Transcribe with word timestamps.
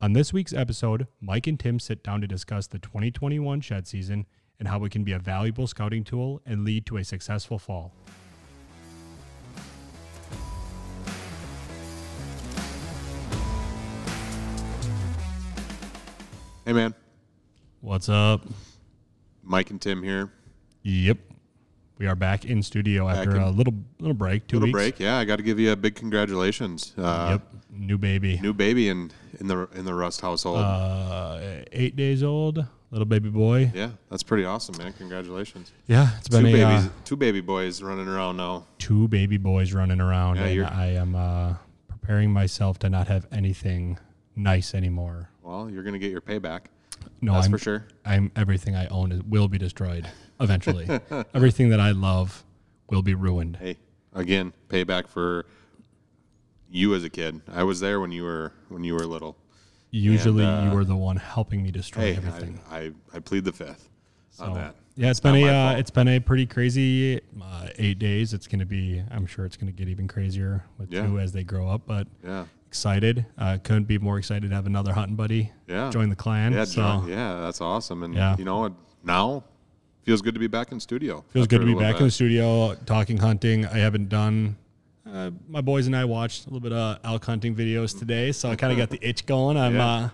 On 0.00 0.12
this 0.12 0.32
week's 0.32 0.52
episode, 0.52 1.08
Mike 1.20 1.48
and 1.48 1.58
Tim 1.58 1.80
sit 1.80 2.04
down 2.04 2.20
to 2.20 2.28
discuss 2.28 2.68
the 2.68 2.78
2021 2.78 3.60
shed 3.60 3.88
season 3.88 4.26
and 4.60 4.68
how 4.68 4.84
it 4.84 4.92
can 4.92 5.02
be 5.02 5.10
a 5.10 5.18
valuable 5.18 5.66
scouting 5.66 6.04
tool 6.04 6.40
and 6.46 6.64
lead 6.64 6.86
to 6.86 6.98
a 6.98 7.04
successful 7.04 7.58
fall. 7.58 7.92
Hey 16.64 16.72
man, 16.74 16.94
What's 17.80 18.08
up? 18.08 18.44
Mike 19.42 19.70
and 19.70 19.80
Tim 19.80 20.04
here. 20.04 20.30
Yep. 20.84 21.18
We 21.98 22.06
are 22.06 22.14
back 22.14 22.44
in 22.44 22.62
studio 22.62 23.08
after 23.08 23.34
in- 23.36 23.42
a 23.42 23.50
little 23.50 23.74
little 23.98 24.14
break, 24.14 24.46
two 24.46 24.56
Little 24.56 24.68
weeks. 24.68 24.72
break, 24.76 25.00
yeah. 25.00 25.18
I 25.18 25.24
got 25.24 25.36
to 25.36 25.42
give 25.42 25.58
you 25.58 25.72
a 25.72 25.76
big 25.76 25.94
congratulations. 25.96 26.94
Uh, 26.96 27.28
Yep. 27.32 27.42
New 27.70 27.98
baby. 27.98 28.38
New 28.40 28.52
baby 28.54 28.88
in 28.88 29.10
in 29.40 29.46
the 29.48 29.68
in 29.74 29.84
the 29.84 29.94
Rust 29.94 30.20
household. 30.20 30.58
Uh, 30.58 31.38
eight 31.72 31.96
days 31.96 32.22
old, 32.22 32.64
little 32.90 33.04
baby 33.06 33.28
boy. 33.30 33.70
yeah, 33.74 33.90
that's 34.10 34.22
pretty 34.22 34.44
awesome, 34.44 34.76
man. 34.78 34.92
Congratulations. 34.94 35.72
Yeah, 35.86 36.16
it's 36.18 36.28
been 36.28 36.42
Two 36.42 36.48
a 36.48 36.52
babies, 36.52 36.86
uh, 36.86 36.90
two 37.04 37.16
baby 37.16 37.40
boys 37.40 37.82
running 37.82 38.08
around 38.08 38.36
now. 38.36 38.64
two 38.78 39.06
baby 39.08 39.36
boys 39.36 39.72
running 39.74 40.00
around, 40.00 40.36
Yeah, 40.36 40.70
I 40.72 40.86
am 40.86 41.14
uh, 41.14 41.54
preparing 41.88 42.32
myself 42.32 42.78
to 42.80 42.88
not 42.90 43.08
have 43.08 43.26
anything 43.32 43.98
nice 44.36 44.74
anymore. 44.74 45.28
Well, 45.42 45.68
you're 45.70 45.82
gonna 45.82 45.98
get 45.98 46.10
your 46.10 46.20
payback. 46.22 46.62
No, 47.20 47.34
that's 47.34 47.46
I'm, 47.46 47.52
for 47.52 47.58
sure. 47.58 47.86
I'm 48.04 48.30
everything 48.34 48.74
I 48.76 48.86
own 48.86 49.12
is, 49.12 49.22
will 49.22 49.48
be 49.48 49.58
destroyed 49.58 50.08
eventually. 50.40 50.88
everything 51.34 51.70
that 51.70 51.80
I 51.80 51.90
love 51.92 52.44
will 52.90 53.02
be 53.02 53.14
ruined. 53.14 53.56
Hey, 53.56 53.76
again, 54.14 54.52
payback 54.68 55.08
for 55.08 55.46
you 56.70 56.94
as 56.94 57.04
a 57.04 57.10
kid. 57.10 57.40
I 57.50 57.62
was 57.64 57.80
there 57.80 58.00
when 58.00 58.12
you 58.12 58.24
were 58.24 58.52
when 58.68 58.84
you 58.84 58.94
were 58.94 59.06
little. 59.06 59.36
Usually, 59.90 60.44
uh, 60.44 60.64
you 60.66 60.70
were 60.76 60.84
the 60.84 60.96
one 60.96 61.16
helping 61.16 61.62
me 61.62 61.70
destroy 61.70 62.02
Hey, 62.12 62.16
everything. 62.16 62.60
I, 62.70 62.78
I 62.78 62.90
I 63.14 63.18
plead 63.20 63.44
the 63.44 63.52
fifth 63.52 63.88
on 64.38 64.54
that. 64.54 64.74
Yeah, 64.96 65.10
it's 65.10 65.22
not 65.22 65.32
been 65.32 65.44
a 65.44 65.48
uh, 65.48 65.76
it's 65.76 65.90
been 65.90 66.08
a 66.08 66.18
pretty 66.20 66.44
crazy 66.44 67.20
uh, 67.40 67.68
eight 67.78 67.98
days. 67.98 68.34
It's 68.34 68.46
going 68.46 68.58
to 68.58 68.66
be. 68.66 69.02
I'm 69.10 69.26
sure 69.26 69.46
it's 69.46 69.56
going 69.56 69.72
to 69.72 69.76
get 69.76 69.88
even 69.88 70.08
crazier 70.08 70.64
with 70.76 70.92
Yeah. 70.92 71.06
two 71.06 71.18
as 71.20 71.32
they 71.32 71.44
grow 71.44 71.68
up. 71.68 71.82
But 71.86 72.06
Yeah, 72.22 72.44
excited. 72.66 73.24
Uh, 73.38 73.58
couldn't 73.62 73.84
be 73.84 73.98
more 73.98 74.18
excited 74.18 74.50
to 74.50 74.54
have 74.56 74.66
another 74.66 74.92
hunting 74.92 75.16
buddy 75.16 75.52
yeah. 75.68 75.88
join 75.90 76.10
the 76.10 76.16
clan. 76.16 76.52
Yeah, 76.52 76.64
so 76.64 77.04
yeah, 77.08 77.40
that's 77.40 77.60
awesome. 77.60 78.02
And 78.02 78.14
Yeah. 78.14 78.36
you 78.38 78.44
know 78.44 78.58
what? 78.58 78.72
Now 79.04 79.44
feels 80.08 80.22
good 80.22 80.32
to 80.32 80.40
be 80.40 80.46
back 80.46 80.72
in 80.72 80.80
studio. 80.80 81.22
feels 81.28 81.46
good 81.46 81.60
to 81.60 81.66
be 81.66 81.74
back 81.74 81.98
in 81.98 82.04
the 82.06 82.10
studio 82.10 82.74
talking 82.86 83.18
hunting. 83.18 83.66
I 83.66 83.76
haven't 83.76 84.08
done. 84.08 84.56
Uh, 85.06 85.30
my 85.46 85.60
boys 85.60 85.86
and 85.86 85.94
I 85.94 86.06
watched 86.06 86.46
a 86.46 86.48
little 86.48 86.60
bit 86.60 86.72
of 86.72 86.98
elk 87.04 87.26
hunting 87.26 87.54
videos 87.54 87.98
today, 87.98 88.32
so 88.32 88.48
I 88.50 88.56
kind 88.56 88.72
of 88.72 88.78
got 88.78 88.88
the 88.88 88.98
itch 89.06 89.26
going. 89.26 89.58
I'm, 89.58 89.74
Yeah. 89.74 89.86
uh, 89.86 90.08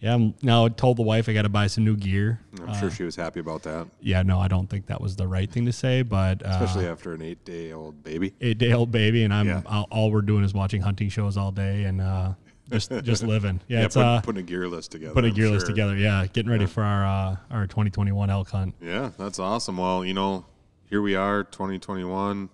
yeah, 0.00 0.14
I'm 0.14 0.34
now 0.42 0.66
told 0.66 0.96
the 0.96 1.02
wife 1.02 1.28
I 1.28 1.34
got 1.34 1.42
to 1.42 1.48
buy 1.48 1.68
some 1.68 1.84
new 1.84 1.96
gear. 1.96 2.40
I'm 2.66 2.74
sure 2.80 2.90
she 2.90 3.04
was 3.04 3.14
happy 3.14 3.38
about 3.38 3.62
that, 3.62 3.86
Yeah, 4.00 4.22
no, 4.24 4.40
I 4.40 4.48
don't 4.48 4.68
think 4.68 4.86
that 4.86 5.00
was 5.00 5.14
the 5.14 5.28
right 5.28 5.48
thing 5.48 5.66
to 5.66 5.72
say, 5.72 6.02
but 6.02 6.44
uh, 6.44 6.48
especially 6.50 6.86
after 6.88 7.14
an 7.14 7.22
eight-day-old 7.22 8.02
baby. 8.02 8.34
eight 8.40 8.58
day 8.58 8.72
old 8.72 8.90
baby, 8.90 9.22
and 9.22 9.32
I'm 9.32 9.46
Yeah. 9.46 9.62
all, 9.66 9.86
all 9.92 10.10
we're 10.10 10.22
doing 10.22 10.42
is 10.42 10.52
watching 10.52 10.82
hunting 10.82 11.10
shows 11.10 11.36
all 11.36 11.52
day 11.52 11.84
and 11.84 12.00
uh, 12.00 12.32
just 12.70 12.90
just 13.02 13.22
living. 13.22 13.60
Yeah, 13.68 13.80
Yeah, 13.80 13.84
it's 13.86 13.94
put, 13.96 14.04
uh, 14.04 14.20
putting 14.20 14.40
a 14.40 14.46
gear 14.46 14.68
list 14.68 14.90
together. 14.92 15.14
put 15.14 15.24
a 15.24 15.30
gear 15.30 15.48
list 15.50 15.66
together. 15.66 15.96
Yeah, 15.96 16.26
getting 16.32 16.50
ready 16.50 16.66
for 16.66 16.82
our 16.82 17.04
uh, 17.06 17.36
our 17.50 17.66
2021 17.66 18.30
elk 18.30 18.50
hunt. 18.50 18.74
Yeah, 18.80 19.10
that's 19.18 19.38
awesome. 19.38 19.76
Well, 19.78 20.04
you 20.04 20.14
know, 20.14 20.46
here 20.88 21.02
we 21.02 21.14
are, 21.14 21.44
2021. 21.44 22.48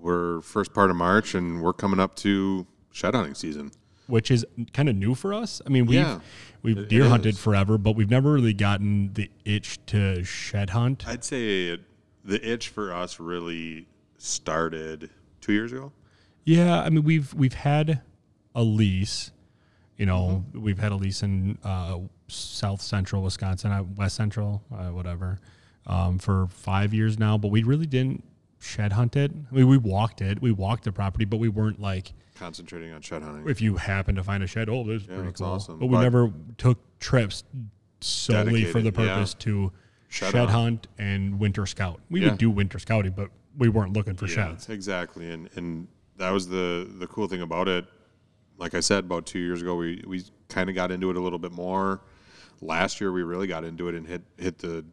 We're 0.00 0.40
first 0.42 0.72
part 0.74 0.90
of 0.90 0.96
March, 0.96 1.34
and 1.34 1.62
we're 1.62 1.72
coming 1.72 1.98
up 2.00 2.14
to 2.16 2.66
shed 2.92 3.14
hunting 3.14 3.34
season. 3.34 3.72
which 4.06 4.30
is 4.30 4.44
kind 4.72 4.88
of 4.88 4.94
new 4.96 5.14
for 5.14 5.34
us. 5.34 5.60
I 5.66 5.68
mean, 5.68 5.86
we've 5.86 5.98
Yeah, 6.00 6.20
we've 6.62 6.86
deer 6.88 7.08
hunted 7.08 7.36
forever, 7.36 7.76
but 7.78 7.96
we've 7.96 8.10
never 8.10 8.32
really 8.34 8.54
gotten 8.54 9.12
the 9.14 9.30
itch 9.44 9.78
to 9.86 10.22
shed 10.22 10.70
hunt. 10.70 11.06
I'd 11.08 11.24
say 11.24 11.68
it, 11.68 11.80
the 12.24 12.44
itch 12.48 12.68
for 12.68 12.92
us 12.92 13.18
really 13.18 13.86
started 14.18 15.10
two 15.40 15.52
years 15.52 15.72
ago. 15.72 15.92
Yeah, 16.44 16.80
I 16.82 16.90
mean, 16.90 17.02
we've 17.02 17.34
we've 17.34 17.54
had 17.54 18.02
a 18.54 18.62
lease. 18.62 19.32
You 19.96 20.06
know, 20.06 20.44
Mm-hmm. 20.48 20.62
we've 20.62 20.78
had 20.78 20.92
a 20.92 20.96
lease 20.96 21.22
in 21.22 21.58
uh, 21.64 21.98
South 22.28 22.82
Central 22.82 23.22
Wisconsin, 23.22 23.72
uh, 23.72 23.82
West 23.82 24.16
Central, 24.16 24.62
uh, 24.72 24.88
whatever, 24.88 25.38
um, 25.86 26.18
for 26.18 26.48
five 26.48 26.92
years 26.92 27.18
now. 27.18 27.38
But 27.38 27.48
we 27.48 27.62
really 27.62 27.86
didn't 27.86 28.22
shed 28.58 28.92
hunt 28.92 29.16
it. 29.16 29.30
I 29.50 29.54
mean, 29.54 29.68
we 29.68 29.78
walked 29.78 30.20
it, 30.20 30.42
we 30.42 30.52
walked 30.52 30.84
the 30.84 30.92
property, 30.92 31.24
but 31.24 31.38
we 31.38 31.48
weren't 31.48 31.80
like 31.80 32.12
Concentrating 32.34 32.92
on 32.92 33.00
shed 33.00 33.22
hunting. 33.22 33.48
if 33.48 33.62
you 33.62 33.76
happen 33.76 34.14
to 34.16 34.22
find 34.22 34.42
a 34.42 34.46
shed, 34.46 34.68
oh, 34.68 34.84
this 34.84 35.02
is 35.02 35.06
pretty 35.06 35.22
that's 35.22 35.40
cool. 35.40 35.48
awesome. 35.50 35.78
But 35.78 35.86
we 35.86 35.92
But- 35.96 36.02
never 36.02 36.32
took 36.58 36.78
trips 36.98 37.44
solely 38.00 38.64
for 38.64 38.80
the 38.82 38.90
Dedicated, 38.90 39.06
yeah. 39.08 39.14
purpose 39.14 39.34
to 39.34 39.72
Shed 40.08 40.32
shed, 40.32 40.48
hunt. 40.50 40.86
and 40.98 41.38
winter 41.40 41.64
scout. 41.66 42.00
We 42.10 42.20
Yeah. 42.20 42.30
would 42.30 42.38
do 42.38 42.50
winter 42.50 42.78
scouting, 42.78 43.12
but 43.12 43.30
we 43.56 43.68
weren't 43.70 43.94
looking 43.94 44.14
for 44.14 44.26
Yeah, 44.26 44.34
sheds. 44.50 44.68
exactly. 44.68 45.30
And 45.30 45.48
and 45.56 45.88
that 46.18 46.30
was 46.30 46.48
the 46.48 46.86
the 46.98 47.06
cool 47.06 47.26
thing 47.28 47.40
about 47.40 47.68
it. 47.68 47.86
Like 48.58 48.74
I 48.74 48.80
said, 48.80 49.04
about 49.04 49.26
two 49.26 49.38
years 49.38 49.62
ago, 49.62 49.74
we 49.76 50.02
we 50.06 50.24
kind 50.48 50.68
of 50.68 50.74
got 50.74 50.90
into 50.90 51.10
it 51.10 51.16
a 51.16 51.20
little 51.20 51.38
bit 51.38 51.52
more. 51.52 52.00
Last 52.60 53.00
year, 53.00 53.12
we 53.12 53.22
really 53.22 53.46
got 53.46 53.64
into 53.64 53.88
it 53.88 53.94
and 53.94 54.06
hit 54.06 54.22
hit 54.38 54.58
the 54.58 54.84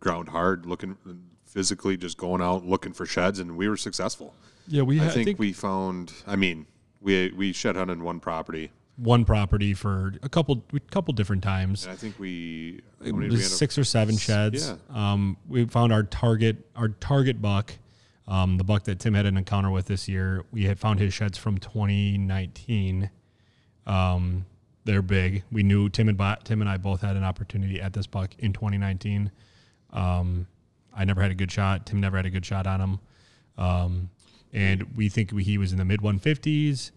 ground 0.00 0.28
hard, 0.28 0.66
looking 0.66 0.96
physically, 1.44 1.96
just 1.96 2.16
going 2.16 2.42
out 2.42 2.64
looking 2.64 2.92
for 2.92 3.06
sheds, 3.06 3.38
and 3.38 3.56
we 3.56 3.68
were 3.68 3.76
successful. 3.76 4.34
Yeah, 4.68 4.82
we 4.82 5.00
I 5.00 5.04
ha- 5.04 5.10
think, 5.10 5.26
think, 5.26 5.38
we 5.38 5.52
found. 5.52 6.12
I 6.26 6.36
mean, 6.36 6.66
we 7.00 7.32
we 7.36 7.52
shed 7.52 7.76
hunted 7.76 8.00
one 8.00 8.20
property, 8.20 8.70
one 8.96 9.24
property 9.24 9.74
for 9.74 10.14
a 10.22 10.28
couple 10.28 10.62
a 10.72 10.80
couple 10.80 11.12
different 11.12 11.42
times. 11.42 11.84
and 11.84 11.92
I 11.92 11.96
think 11.96 12.18
we 12.18 12.80
It 13.04 13.14
was 13.14 13.30
we 13.30 13.36
six 13.38 13.76
or 13.76 13.84
seven 13.84 14.16
sheds. 14.16 14.68
Yeah. 14.68 15.12
Um, 15.12 15.36
we 15.48 15.64
found 15.66 15.92
our 15.92 16.04
target 16.04 16.64
our 16.76 16.88
target 16.88 17.42
buck, 17.42 17.72
um, 18.26 18.56
the 18.56 18.64
buck 18.64 18.84
that 18.84 18.98
Tim 18.98 19.14
had 19.14 19.26
an 19.26 19.36
encounter 19.36 19.70
with 19.70 19.86
this 19.86 20.08
year. 20.08 20.44
We 20.50 20.64
had 20.64 20.78
found 20.78 20.98
his 20.98 21.12
sheds 21.12 21.36
from 21.36 21.58
2019. 21.58 23.10
Um, 23.86 24.46
they're 24.84 25.02
big. 25.02 25.44
We 25.50 25.62
knew 25.62 25.88
Tim 25.88 26.08
and 26.08 26.18
Tim 26.44 26.60
and 26.60 26.70
I 26.70 26.76
both 26.76 27.02
had 27.02 27.16
an 27.16 27.24
opportunity 27.24 27.80
at 27.80 27.92
this 27.92 28.06
buck 28.06 28.34
in 28.38 28.52
2019. 28.52 29.30
Um, 29.92 30.46
I 30.94 31.04
never 31.04 31.20
had 31.20 31.30
a 31.30 31.34
good 31.34 31.50
shot. 31.50 31.86
Tim 31.86 32.00
never 32.00 32.16
had 32.16 32.26
a 32.26 32.30
good 32.30 32.46
shot 32.46 32.66
on 32.66 32.80
him. 32.80 33.00
Um, 33.56 34.10
and 34.52 34.96
we 34.96 35.08
think 35.08 35.36
he 35.38 35.58
was 35.58 35.72
in 35.72 35.78
the 35.78 35.84
mid 35.84 36.00
150s 36.00 36.92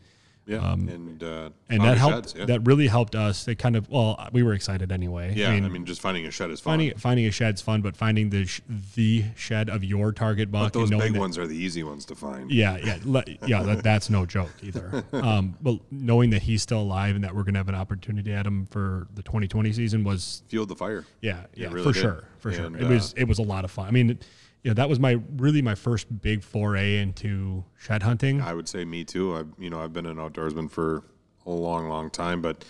Yeah, 0.48 0.72
and 0.74 1.22
uh, 1.22 1.28
um, 1.28 1.54
and 1.70 1.82
that 1.84 1.98
helped. 1.98 2.30
sheds, 2.30 2.36
yeah. 2.38 2.46
That 2.46 2.62
really 2.66 2.88
helped 2.88 3.16
us. 3.16 3.48
It 3.50 3.56
kind 3.60 3.76
of 3.76 3.90
well, 3.90 4.30
we 4.32 4.44
were 4.44 4.54
excited 4.54 4.92
anyway. 4.94 5.34
yeah, 5.36 5.50
I 5.50 5.60
mean, 5.60 5.86
just 5.86 6.00
finding 6.00 6.26
a 6.26 6.32
shed 6.32 6.50
is 6.52 6.62
fun. 6.62 6.72
finding 6.80 6.98
finding 6.98 7.26
a 7.26 7.32
shed's 7.32 7.62
fun, 7.62 7.82
but 7.82 7.98
finding 7.98 8.30
the 8.30 8.46
sh- 8.46 8.62
the 8.96 9.26
shed 9.36 9.70
of 9.70 9.84
your 9.84 10.14
target 10.14 10.50
buck 10.50 10.72
but 10.72 10.80
those 10.80 10.90
big 10.90 11.14
that, 11.14 11.20
ones 11.20 11.38
are 11.38 11.46
the 11.48 11.56
easy 11.58 11.84
ones 11.84 12.06
to 12.06 12.16
find. 12.16 12.50
yeah, 12.50 12.78
yeah, 12.78 12.98
le- 13.04 13.26
yeah. 13.46 13.62
That, 13.64 13.84
that's 13.84 14.10
no 14.10 14.26
joke 14.26 14.52
either. 14.64 15.04
Um, 15.14 15.56
but 15.62 15.80
knowing 15.92 16.30
that 16.30 16.44
he's 16.44 16.62
still 16.62 16.80
alive 16.82 17.16
and 17.16 17.24
that 17.24 17.36
we're 17.36 17.44
gonna 17.44 17.58
have 17.60 17.68
an 17.70 17.76
opportunity 17.76 18.32
at 18.32 18.46
him 18.46 18.68
for 18.68 19.08
the 19.16 19.24
2020 19.24 19.74
season 19.74 20.04
was 20.04 20.44
Fueled 20.48 20.70
the 20.70 20.76
fire. 20.76 21.06
yeah, 21.22 21.46
yeah, 21.56 21.68
really 21.72 21.84
for 21.84 21.92
did. 21.94 22.02
sure, 22.02 22.24
for 22.40 22.52
sure. 22.54 22.66
And, 22.68 22.76
It 22.78 22.88
was 22.88 23.14
uh, 23.14 23.18
it 23.22 23.28
was 23.28 23.40
a 23.40 23.44
lot 23.44 23.66
of 23.66 23.72
fun. 23.72 23.88
I 23.88 23.92
mean, 23.92 24.12
it, 24.12 24.26
know, 24.68 24.74
that 24.74 24.90
was 24.90 25.00
my 25.00 25.20
really 25.38 25.62
my 25.62 25.76
first 25.76 26.22
big 26.22 26.44
foray 26.44 26.98
into 26.98 27.64
shed 27.78 28.04
hunting. 28.04 28.42
I 28.42 28.54
would 28.54 28.68
say 28.68 28.86
me 28.86 29.04
too. 29.04 29.36
I've 29.36 29.48
you 29.58 29.70
know 29.70 29.82
I've 29.82 29.94
been 29.94 30.06
an 30.06 30.18
outdoorsman 30.18 30.70
for 30.70 31.04
a 31.46 31.52
long, 31.52 31.88
long 31.88 32.10
time, 32.10 32.42
but 32.42 32.66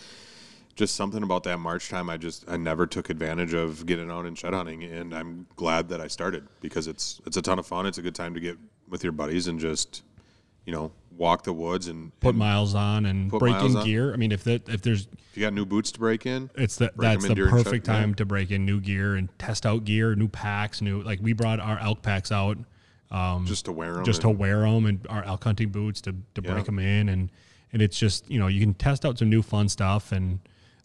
just 0.75 0.95
something 0.95 1.23
about 1.23 1.43
that 1.43 1.57
March 1.57 1.89
time, 1.89 2.09
I 2.09 2.17
just 2.17 2.45
I 2.47 2.55
never 2.55 2.85
took 2.85 3.09
advantage 3.09 3.53
of 3.53 3.85
getting 3.85 4.11
out 4.11 4.25
and 4.25 4.37
shed 4.37 4.53
hunting, 4.53 4.83
and 4.83 5.13
I'm 5.13 5.47
glad 5.55 5.89
that 5.89 5.99
I 5.99 6.07
started 6.07 6.47
because 6.61 6.87
it's 6.87 7.19
it's 7.25 7.35
a 7.35 7.41
ton 7.41 7.59
of 7.59 7.65
fun. 7.65 7.85
It's 7.85 7.97
a 7.97 8.01
good 8.01 8.15
time 8.15 8.33
to 8.35 8.39
get 8.39 8.57
with 8.87 9.03
your 9.03 9.11
buddies 9.11 9.47
and 9.47 9.59
just 9.59 10.03
you 10.65 10.71
know 10.71 10.91
walk 11.17 11.43
the 11.43 11.53
woods 11.53 11.87
and, 11.87 12.17
Put 12.19 12.29
and 12.29 12.37
miles 12.37 12.75
on 12.75 13.05
and 13.05 13.31
break 13.31 13.55
in 13.63 13.75
on. 13.75 13.85
gear. 13.85 14.13
I 14.13 14.17
mean, 14.17 14.31
if 14.31 14.43
that 14.45 14.69
if 14.69 14.81
there's 14.81 15.07
if 15.31 15.37
you 15.37 15.41
got 15.41 15.53
new 15.53 15.65
boots 15.65 15.91
to 15.91 15.99
break 15.99 16.25
in, 16.25 16.49
It's 16.55 16.75
the 16.77 16.91
that's 16.95 17.27
the 17.27 17.35
perfect 17.35 17.85
time 17.85 18.13
to 18.15 18.25
break 18.25 18.51
in 18.51 18.65
new 18.65 18.79
gear 18.79 19.15
and 19.15 19.29
test 19.39 19.65
out 19.65 19.83
gear, 19.83 20.15
new 20.15 20.27
packs, 20.27 20.81
new 20.81 21.01
like 21.01 21.19
we 21.21 21.33
brought 21.33 21.59
our 21.59 21.79
elk 21.79 22.01
packs 22.01 22.31
out 22.31 22.57
just 23.45 23.65
to 23.65 23.71
wear 23.71 23.93
them, 23.93 24.03
just 24.05 24.21
to 24.21 24.29
wear 24.29 24.61
them 24.61 24.85
and 24.85 25.05
our 25.09 25.23
elk 25.23 25.43
hunting 25.43 25.69
boots 25.69 26.01
to 26.01 26.11
to 26.35 26.41
Yeah. 26.43 26.53
break 26.53 26.65
them 26.65 26.79
in 26.79 27.09
and 27.09 27.29
and 27.73 27.81
it's 27.81 27.97
just 27.97 28.29
you 28.29 28.39
know 28.39 28.47
you 28.47 28.59
can 28.59 28.73
test 28.73 29.05
out 29.05 29.17
some 29.17 29.29
new 29.29 29.41
fun 29.41 29.69
stuff 29.69 30.11
and 30.11 30.39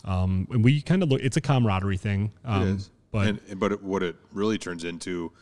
um 0.04 0.46
and 0.50 0.64
we 0.64 0.80
kind 0.82 1.02
of 1.02 1.08
look 1.08 1.20
it's 1.20 1.36
a 1.36 1.40
camaraderie 1.40 1.96
thing 1.96 2.32
um 2.44 2.78
but 3.10 3.26
and, 3.28 3.40
but 3.60 3.72
it, 3.72 3.82
what 3.82 4.02
it 4.02 4.16
really 4.32 4.56
turns 4.58 4.84
into 4.84 5.32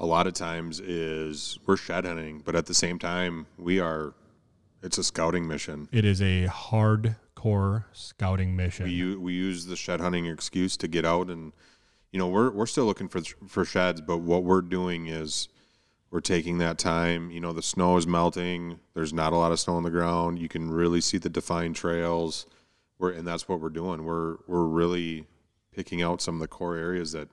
a 0.00 0.06
lot 0.06 0.26
of 0.26 0.32
times 0.34 0.80
is 0.80 1.58
we're 1.66 1.76
shed 1.76 2.04
hunting, 2.06 2.42
but 2.44 2.56
at 2.56 2.66
the 2.66 2.74
same 2.74 2.98
time 2.98 3.46
we 3.58 3.78
are. 3.78 4.14
It's 4.82 4.98
a 4.98 5.04
scouting 5.04 5.46
mission. 5.46 5.88
it 5.92 6.04
is 6.04 6.20
a 6.20 6.46
hardcore 6.46 7.84
scouting 7.92 8.56
mission 8.56 8.84
We 8.86 8.92
u- 8.92 9.20
we 9.20 9.32
use 9.32 9.66
the 9.66 9.76
shed 9.76 10.00
hunting 10.00 10.26
excuse 10.26 10.76
to 10.78 10.88
get 10.88 11.04
out 11.04 11.28
and 11.28 11.52
you 12.10 12.18
know 12.18 12.28
we're 12.28 12.50
we're 12.50 12.66
still 12.66 12.84
looking 12.84 13.08
for 13.08 13.20
for 13.48 13.64
sheds, 13.64 14.00
but 14.00 14.18
what 14.18 14.44
we're 14.44 14.60
doing 14.60 15.06
is 15.06 15.48
we're 16.10 16.20
taking 16.20 16.58
that 16.58 16.76
time. 16.78 17.30
You 17.30 17.40
know 17.40 17.52
the 17.52 17.62
snow 17.62 17.96
is 17.96 18.06
melting. 18.06 18.78
There's 18.94 19.12
not 19.14 19.32
a 19.32 19.36
lot 19.36 19.52
of 19.52 19.58
snow 19.60 19.76
on 19.76 19.82
the 19.82 19.90
ground. 19.90 20.38
You 20.38 20.48
can 20.48 20.70
really 20.70 21.00
see 21.00 21.16
the 21.18 21.30
defined 21.30 21.74
trails. 21.76 22.46
we're 22.98 23.12
and 23.12 23.26
that's 23.26 23.48
what 23.48 23.60
we're 23.60 23.70
doing. 23.70 24.04
We're 24.04 24.36
we're 24.46 24.64
really 24.66 25.26
picking 25.74 26.02
out 26.02 26.20
some 26.20 26.34
of 26.34 26.40
the 26.40 26.48
core 26.48 26.76
areas 26.76 27.12
that 27.12 27.28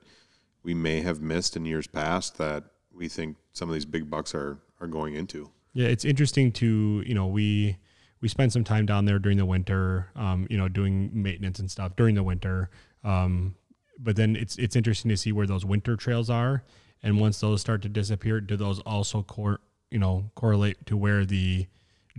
we 0.62 0.72
may 0.72 1.00
have 1.02 1.20
missed 1.20 1.56
in 1.56 1.64
years 1.66 1.86
past 1.86 2.38
that 2.38 2.64
we 2.92 3.06
think 3.08 3.36
some 3.52 3.68
of 3.68 3.74
these 3.74 3.84
big 3.84 4.08
bucks 4.08 4.34
are 4.34 4.58
are 4.80 4.86
going 4.86 5.14
into. 5.14 5.50
Yeah, 5.72 5.86
it's 5.88 6.04
interesting 6.04 6.52
to 6.52 7.02
you 7.06 7.14
know 7.14 7.26
we 7.26 7.76
we 8.20 8.28
spend 8.28 8.52
some 8.52 8.64
time 8.64 8.86
down 8.86 9.04
there 9.04 9.18
during 9.18 9.38
the 9.38 9.46
winter, 9.46 10.10
um, 10.14 10.46
you 10.50 10.58
know, 10.58 10.68
doing 10.68 11.10
maintenance 11.12 11.58
and 11.58 11.70
stuff 11.70 11.96
during 11.96 12.14
the 12.14 12.22
winter. 12.22 12.70
Um, 13.02 13.54
but 13.98 14.16
then 14.16 14.36
it's 14.36 14.56
it's 14.56 14.76
interesting 14.76 15.08
to 15.10 15.16
see 15.16 15.32
where 15.32 15.46
those 15.46 15.64
winter 15.64 15.96
trails 15.96 16.28
are, 16.28 16.64
and 17.02 17.20
once 17.20 17.40
those 17.40 17.60
start 17.60 17.82
to 17.82 17.88
disappear, 17.88 18.40
do 18.40 18.56
those 18.56 18.80
also 18.80 19.22
cor- 19.22 19.60
you 19.90 19.98
know 19.98 20.30
correlate 20.34 20.86
to 20.86 20.96
where 20.96 21.24
the 21.24 21.66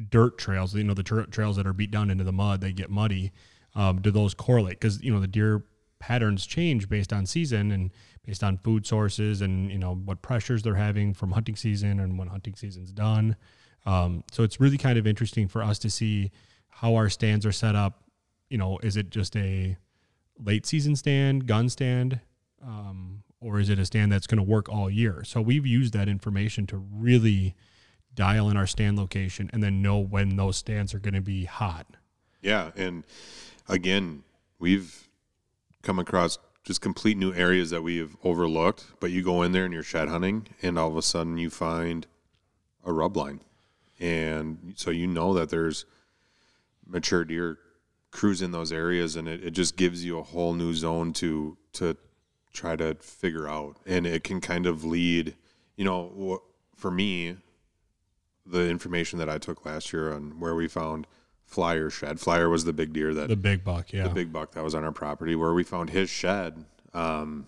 dirt 0.10 0.38
trails, 0.38 0.74
you 0.74 0.84
know, 0.84 0.94
the 0.94 1.04
tra- 1.04 1.28
trails 1.28 1.58
that 1.58 1.68
are 1.68 1.74
beat 1.74 1.92
down 1.92 2.10
into 2.10 2.24
the 2.24 2.32
mud, 2.32 2.62
they 2.62 2.72
get 2.72 2.90
muddy. 2.90 3.32
Um, 3.76 4.02
do 4.02 4.12
those 4.12 4.34
correlate? 4.34 4.80
Because 4.80 5.02
you 5.04 5.12
know 5.14 5.20
the 5.20 5.28
deer 5.28 5.64
patterns 6.02 6.46
change 6.48 6.90
based 6.90 7.14
on 7.14 7.26
season 7.26 7.72
and 7.72 7.92
based 8.26 8.44
on 8.44 8.58
food 8.58 8.86
sources 8.86 9.40
and 9.42 9.72
you 9.72 9.78
know 9.78 9.94
what 9.94 10.22
pressures 10.22 10.64
they're 10.64 10.76
having 10.76 11.14
from 11.14 11.32
hunting 11.32 11.56
season 11.56 12.00
and 12.00 12.18
when 12.18 12.28
hunting 12.28 12.56
season's 12.56 12.92
done. 12.92 13.38
Um, 13.86 14.24
so 14.32 14.44
it's 14.44 14.60
really 14.60 14.78
kind 14.78 14.98
of 14.98 15.08
interesting 15.08 15.48
for 15.48 15.64
us 15.64 15.80
to 15.80 15.90
see 15.90 16.32
how 16.70 16.96
our 16.96 17.08
stands 17.08 17.46
are 17.46 17.52
set 17.52 17.76
up. 17.76 18.04
You 18.50 18.58
know, 18.58 18.80
is 18.84 18.98
it 18.98 19.12
just 19.12 19.36
a 19.38 19.78
late 20.44 20.66
season 20.66 20.96
stand, 20.96 21.48
gun 21.48 21.70
stand, 21.70 22.20
um, 22.64 23.24
or 23.40 23.60
is 23.60 23.70
it 23.70 23.80
a 23.80 23.86
stand 23.86 24.12
that's 24.12 24.28
going 24.28 24.38
to 24.38 24.44
work 24.44 24.68
all 24.68 24.90
year? 24.90 25.24
So 25.24 25.40
we've 25.40 25.66
used 25.66 25.94
that 25.94 26.10
information 26.10 26.68
to 26.68 26.78
really 26.78 27.56
dial 28.14 28.50
in 28.50 28.58
our 28.58 28.68
stand 28.68 28.98
location 28.98 29.50
and 29.54 29.64
then 29.64 29.82
know 29.82 30.00
when 30.00 30.36
those 30.36 30.58
stands 30.58 30.94
are 30.94 31.00
going 31.00 31.14
to 31.14 31.22
be 31.22 31.46
hot. 31.46 31.86
Yeah, 32.42 32.72
and 32.76 33.04
again, 33.70 34.24
we've 34.60 35.08
come 35.82 36.00
across 36.00 36.38
just 36.64 36.82
complete 36.82 37.18
new 37.18 37.34
areas 37.34 37.72
that 37.72 37.82
we 37.82 37.98
have 37.98 38.16
overlooked. 38.24 38.86
But 39.00 39.12
you 39.12 39.24
go 39.24 39.42
in 39.42 39.52
there 39.52 39.66
and 39.66 39.74
you're 39.74 39.84
shed 39.84 40.08
hunting, 40.08 40.48
and 40.62 40.78
all 40.78 40.90
of 40.90 40.98
a 40.98 41.02
sudden 41.02 41.38
you 41.38 41.50
find 41.50 42.08
a 42.84 42.94
rub 42.94 43.16
line, 43.16 43.42
and 44.00 44.74
so 44.76 44.90
you 44.90 45.08
know 45.08 45.34
that 45.34 45.50
there's 45.50 45.86
mature 46.86 47.24
deer 47.24 47.58
cruise 48.12 48.42
in 48.42 48.52
those 48.52 48.72
areas, 48.72 49.16
and 49.16 49.28
it, 49.28 49.44
it 49.44 49.52
just 49.52 49.78
gives 49.78 50.04
you 50.04 50.18
a 50.18 50.24
whole 50.24 50.54
new 50.54 50.74
zone 50.74 51.14
to 51.14 51.58
to 51.74 51.96
try 52.54 52.76
to 52.76 52.96
figure 52.96 53.48
out, 53.48 53.78
and 53.86 54.06
it 54.06 54.24
can 54.24 54.42
kind 54.42 54.66
of 54.66 54.84
lead. 54.84 55.36
You 55.78 55.86
know, 55.86 56.42
for 56.76 56.92
me, 56.92 57.38
the 58.46 58.70
information 58.70 59.20
that 59.20 59.30
I 59.30 59.38
took 59.38 59.66
last 59.66 59.94
year 59.94 60.14
on 60.14 60.40
where 60.40 60.56
we 60.56 60.68
found 60.68 61.08
Flyer 61.52 61.90
shed. 61.90 62.18
Flyer 62.18 62.48
was 62.48 62.64
the 62.64 62.72
big 62.72 62.94
deer 62.94 63.14
that 63.14 63.28
the 63.28 63.36
big 63.36 63.66
buck, 63.66 63.92
yeah, 63.92 64.04
the 64.04 64.10
big 64.10 64.32
buck 64.32 64.54
that 64.54 64.64
was 64.64 64.74
on 64.74 64.86
our 64.86 64.92
property 64.94 65.36
where 65.36 65.54
we 65.54 65.64
found 65.64 65.90
his 65.90 66.10
shed. 66.10 66.64
Um, 66.94 67.46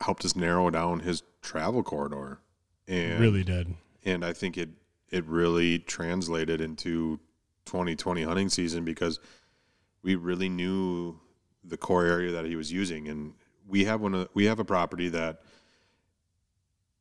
helped 0.00 0.24
us 0.24 0.36
narrow 0.36 0.70
down 0.70 1.00
his 1.00 1.24
travel 1.42 1.82
corridor, 1.82 2.38
and 2.86 3.18
really 3.20 3.42
did. 3.42 3.74
And 4.04 4.24
I 4.24 4.32
think 4.32 4.56
it 4.56 4.68
it 5.10 5.24
really 5.24 5.80
translated 5.80 6.60
into 6.60 7.18
2020 7.64 8.22
hunting 8.22 8.48
season 8.48 8.84
because 8.84 9.18
we 10.02 10.14
really 10.14 10.48
knew 10.48 11.18
the 11.64 11.76
core 11.76 12.04
area 12.04 12.30
that 12.30 12.44
he 12.44 12.54
was 12.54 12.70
using, 12.70 13.08
and 13.08 13.34
we 13.66 13.84
have 13.84 14.00
one. 14.00 14.14
Of, 14.14 14.28
we 14.32 14.44
have 14.44 14.60
a 14.60 14.64
property 14.64 15.08
that 15.08 15.42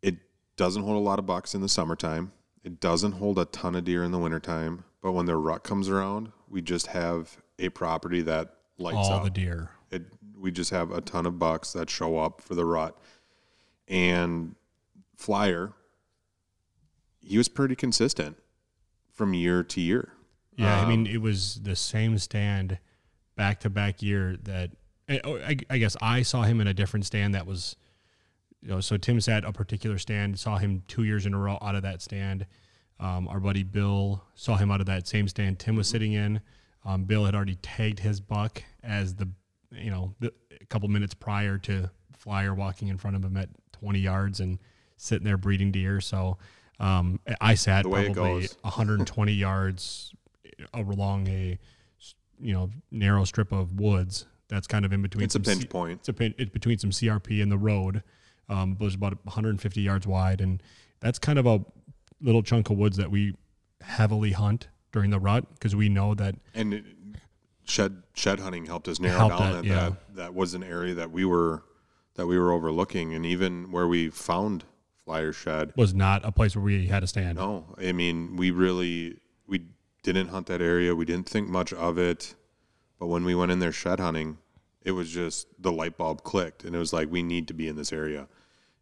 it 0.02 0.16
doesn't 0.58 0.82
hold 0.82 0.98
a 0.98 1.00
lot 1.00 1.20
of 1.20 1.28
bucks 1.28 1.54
in 1.54 1.62
the 1.62 1.70
summertime. 1.70 2.32
It 2.64 2.80
doesn't 2.80 3.12
hold 3.12 3.38
a 3.38 3.46
ton 3.46 3.76
of 3.76 3.84
deer 3.84 4.04
in 4.04 4.12
the 4.12 4.18
wintertime. 4.18 4.84
But 5.04 5.12
when 5.12 5.26
the 5.26 5.36
rut 5.36 5.64
comes 5.64 5.90
around, 5.90 6.32
we 6.50 6.62
just 6.62 6.88
have 6.88 7.38
a 7.60 7.68
property 7.70 8.22
that 8.22 8.56
lights 8.78 8.98
up. 8.98 9.04
all 9.04 9.14
up. 9.18 9.24
the 9.26 9.30
deer. 9.30 9.70
It, 9.92 10.06
we 10.40 10.50
just 10.50 10.72
have 10.72 10.92
a 10.92 11.02
ton 11.02 11.26
of 11.26 11.38
bucks 11.38 11.74
that 11.74 11.90
show 11.90 12.18
up 12.18 12.42
for 12.42 12.56
the 12.56 12.66
rut. 12.66 12.98
And 13.90 14.56
Flyer, 15.18 15.74
he 17.20 17.38
was 17.38 17.50
pretty 17.50 17.76
consistent 17.76 18.38
from 19.12 19.34
year 19.34 19.62
to 19.62 19.82
year. 19.82 20.14
Yeah, 20.56 20.80
Um, 20.80 20.86
I 20.86 20.90
mean, 20.90 21.06
it 21.06 21.22
was 21.22 21.60
the 21.62 21.76
same 21.76 22.18
stand 22.18 22.80
back 23.36 23.60
to 23.62 23.70
back 23.70 24.02
year 24.02 24.38
that 24.44 24.72
I, 25.10 25.20
oh, 25.26 25.36
I, 25.36 25.58
I 25.70 25.78
guess 25.80 25.98
I 26.02 26.22
saw 26.22 26.44
him 26.44 26.62
in 26.62 26.68
a 26.68 26.74
different 26.74 27.06
stand 27.06 27.36
that 27.36 27.46
was, 27.46 27.76
you 28.62 28.70
know, 28.70 28.80
so 28.80 28.96
Tim's 28.96 29.28
at 29.28 29.44
a 29.44 29.52
particular 29.52 29.98
stand, 29.98 30.40
saw 30.40 30.58
him 30.58 30.84
two 30.88 31.04
years 31.04 31.26
in 31.26 31.34
a 31.34 31.38
row 31.38 31.58
out 31.62 31.76
of 31.76 31.82
that 31.82 32.02
stand. 32.02 32.46
Um, 33.04 33.28
our 33.28 33.42
buddy 33.42 33.64
Bill 33.64 34.24
saw 34.34 34.56
him 34.56 34.72
out 34.72 34.80
of 34.80 34.86
that 34.86 35.08
same 35.08 35.28
stand 35.28 35.60
Tim 35.60 35.76
was 35.76 35.90
sitting 35.90 36.14
in. 36.14 36.40
Um, 36.86 37.04
Bill 37.04 37.26
had 37.26 37.36
already 37.36 37.56
tagged 37.56 38.00
his 38.00 38.22
buck 38.22 38.64
as 38.82 39.16
the, 39.16 39.28
you 39.72 39.92
know, 39.92 40.16
the, 40.22 40.34
a 40.62 40.66
couple 40.66 40.88
minutes 40.88 41.14
prior 41.14 41.58
to 41.60 41.92
Flyer 42.18 42.54
walking 42.54 42.88
in 42.88 42.98
front 42.98 43.18
of 43.18 43.24
him 43.24 43.36
at 43.36 43.50
20 43.74 44.00
yards 44.00 44.40
and 44.40 44.58
sitting 44.96 45.26
there 45.26 45.38
breeding 45.38 45.72
deer. 45.72 46.00
So 46.00 46.38
um, 46.80 47.20
I 47.42 47.56
sat 47.56 47.84
The 47.84 47.90
way 47.90 48.06
it 48.06 48.14
probably 48.14 48.48
120 48.62 49.34
yards 49.34 50.14
along 50.74 51.28
a, 51.28 51.60
you 52.40 52.54
know, 52.54 52.70
narrow 52.90 53.26
strip 53.26 53.52
of 53.52 53.80
woods 53.82 54.28
that's 54.48 54.68
kind 54.68 54.86
of 54.86 54.94
in 54.94 55.02
between. 55.02 55.26
It's 55.26 55.36
a 55.36 55.42
pinch 55.42 55.64
C- 55.64 55.68
point. 55.68 56.00
it's 56.00 56.10
a 56.10 56.14
pin, 56.14 56.34
it's 56.38 56.52
between 56.52 56.78
some 56.78 56.92
CRP 56.92 57.42
and 57.42 57.52
the 57.52 57.58
road. 57.58 58.04
Um, 58.48 58.78
it 58.80 58.84
was 58.84 58.96
about 58.96 59.18
150 59.26 59.82
yards 59.82 60.06
wide, 60.06 60.40
and 60.40 60.62
that's 61.00 61.18
kind 61.20 61.40
of 61.40 61.46
a 61.46 61.66
little 62.24 62.42
chunk 62.42 62.70
of 62.70 62.78
woods 62.78 62.98
that 62.98 63.12
we 63.12 63.36
heavily 63.82 64.32
hunt 64.32 64.70
during 64.92 65.12
the 65.12 65.20
rut 65.20 65.46
because 65.54 65.76
we 65.76 65.90
know 65.90 66.16
that 66.16 66.36
And 66.54 66.74
it, 66.74 66.86
shed 67.66 68.04
shed 68.14 68.40
hunting 68.40 68.66
helped 68.66 68.88
us 68.88 69.00
narrow 69.00 69.18
Helped 69.18 69.38
down 69.38 69.52
that, 69.52 69.64
that, 69.64 69.66
yeah. 69.66 69.90
that 69.90 70.16
that 70.16 70.34
was 70.34 70.54
an 70.54 70.64
area 70.64 70.94
that 70.96 71.12
we 71.12 71.26
were 71.26 71.64
that 72.16 72.28
we 72.28 72.38
were 72.38 72.52
overlooking, 72.52 73.14
and 73.14 73.26
even 73.26 73.72
where 73.72 73.88
we 73.88 74.10
found 74.10 74.64
Flyer 75.04 75.34
shed. 75.34 75.74
was 75.76 75.94
not 75.96 76.24
a 76.24 76.32
place 76.32 76.56
where 76.56 76.64
we 76.64 76.86
had 76.86 77.04
a 77.04 77.08
stand. 77.08 77.38
No, 77.38 77.76
I 77.78 77.92
mean 77.92 78.36
we 78.36 78.52
really 78.52 79.18
we 79.48 79.66
didn't 80.04 80.30
hunt 80.30 80.48
that 80.48 80.62
area. 80.62 80.96
We 80.96 81.06
didn't 81.06 81.28
think 81.28 81.48
much 81.48 81.74
of 81.74 81.98
it, 81.98 82.36
but 83.00 83.08
when 83.08 83.26
we 83.26 83.36
went 83.36 83.52
in 83.52 83.60
there 83.60 83.72
shed 83.72 84.00
hunting, 84.00 84.38
it 84.84 84.92
was 84.92 85.12
just 85.12 85.48
the 85.60 85.72
light 85.72 85.98
bulb 85.98 86.24
clicked, 86.24 86.64
and 86.64 86.76
it 86.76 86.80
was 86.80 86.94
like 86.94 87.12
we 87.12 87.24
need 87.24 87.48
to 87.48 87.54
be 87.54 87.68
in 87.68 87.76
this 87.76 87.92
area, 87.92 88.28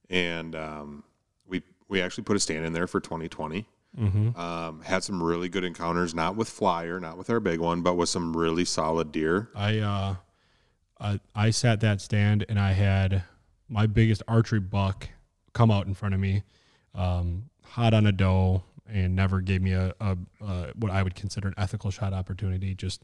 and 0.09 0.55
um, 0.55 1.03
we 1.91 2.01
actually 2.01 2.23
put 2.23 2.37
a 2.37 2.39
stand 2.39 2.65
in 2.65 2.73
there 2.73 2.87
for 2.87 2.99
2020. 2.99 3.67
Mm-hmm. 3.99 4.39
Um, 4.39 4.81
had 4.81 5.03
some 5.03 5.21
really 5.21 5.49
good 5.49 5.65
encounters, 5.65 6.15
not 6.15 6.37
with 6.37 6.49
flyer, 6.49 6.99
not 7.01 7.17
with 7.17 7.29
our 7.29 7.41
big 7.41 7.59
one, 7.59 7.81
but 7.81 7.95
with 7.95 8.07
some 8.07 8.35
really 8.35 8.63
solid 8.63 9.11
deer. 9.11 9.49
I 9.53 9.79
uh, 9.79 10.15
I, 10.99 11.19
I 11.35 11.49
sat 11.49 11.81
that 11.81 11.99
stand 11.99 12.45
and 12.47 12.57
I 12.57 12.71
had 12.71 13.23
my 13.67 13.87
biggest 13.87 14.23
archery 14.29 14.61
buck 14.61 15.09
come 15.51 15.69
out 15.69 15.87
in 15.87 15.93
front 15.93 16.15
of 16.15 16.21
me, 16.21 16.43
um, 16.95 17.49
hot 17.65 17.93
on 17.93 18.05
a 18.05 18.13
doe, 18.13 18.63
and 18.87 19.13
never 19.13 19.41
gave 19.41 19.61
me 19.61 19.73
a, 19.73 19.93
a, 19.99 20.17
a 20.39 20.71
what 20.75 20.89
I 20.89 21.03
would 21.03 21.15
consider 21.15 21.49
an 21.49 21.55
ethical 21.57 21.91
shot 21.91 22.13
opportunity. 22.13 22.73
Just 22.73 23.03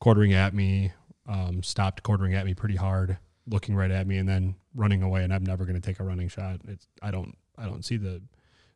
quartering 0.00 0.32
at 0.32 0.54
me, 0.54 0.92
um, 1.28 1.62
stopped 1.62 2.02
quartering 2.02 2.32
at 2.32 2.46
me 2.46 2.54
pretty 2.54 2.76
hard, 2.76 3.18
looking 3.46 3.74
right 3.74 3.90
at 3.90 4.06
me, 4.06 4.16
and 4.16 4.26
then 4.26 4.54
running 4.74 5.02
away. 5.02 5.24
And 5.24 5.34
I'm 5.34 5.44
never 5.44 5.66
going 5.66 5.78
to 5.78 5.86
take 5.86 6.00
a 6.00 6.04
running 6.04 6.28
shot. 6.28 6.60
It's 6.66 6.86
I 7.02 7.10
don't 7.10 7.36
I 7.58 7.66
don't 7.66 7.84
see 7.84 7.96
the 7.96 8.22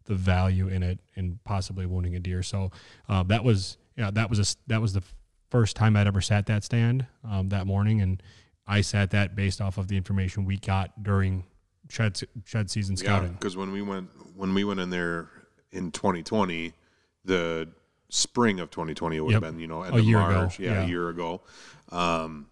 the 0.05 0.15
value 0.15 0.69
in 0.69 0.83
it 0.85 1.01
and 1.17 1.43
possibly 1.45 1.85
wounding 1.85 2.15
a 2.15 2.21
deer. 2.21 2.43
So 2.43 2.71
uh, 3.09 3.23
that 3.25 3.43
was 3.45 3.77
yeah 3.97 4.11
that 4.13 4.31
was 4.31 4.39
a 4.39 4.57
that 4.69 4.81
was 4.81 4.93
the 4.93 5.03
first 5.51 5.77
time 5.77 5.97
I'd 5.97 6.07
ever 6.07 6.21
sat 6.21 6.47
that 6.47 6.65
stand 6.65 7.07
um, 7.25 7.49
that 7.51 7.67
morning, 7.67 8.01
and 8.01 8.23
I 8.67 8.81
sat 8.83 9.11
that 9.13 9.35
based 9.35 9.61
off 9.61 9.79
of 9.79 9.89
the 9.89 9.97
information 9.97 10.45
we 10.45 10.59
got 10.59 11.03
during 11.03 11.45
shed 11.89 12.21
shed 12.45 12.71
season 12.71 12.97
Yeah, 12.97 13.05
scouting. 13.05 13.33
because 13.33 13.57
when 13.57 13.73
we 13.73 13.83
went 13.83 14.11
when 14.37 14.55
we 14.55 14.65
went 14.65 14.81
in 14.81 14.91
there 14.91 15.29
in 15.73 15.91
2020, 15.93 16.73
the 17.25 17.69
spring 18.09 18.61
of 18.61 18.71
2020 18.71 19.17
it 19.17 19.21
would 19.21 19.33
Yep. 19.33 19.43
have 19.43 19.53
been 19.53 19.61
you 19.61 19.67
know 19.67 19.83
end 19.83 19.95
A 19.95 19.99
of 19.99 20.05
year 20.05 20.21
ago, 20.21 20.49
yeah, 20.59 20.73
yeah. 20.73 20.85
a 20.85 20.87
year 20.87 21.09
ago. 21.09 21.41
Um, 21.91 22.47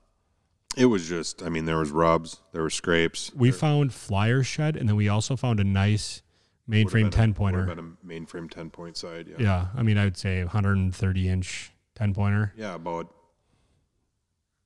it 0.76 0.86
was 0.86 1.08
just, 1.08 1.42
I 1.42 1.48
mean, 1.48 1.64
there 1.64 1.78
was 1.78 1.90
rubs, 1.90 2.40
there 2.52 2.62
were 2.62 2.70
scrapes. 2.70 3.32
We 3.34 3.50
there 3.50 3.58
found 3.58 3.92
flyer 3.94 4.42
shed, 4.42 4.76
and 4.76 4.88
then 4.88 4.96
we 4.96 5.08
also 5.08 5.36
found 5.36 5.60
a 5.60 5.64
nice 5.64 6.22
mainframe 6.68 7.08
a- 7.08 7.10
ten 7.10 7.28
would've 7.30 7.36
pointer. 7.36 7.70
a 7.70 8.06
mainframe 8.06 8.50
10 8.50 8.70
point 8.70 8.96
side. 8.96 9.26
Yeah, 9.28 9.36
Yeah, 9.38 9.66
I 9.76 9.82
mean 9.82 9.98
I 9.98 10.04
would 10.04 10.16
say 10.16 10.42
130 10.42 11.28
inch 11.28 11.72
ten 11.94 12.14
pointer, 12.14 12.52
yeah, 12.56 12.74
about 12.74 13.12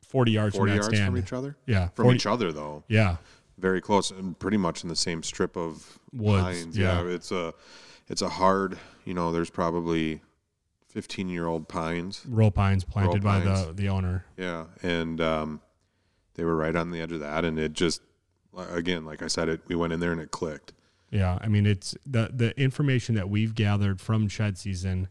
40 0.06 0.32
yards 0.32 0.56
40 0.56 0.70
from 0.70 0.76
yards 0.76 0.88
stand. 0.96 1.06
from 1.12 1.18
each 1.22 1.32
other. 1.32 1.56
yeah, 1.66 1.88
From 1.88 2.04
40 2.04 2.16
each 2.16 2.26
other 2.26 2.52
though, 2.52 2.84
Yeah, 2.88 3.16
very 3.58 3.80
close 3.80 4.10
and 4.10 4.38
pretty 4.38 4.56
much 4.56 4.82
in 4.82 4.88
the 4.88 4.96
same 4.96 5.22
strip 5.22 5.56
of 5.56 5.98
Woods, 6.12 6.42
pines. 6.62 6.78
yeah. 6.78 7.02
it's 7.04 7.30
a 7.32 7.52
it's 8.08 8.22
a 8.22 8.28
hard. 8.28 8.78
You 9.04 9.12
know, 9.14 9.32
there's 9.32 9.50
probably 9.50 10.22
15 10.88 11.28
year 11.28 11.46
old 11.46 11.68
pines. 11.68 12.24
row 12.26 12.50
pines 12.50 12.84
planted 12.84 13.22
by 13.22 13.40
the 13.40 13.72
the 13.74 13.88
owner. 13.88 14.24
Yeah, 14.38 14.64
and 14.82 15.20
um, 15.20 15.60
they 16.38 16.44
were 16.44 16.56
right 16.56 16.74
on 16.74 16.90
the 16.92 17.00
edge 17.02 17.12
of 17.12 17.20
that, 17.20 17.44
and 17.44 17.58
it 17.58 17.74
just 17.74 18.00
again, 18.56 19.04
like 19.04 19.22
I 19.22 19.26
said, 19.26 19.48
it 19.50 19.60
we 19.68 19.74
went 19.74 19.92
in 19.92 20.00
there 20.00 20.12
and 20.12 20.20
it 20.20 20.30
clicked. 20.30 20.72
Yeah, 21.10 21.38
I 21.42 21.48
mean 21.48 21.66
it's 21.66 21.94
the 22.06 22.30
the 22.32 22.58
information 22.58 23.14
that 23.16 23.28
we've 23.28 23.54
gathered 23.54 24.00
from 24.00 24.28
shed 24.28 24.56
season 24.56 25.08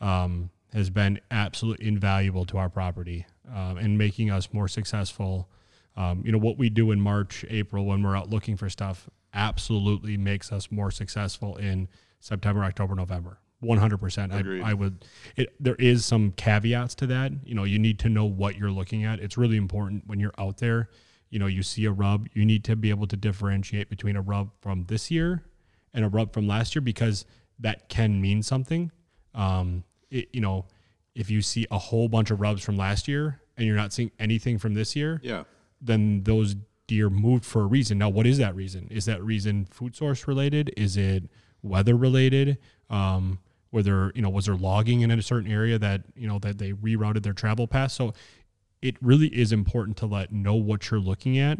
um, 0.00 0.50
has 0.72 0.90
been 0.90 1.18
absolutely 1.30 1.88
invaluable 1.88 2.44
to 2.44 2.58
our 2.58 2.68
property. 2.68 3.26
um, 3.54 3.78
and 3.78 3.96
making 3.96 4.30
us 4.30 4.52
more 4.52 4.68
successful. 4.68 5.48
Um, 5.96 6.22
you 6.24 6.32
know 6.32 6.38
what 6.38 6.58
we 6.58 6.68
do 6.68 6.90
in 6.90 7.00
March, 7.00 7.44
April 7.48 7.86
when 7.86 8.02
we're 8.02 8.16
out 8.16 8.28
looking 8.28 8.56
for 8.56 8.68
stuff 8.68 9.08
absolutely 9.32 10.16
makes 10.16 10.52
us 10.52 10.70
more 10.70 10.90
successful 10.90 11.56
in 11.56 11.88
September, 12.20 12.64
October, 12.64 12.94
November. 12.94 13.38
100%. 13.62 14.62
I, 14.64 14.70
I 14.70 14.74
would 14.74 15.04
it 15.36 15.54
there 15.58 15.76
is 15.76 16.04
some 16.04 16.32
caveats 16.32 16.94
to 16.96 17.06
that. 17.08 17.32
You 17.44 17.54
know, 17.54 17.64
you 17.64 17.78
need 17.78 17.98
to 18.00 18.08
know 18.08 18.24
what 18.24 18.56
you're 18.56 18.70
looking 18.70 19.04
at. 19.04 19.18
It's 19.20 19.36
really 19.36 19.56
important 19.56 20.06
when 20.06 20.20
you're 20.20 20.34
out 20.38 20.58
there, 20.58 20.90
you 21.30 21.38
know, 21.38 21.46
you 21.46 21.62
see 21.62 21.84
a 21.86 21.90
rub, 21.92 22.28
you 22.34 22.44
need 22.44 22.64
to 22.64 22.76
be 22.76 22.90
able 22.90 23.06
to 23.06 23.16
differentiate 23.16 23.88
between 23.88 24.16
a 24.16 24.20
rub 24.20 24.50
from 24.60 24.84
this 24.86 25.10
year 25.10 25.42
and 25.94 26.04
a 26.04 26.08
rub 26.08 26.32
from 26.32 26.46
last 26.46 26.74
year 26.74 26.82
because 26.82 27.24
that 27.58 27.88
can 27.88 28.20
mean 28.20 28.42
something. 28.42 28.92
Um, 29.34 29.84
it, 30.10 30.28
you 30.32 30.40
know, 30.40 30.66
if 31.14 31.30
you 31.30 31.40
see 31.40 31.66
a 31.70 31.78
whole 31.78 32.08
bunch 32.08 32.30
of 32.30 32.40
rubs 32.40 32.62
from 32.62 32.76
last 32.76 33.08
year 33.08 33.40
and 33.56 33.66
you're 33.66 33.76
not 33.76 33.92
seeing 33.92 34.10
anything 34.18 34.58
from 34.58 34.74
this 34.74 34.94
year, 34.94 35.18
Yeah. 35.24 35.44
then 35.80 36.22
those 36.24 36.56
deer 36.86 37.08
moved 37.08 37.44
for 37.44 37.62
a 37.62 37.66
reason. 37.66 37.96
Now, 37.98 38.10
what 38.10 38.26
is 38.26 38.36
that 38.38 38.54
reason? 38.54 38.86
Is 38.90 39.06
that 39.06 39.24
reason 39.24 39.66
food 39.70 39.96
source 39.96 40.28
related? 40.28 40.72
Is 40.76 40.96
it 40.98 41.24
weather 41.62 41.96
related? 41.96 42.58
Um, 42.90 43.38
were 43.72 43.82
there, 43.82 44.12
you 44.14 44.22
know, 44.22 44.28
was 44.30 44.46
there 44.46 44.54
logging 44.56 45.00
in 45.00 45.10
a 45.10 45.22
certain 45.22 45.50
area 45.50 45.78
that, 45.78 46.02
you 46.16 46.26
know, 46.28 46.38
that 46.40 46.58
they 46.58 46.72
rerouted 46.72 47.22
their 47.22 47.32
travel 47.32 47.66
path? 47.66 47.92
So 47.92 48.14
it 48.82 48.96
really 49.02 49.28
is 49.28 49.52
important 49.52 49.96
to 49.98 50.06
let 50.06 50.32
know 50.32 50.54
what 50.54 50.90
you're 50.90 51.00
looking 51.00 51.38
at. 51.38 51.58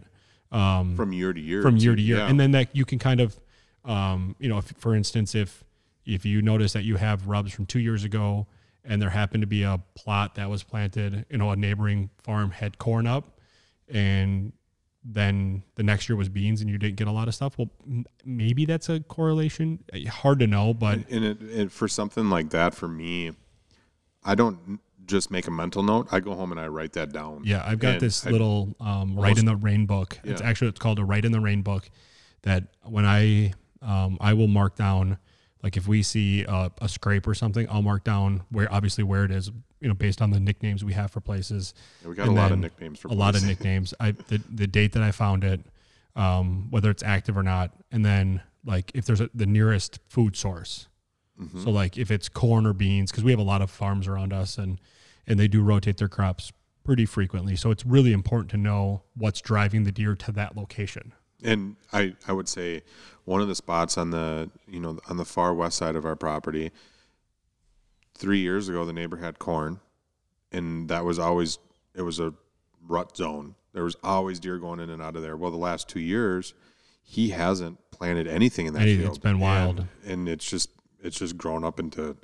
Um, 0.52 0.96
From 0.96 1.12
year 1.12 1.32
to 1.32 1.40
year. 1.40 1.60
from 1.62 1.76
year 1.76 1.96
to 1.96 2.02
year, 2.02 2.18
Yeah. 2.18 2.28
and 2.28 2.38
then 2.38 2.52
that 2.52 2.74
you 2.74 2.84
can 2.84 2.98
kind 2.98 3.20
of, 3.20 3.38
um, 3.84 4.36
you 4.38 4.48
know, 4.48 4.58
if, 4.58 4.66
for 4.78 4.94
instance, 4.94 5.34
if 5.34 5.64
if 6.04 6.24
you 6.24 6.40
notice 6.40 6.72
that 6.72 6.84
you 6.84 6.94
have 6.96 7.26
rubs 7.26 7.52
from 7.52 7.66
two 7.66 7.80
years 7.80 8.04
ago, 8.04 8.46
and 8.84 9.02
there 9.02 9.10
happened 9.10 9.40
to 9.40 9.46
be 9.48 9.64
a 9.64 9.80
plot 9.96 10.36
that 10.36 10.48
was 10.48 10.62
planted, 10.62 11.26
you 11.28 11.36
know, 11.36 11.50
a 11.50 11.56
neighboring 11.56 12.10
farm 12.22 12.52
had 12.52 12.78
corn 12.78 13.08
up, 13.08 13.40
and 13.88 14.52
then 15.08 15.62
the 15.76 15.82
next 15.84 16.08
year 16.08 16.16
was 16.16 16.28
beans, 16.28 16.60
and 16.60 16.68
you 16.68 16.78
didn't 16.78 16.96
get 16.96 17.06
a 17.06 17.12
lot 17.12 17.28
of 17.28 17.34
stuff. 17.34 17.56
Well, 17.56 17.70
m- 17.86 18.04
maybe 18.24 18.64
that's 18.64 18.88
a 18.88 19.00
correlation. 19.00 19.84
Uh, 19.94 20.10
Hard 20.10 20.40
to 20.40 20.46
know, 20.48 20.74
but 20.74 21.08
and 21.10 21.24
it, 21.24 21.38
it 21.42 21.72
for 21.72 21.86
something 21.86 22.28
like 22.28 22.50
that 22.50 22.74
for 22.74 22.88
me, 22.88 23.30
I 24.24 24.34
don't 24.34 24.80
just 25.06 25.30
make 25.30 25.46
a 25.46 25.50
mental 25.52 25.84
note. 25.84 26.08
I 26.10 26.18
go 26.18 26.34
home 26.34 26.50
and 26.50 26.60
I 26.60 26.66
write 26.66 26.94
that 26.94 27.12
down. 27.12 27.42
Yeah, 27.44 27.62
I've 27.64 27.78
got 27.78 27.92
And 27.92 28.00
this 28.00 28.26
I- 28.26 28.30
little 28.30 28.74
um, 28.80 29.14
Rite 29.16 29.38
in 29.38 29.44
the 29.44 29.54
Rain 29.54 29.86
book. 29.86 30.18
It's 30.24 30.40
actually 30.40 30.68
it's 30.68 30.80
called 30.80 30.98
a 30.98 31.04
Rite 31.04 31.24
in 31.24 31.30
the 31.32 31.40
Rain 31.40 31.62
book. 31.62 31.88
That 32.42 32.64
when 32.82 33.04
I 33.06 33.52
um, 33.82 34.18
I 34.20 34.32
will 34.32 34.48
mark 34.48 34.74
down 34.76 35.18
like 35.66 35.76
if 35.76 35.88
we 35.88 36.00
see 36.00 36.44
a, 36.44 36.70
a 36.80 36.88
scrape 36.88 37.26
or 37.26 37.34
something, 37.34 37.66
I'll 37.68 37.82
mark 37.82 38.04
down 38.04 38.44
where 38.50 38.72
obviously 38.72 39.02
where 39.02 39.24
it 39.24 39.32
is. 39.32 39.50
You 39.80 39.88
know, 39.88 39.94
based 39.94 40.22
on 40.22 40.30
the 40.30 40.38
nicknames 40.38 40.84
we 40.84 40.92
have 40.92 41.10
for 41.10 41.20
places. 41.20 41.74
Yeah, 42.02 42.10
we 42.10 42.14
got 42.14 42.28
And 42.28 42.38
a 42.38 42.40
lot 42.40 42.52
of 42.52 42.60
nicknames 42.60 43.00
for 43.00 43.08
places. 43.08 43.18
a 43.18 43.20
lot 43.20 43.34
of 43.34 43.44
nicknames. 43.44 43.92
I 43.98 44.12
the, 44.12 44.40
the 44.48 44.68
date 44.68 44.92
that 44.92 45.02
I 45.02 45.10
found 45.10 45.42
it, 45.42 45.60
um, 46.14 46.70
whether 46.70 46.88
it's 46.88 47.02
active 47.02 47.36
or 47.36 47.42
not, 47.42 47.72
and 47.90 48.04
then 48.04 48.42
like 48.64 48.92
if 48.94 49.06
there's 49.06 49.20
a, 49.20 49.28
the 49.34 49.44
nearest 49.44 49.98
food 50.08 50.36
source. 50.36 50.86
Mm-hmm. 51.40 51.64
So 51.64 51.70
like 51.70 51.98
if 51.98 52.12
it's 52.12 52.28
corn 52.28 52.64
or 52.64 52.72
beans, 52.72 53.10
because 53.10 53.24
we 53.24 53.32
have 53.32 53.40
a 53.40 53.42
lot 53.42 53.60
of 53.60 53.68
farms 53.68 54.06
around 54.06 54.32
us, 54.32 54.58
and 54.58 54.80
and 55.26 55.36
they 55.36 55.48
do 55.48 55.62
rotate 55.62 55.96
their 55.96 56.08
crops 56.08 56.52
pretty 56.84 57.06
frequently. 57.06 57.56
So 57.56 57.72
it's 57.72 57.84
really 57.84 58.12
important 58.12 58.52
to 58.52 58.56
know 58.56 59.02
what's 59.16 59.40
driving 59.40 59.82
the 59.82 59.90
deer 59.90 60.14
to 60.14 60.30
that 60.30 60.56
location. 60.56 61.12
And 61.42 61.76
I, 61.92 62.14
I 62.26 62.32
would 62.32 62.48
say 62.48 62.82
one 63.24 63.40
of 63.40 63.48
the 63.48 63.54
spots 63.54 63.98
on 63.98 64.10
the 64.10 64.50
you 64.68 64.80
know 64.80 64.98
on 65.08 65.16
the 65.16 65.24
far 65.24 65.52
west 65.54 65.76
side 65.78 65.96
of 65.96 66.04
our 66.04 66.16
property. 66.16 66.70
Three 68.14 68.38
years 68.38 68.68
ago, 68.70 68.86
the 68.86 68.94
neighbor 68.94 69.18
had 69.18 69.38
corn, 69.38 69.78
and 70.50 70.88
that 70.88 71.04
was 71.04 71.18
always 71.18 71.58
it 71.94 72.02
was 72.02 72.18
a 72.18 72.32
rut 72.88 73.14
zone. 73.16 73.54
There 73.74 73.84
was 73.84 73.96
always 74.02 74.40
deer 74.40 74.58
going 74.58 74.80
in 74.80 74.88
and 74.88 75.02
out 75.02 75.16
of 75.16 75.22
there. 75.22 75.36
Well, 75.36 75.50
the 75.50 75.58
last 75.58 75.86
two 75.86 76.00
years, 76.00 76.54
he 77.02 77.28
hasn't 77.30 77.78
planted 77.90 78.26
anything 78.26 78.64
in 78.66 78.72
that 78.72 78.82
Anything. 78.82 79.00
field. 79.00 79.10
It's 79.10 79.18
been 79.18 79.38
wild. 79.38 79.80
and, 79.80 79.88
and 80.06 80.28
it's 80.30 80.48
just 80.48 80.70
it's 81.02 81.18
just 81.18 81.36
grown 81.36 81.62
up 81.62 81.78
into 81.78 82.16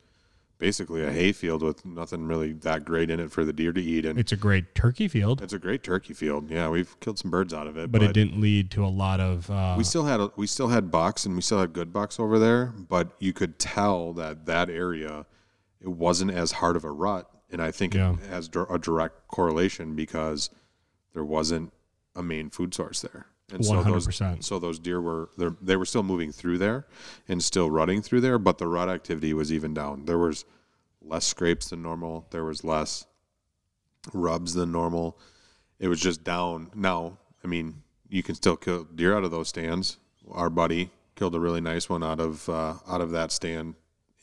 basically 0.62 1.04
a 1.04 1.11
hay 1.11 1.33
field 1.33 1.61
with 1.61 1.85
nothing 1.85 2.25
really 2.28 2.52
that 2.52 2.85
great 2.85 3.11
in 3.11 3.19
it 3.19 3.33
for 3.33 3.45
the 3.45 3.52
deer 3.52 3.73
to 3.73 3.83
eat. 3.83 4.07
And 4.07 4.16
It's 4.16 4.31
a 4.31 4.37
great 4.37 4.76
turkey 4.76 5.09
field, 5.09 5.42
it's 5.42 5.52
a 5.52 5.59
great 5.59 5.83
turkey 5.83 6.14
field. 6.14 6.49
Yeah, 6.49 6.69
we've 6.69 6.99
killed 7.00 7.19
some 7.19 7.33
birds 7.33 7.52
out 7.52 7.66
of 7.66 7.76
it, 7.76 7.90
but, 7.90 8.00
it 8.00 8.12
didn't 8.12 8.40
lead 8.40 8.71
to 8.71 8.85
a 8.85 8.87
lot 8.87 9.19
of. 9.19 9.50
Uh, 9.50 9.75
we 9.76 9.83
still 9.83 10.04
had 10.04 10.21
a, 10.21 10.31
we 10.37 10.47
still 10.47 10.69
had 10.69 10.88
bucks 10.88 11.26
and 11.26 11.35
we 11.35 11.42
still 11.42 11.59
had 11.59 11.73
good 11.73 11.92
bucks 11.92 12.21
over 12.21 12.38
there, 12.38 12.66
but 12.66 13.09
you 13.19 13.33
could 13.33 13.59
tell 13.59 14.12
that 14.12 14.47
that 14.47 14.71
area 14.71 15.26
it 15.81 15.88
wasn't 15.88 16.31
as 16.31 16.52
hard 16.52 16.76
of 16.76 16.85
a 16.85 16.92
rut, 16.92 17.28
and 17.50 17.61
I 17.61 17.73
think 17.73 17.95
Yeah. 17.95 18.12
it 18.12 18.28
has 18.31 18.49
a 18.71 18.78
direct 18.78 19.26
correlation 19.26 19.97
because 19.97 20.49
there 21.12 21.25
wasn't 21.25 21.73
a 22.14 22.23
main 22.23 22.50
food 22.50 22.73
source 22.73 23.00
there, 23.00 23.26
and 23.51 23.65
so 23.65 23.83
those 23.83 24.07
100%. 24.07 24.43
so 24.45 24.59
those 24.59 24.79
deer 24.79 25.01
were 25.01 25.29
they're- 25.37 25.79
were 25.79 25.85
still 25.85 26.03
moving 26.03 26.33
through 26.33 26.59
there 26.59 26.87
and 27.29 27.43
still 27.43 27.71
rutting 27.71 28.01
through 28.03 28.21
there, 28.21 28.39
but 28.39 28.59
the 28.59 28.67
rut 28.67 28.89
activity 28.89 29.35
was 29.35 29.53
even 29.53 29.75
down. 29.75 30.05
There 30.07 30.19
was 30.19 30.45
less 31.03 31.27
scrapes 31.27 31.71
than 31.71 31.83
normal. 31.83 32.27
There 32.31 32.45
was 32.45 32.65
less 32.65 33.07
rubs 34.13 34.55
than 34.55 34.73
normal. 34.73 35.19
It 35.79 35.89
was 35.89 36.01
just 36.01 36.25
down. 36.25 36.71
Now, 36.75 37.19
I 37.45 37.47
mean, 37.49 37.83
you 38.09 38.23
can 38.23 38.35
still 38.35 38.57
kill 38.57 38.85
deer 38.85 39.17
out 39.17 39.25
of 39.25 39.31
those 39.31 39.49
stands. 39.49 39.99
Our 40.31 40.51
buddy 40.51 40.91
killed 41.17 41.35
a 41.35 41.41
really 41.41 41.61
nice 41.61 41.89
one 41.89 42.03
out 42.03 42.21
of 42.21 42.49
uh, 42.49 42.75
out 42.89 43.01
of 43.01 43.11
that 43.11 43.33
stand 43.33 43.75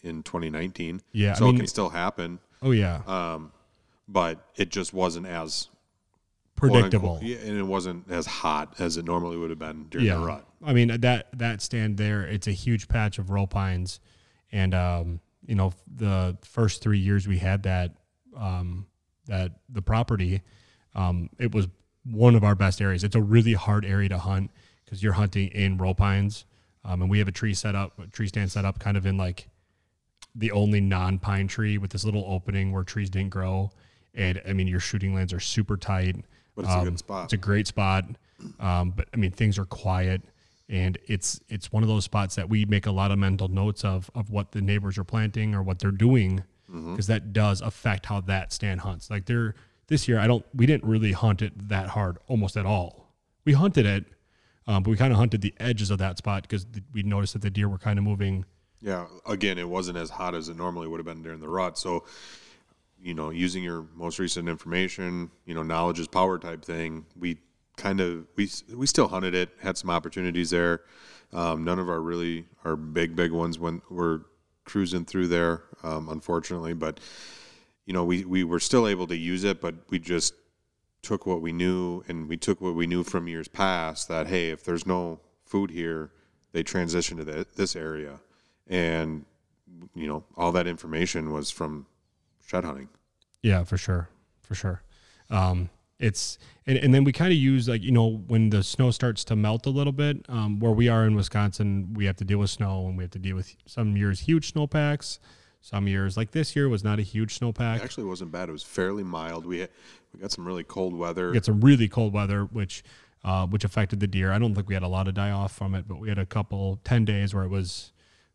in 0.01 0.23
2019. 0.23 1.01
Yeah, 1.11 1.31
I 1.31 1.33
so 1.35 1.45
mean- 1.45 1.55
it 1.55 1.57
can 1.59 1.67
still 1.67 1.89
happen, 1.89 2.39
oh 2.61 2.71
yeah, 2.71 3.01
um, 3.05 3.51
but 4.07 4.39
it 4.55 4.69
just 4.69 4.93
wasn't 4.93 5.27
as 5.27 5.67
predictable. 6.59 7.17
quote-unquote- 7.17 7.41
yeah, 7.41 7.49
and 7.49 7.57
it 7.57 7.63
wasn't 7.63 8.09
as 8.09 8.25
hot 8.25 8.75
as 8.79 8.97
it 8.97 9.05
normally 9.05 9.37
would 9.37 9.49
have 9.49 9.59
been 9.59 9.87
during 9.89 10.07
yeah. 10.07 10.15
the 10.15 10.25
rut. 10.25 10.45
I 10.63 10.73
mean 10.73 10.99
that 11.01 11.27
that 11.37 11.61
stand 11.61 11.97
there, 11.97 12.23
it's 12.23 12.47
a 12.47 12.51
huge 12.51 12.87
patch 12.87 13.17
of 13.17 13.29
row 13.29 13.47
pines, 13.47 13.99
and 14.51 14.73
um, 14.73 15.19
you 15.45 15.55
know 15.55 15.73
the 15.87 16.37
first 16.43 16.81
three 16.81 16.99
years 16.99 17.27
we 17.27 17.37
had 17.37 17.63
that 17.63 17.95
um, 18.35 18.85
that 19.27 19.53
the 19.69 19.81
property, 19.81 20.41
um, 20.95 21.29
it 21.39 21.53
was 21.53 21.67
one 22.03 22.35
of 22.35 22.43
our 22.43 22.55
best 22.55 22.81
areas. 22.81 23.03
It's 23.03 23.15
a 23.15 23.21
really 23.21 23.53
hard 23.53 23.85
area 23.85 24.09
to 24.09 24.17
hunt 24.17 24.51
because 24.83 25.01
you're 25.01 25.13
hunting 25.13 25.49
in 25.49 25.77
row 25.77 25.93
pines, 25.93 26.45
um, 26.83 27.01
and 27.01 27.09
we 27.09 27.19
have 27.19 27.27
a 27.27 27.31
tree 27.31 27.53
set 27.53 27.75
up, 27.75 27.99
a 27.99 28.07
tree 28.07 28.27
stand 28.27 28.51
set 28.51 28.65
up, 28.65 28.79
kind 28.79 28.97
of 28.97 29.05
in 29.05 29.17
like 29.17 29.47
the 30.35 30.51
only 30.51 30.81
non-pine 30.81 31.47
tree 31.47 31.77
with 31.77 31.91
this 31.91 32.03
little 32.03 32.23
opening 32.27 32.71
where 32.71 32.83
trees 32.83 33.09
didn't 33.09 33.29
grow. 33.29 33.71
And 34.13 34.41
I 34.47 34.53
mean, 34.53 34.67
your 34.67 34.79
shooting 34.79 35.15
lanes 35.15 35.33
are 35.33 35.39
super 35.39 35.77
tight. 35.77 36.15
But 36.59 36.65
it's 36.65 36.75
a 36.75 36.79
Um, 36.79 36.83
good 36.85 36.99
spot. 36.99 37.23
It's 37.25 37.33
a 37.33 37.37
great 37.37 37.67
spot. 37.67 38.05
Um, 38.59 38.91
but 38.91 39.07
I 39.13 39.17
mean, 39.17 39.31
things 39.31 39.57
are 39.57 39.65
quiet, 39.65 40.21
and 40.67 40.97
it's 41.07 41.39
it's 41.49 41.71
one 41.71 41.83
of 41.83 41.89
those 41.89 42.03
spots 42.03 42.35
that 42.35 42.49
we 42.49 42.65
make 42.65 42.85
a 42.85 42.91
lot 42.91 43.11
of 43.11 43.19
mental 43.19 43.47
notes 43.47 43.85
of 43.85 44.09
of 44.13 44.29
what 44.29 44.51
the 44.51 44.61
neighbors 44.61 44.97
are 44.97 45.03
planting 45.03 45.55
or 45.55 45.63
what 45.63 45.79
they're 45.79 45.91
doing, 45.91 46.43
because 46.67 47.07
that 47.07 47.31
does 47.33 47.61
affect 47.61 48.05
how 48.07 48.21
that 48.21 48.51
stand 48.53 48.81
hunts. 48.81 49.09
Like 49.09 49.25
they're 49.25 49.55
this 49.87 50.07
year, 50.07 50.19
I 50.19 50.27
don't 50.27 50.45
we 50.53 50.65
didn't 50.65 50.83
really 50.87 51.13
hunt 51.13 51.41
it 51.41 51.69
that 51.69 51.89
hard, 51.89 52.17
almost 52.27 52.55
at 52.57 52.65
all. 52.65 53.13
We 53.45 53.53
hunted 53.53 53.85
it, 53.85 54.05
um, 54.67 54.83
but 54.83 54.91
we 54.91 54.97
kind 54.97 55.11
of 55.13 55.17
hunted 55.17 55.41
the 55.41 55.53
edges 55.59 55.89
of 55.91 55.97
that 55.99 56.17
spot 56.17 56.43
because 56.43 56.65
we 56.93 57.03
noticed 57.03 57.33
that 57.33 57.41
the 57.41 57.49
deer 57.49 57.67
were 57.69 57.77
kind 57.79 57.97
of 57.97 58.05
moving. 58.05 58.45
Yeah, 58.81 59.07
again, 59.25 59.57
it 59.57 59.67
wasn't 59.67 59.97
as 59.97 60.09
hot 60.11 60.33
as 60.35 60.47
it 60.47 60.55
normally 60.55 60.87
would 60.87 60.99
have 60.99 61.05
been 61.05 61.21
during 61.23 61.41
the 61.41 61.49
rut. 61.49 61.77
So, 61.77 62.05
you 63.01 63.13
know, 63.13 63.29
using 63.29 63.63
your 63.63 63.85
most 63.95 64.19
recent 64.19 64.49
information, 64.49 65.31
you 65.45 65.53
know, 65.53 65.63
knowledge 65.63 65.99
is 65.99 66.07
power 66.07 66.37
type 66.37 66.63
thing. 66.63 67.05
We 67.17 67.37
kind 67.77 68.01
of 68.01 68.25
we 68.35 68.49
we 68.73 68.85
still 68.87 69.07
hunted 69.07 69.33
it, 69.35 69.49
had 69.61 69.77
some 69.77 69.89
opportunities 69.89 70.49
there. 70.49 70.81
Um, 71.31 71.63
none 71.63 71.79
of 71.79 71.89
our 71.89 72.01
really 72.01 72.45
our 72.65 72.75
big 72.75 73.15
big 73.15 73.31
ones 73.31 73.59
when 73.59 73.81
were 73.89 74.25
cruising 74.65 75.05
through 75.05 75.27
there, 75.27 75.63
um, 75.83 76.09
unfortunately. 76.09 76.73
But 76.73 76.99
you 77.85 77.93
know, 77.93 78.03
we 78.03 78.25
we 78.25 78.43
were 78.43 78.59
still 78.59 78.87
able 78.87 79.07
to 79.07 79.17
use 79.17 79.43
it, 79.43 79.61
but 79.61 79.75
we 79.89 79.99
just 79.99 80.33
took 81.01 81.25
what 81.25 81.41
we 81.41 81.53
knew 81.53 82.03
and 82.09 82.27
we 82.27 82.35
took 82.35 82.59
what 82.59 82.75
we 82.75 82.85
knew 82.85 83.03
from 83.03 83.27
years 83.27 83.47
past 83.47 84.09
that 84.09 84.27
hey, 84.27 84.49
if 84.49 84.63
there's 84.63 84.85
no 84.85 85.19
food 85.45 85.71
here, 85.71 86.11
they 86.51 86.61
transition 86.61 87.17
to 87.17 87.23
the, 87.23 87.47
this 87.55 87.75
area 87.75 88.19
and 88.69 89.25
you 89.95 90.07
know 90.07 90.23
all 90.37 90.51
that 90.51 90.67
information 90.67 91.31
was 91.31 91.49
from 91.49 91.85
shed 92.49 92.65
hunting 92.65 92.89
Yeah, 93.43 93.63
for 93.63 93.77
sure, 93.77 94.09
for 94.41 94.55
sure. 94.55 94.81
Um, 95.29 95.69
it's 95.99 96.37
and, 96.65 96.77
and 96.77 96.93
then 96.93 97.03
we 97.03 97.11
kind 97.11 97.31
of 97.31 97.37
use 97.37 97.67
like 97.67 97.83
you 97.83 97.91
know 97.91 98.23
when 98.27 98.49
the 98.49 98.63
snow 98.63 98.89
starts 98.89 99.23
to 99.25 99.35
melt 99.35 99.65
a 99.65 99.69
little 99.69 99.93
bit. 99.93 100.25
Um, 100.29 100.59
where 100.59 100.71
we 100.71 100.87
are 100.87 101.05
in 101.05 101.15
Wisconsin, 101.15 101.93
we 101.93 102.05
have 102.05 102.15
to 102.17 102.25
deal 102.25 102.39
with 102.39 102.49
snow 102.49 102.87
and 102.87 102.97
we 102.97 103.03
have 103.03 103.11
to 103.11 103.19
deal 103.19 103.35
with 103.35 103.55
some 103.65 103.95
years 103.95 104.21
huge 104.21 104.53
snowpacks. 104.53 105.19
Some 105.61 105.87
years 105.87 106.15
like 106.15 106.31
this 106.31 106.55
year 106.55 106.69
was 106.69 106.83
not 106.83 106.99
a 106.99 107.01
huge 107.01 107.35
it 107.35 107.41
snowpack. 107.41 107.83
actually 107.83 108.05
wasn't 108.05 108.31
bad 108.31 108.47
it 108.47 108.53
was 108.53 108.63
fairly 108.63 109.03
mild 109.03 109.45
we 109.45 109.59
had, 109.59 109.69
we 110.13 110.21
got 110.21 110.31
some 110.31 110.45
really 110.45 110.63
cold 110.63 110.95
weather 110.95 111.31
We 111.31 111.35
had 111.35 111.43
some 111.43 111.59
really 111.59 111.89
cold 111.89 112.13
weather, 112.13 112.45
which 112.45 112.81
uh, 113.25 113.45
which 113.45 113.65
affected 113.65 113.99
the 113.99 114.07
deer. 114.07 114.31
I 114.31 114.39
don't 114.39 114.55
think 114.55 114.69
we 114.69 114.73
had 114.73 114.83
a 114.83 114.87
lot 114.87 115.09
of 115.09 115.13
die 115.13 115.31
off 115.31 115.51
from 115.51 115.75
it, 115.75 115.85
but 115.87 115.99
we 115.99 116.07
had 116.07 116.17
a 116.17 116.25
couple 116.25 116.79
ten 116.83 117.05
days 117.05 117.35
where 117.35 117.43
it 117.43 117.49
was. 117.49 117.91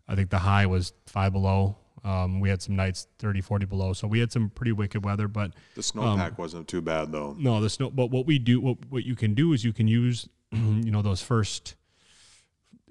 I 0.06 0.14
think 0.14 0.28
the 0.28 0.40
high 0.40 0.66
was 0.66 0.92
five 1.06 1.33
below. 1.33 1.76
Um, 2.04 2.38
we 2.38 2.50
had 2.50 2.61
some 2.61 2.76
nights 2.76 3.06
30, 3.18 3.40
40 3.40 3.64
below. 3.66 3.92
So 3.94 4.06
we 4.06 4.20
had 4.20 4.30
some 4.30 4.50
pretty 4.50 4.73
wicked 4.73 5.04
weather, 5.04 5.26
but 5.26 5.52
The 5.75 5.80
snowpack 5.80 6.37
wasn't 6.37 6.68
too 6.68 6.82
bad 6.82 7.11
though. 7.12 7.34
no, 7.38 7.61
the 7.61 7.70
snow. 7.70 7.90
But 7.90 8.11
what 8.11 8.26
we 8.26 8.38
do, 8.38 8.61
what 8.61 8.76
what 8.90 9.04
you 9.04 9.14
can 9.16 9.32
do 9.34 9.52
is 9.54 9.64
you 9.64 9.73
can 9.73 9.88
use, 9.88 10.28
you 10.52 10.90
know, 10.90 11.00
those 11.02 11.23
first 11.23 11.75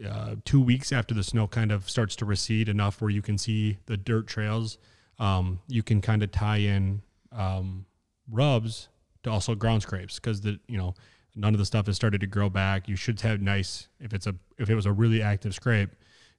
uh, 0.07 0.35
two 0.45 0.59
weeks 0.59 0.91
after 0.91 1.13
the 1.13 1.23
snow 1.23 1.47
kind 1.47 1.71
of 1.71 1.89
starts 1.89 2.15
to 2.17 2.25
recede 2.25 2.67
enough 2.67 3.01
where 3.01 3.11
you 3.11 3.21
can 3.21 3.37
see 3.37 3.77
the 3.85 3.95
dirt 3.97 4.25
trails. 4.27 4.77
Um, 5.19 5.59
you 5.67 5.83
can 5.83 6.01
kind 6.01 6.23
of 6.23 6.31
tie 6.31 6.57
in 6.57 7.03
um, 7.31 7.85
rubs 8.29 8.89
to 9.21 9.29
also 9.31 9.53
ground 9.53 9.83
scrapes 9.83 10.15
because 10.15 10.41
the 10.41 10.59
you 10.67 10.77
know 10.77 10.95
none 11.35 11.53
of 11.53 11.59
the 11.59 11.65
stuff 11.65 11.85
has 11.85 11.95
started 11.95 12.21
to 12.21 12.27
grow 12.27 12.49
back. 12.49 12.87
You 12.89 12.95
should 12.95 13.21
have 13.21 13.41
nice 13.41 13.87
if 13.99 14.13
it's 14.13 14.25
a 14.25 14.35
if 14.57 14.71
it 14.71 14.75
was 14.75 14.87
a 14.87 14.91
really 14.91 15.21
active 15.21 15.53
scrape, 15.53 15.91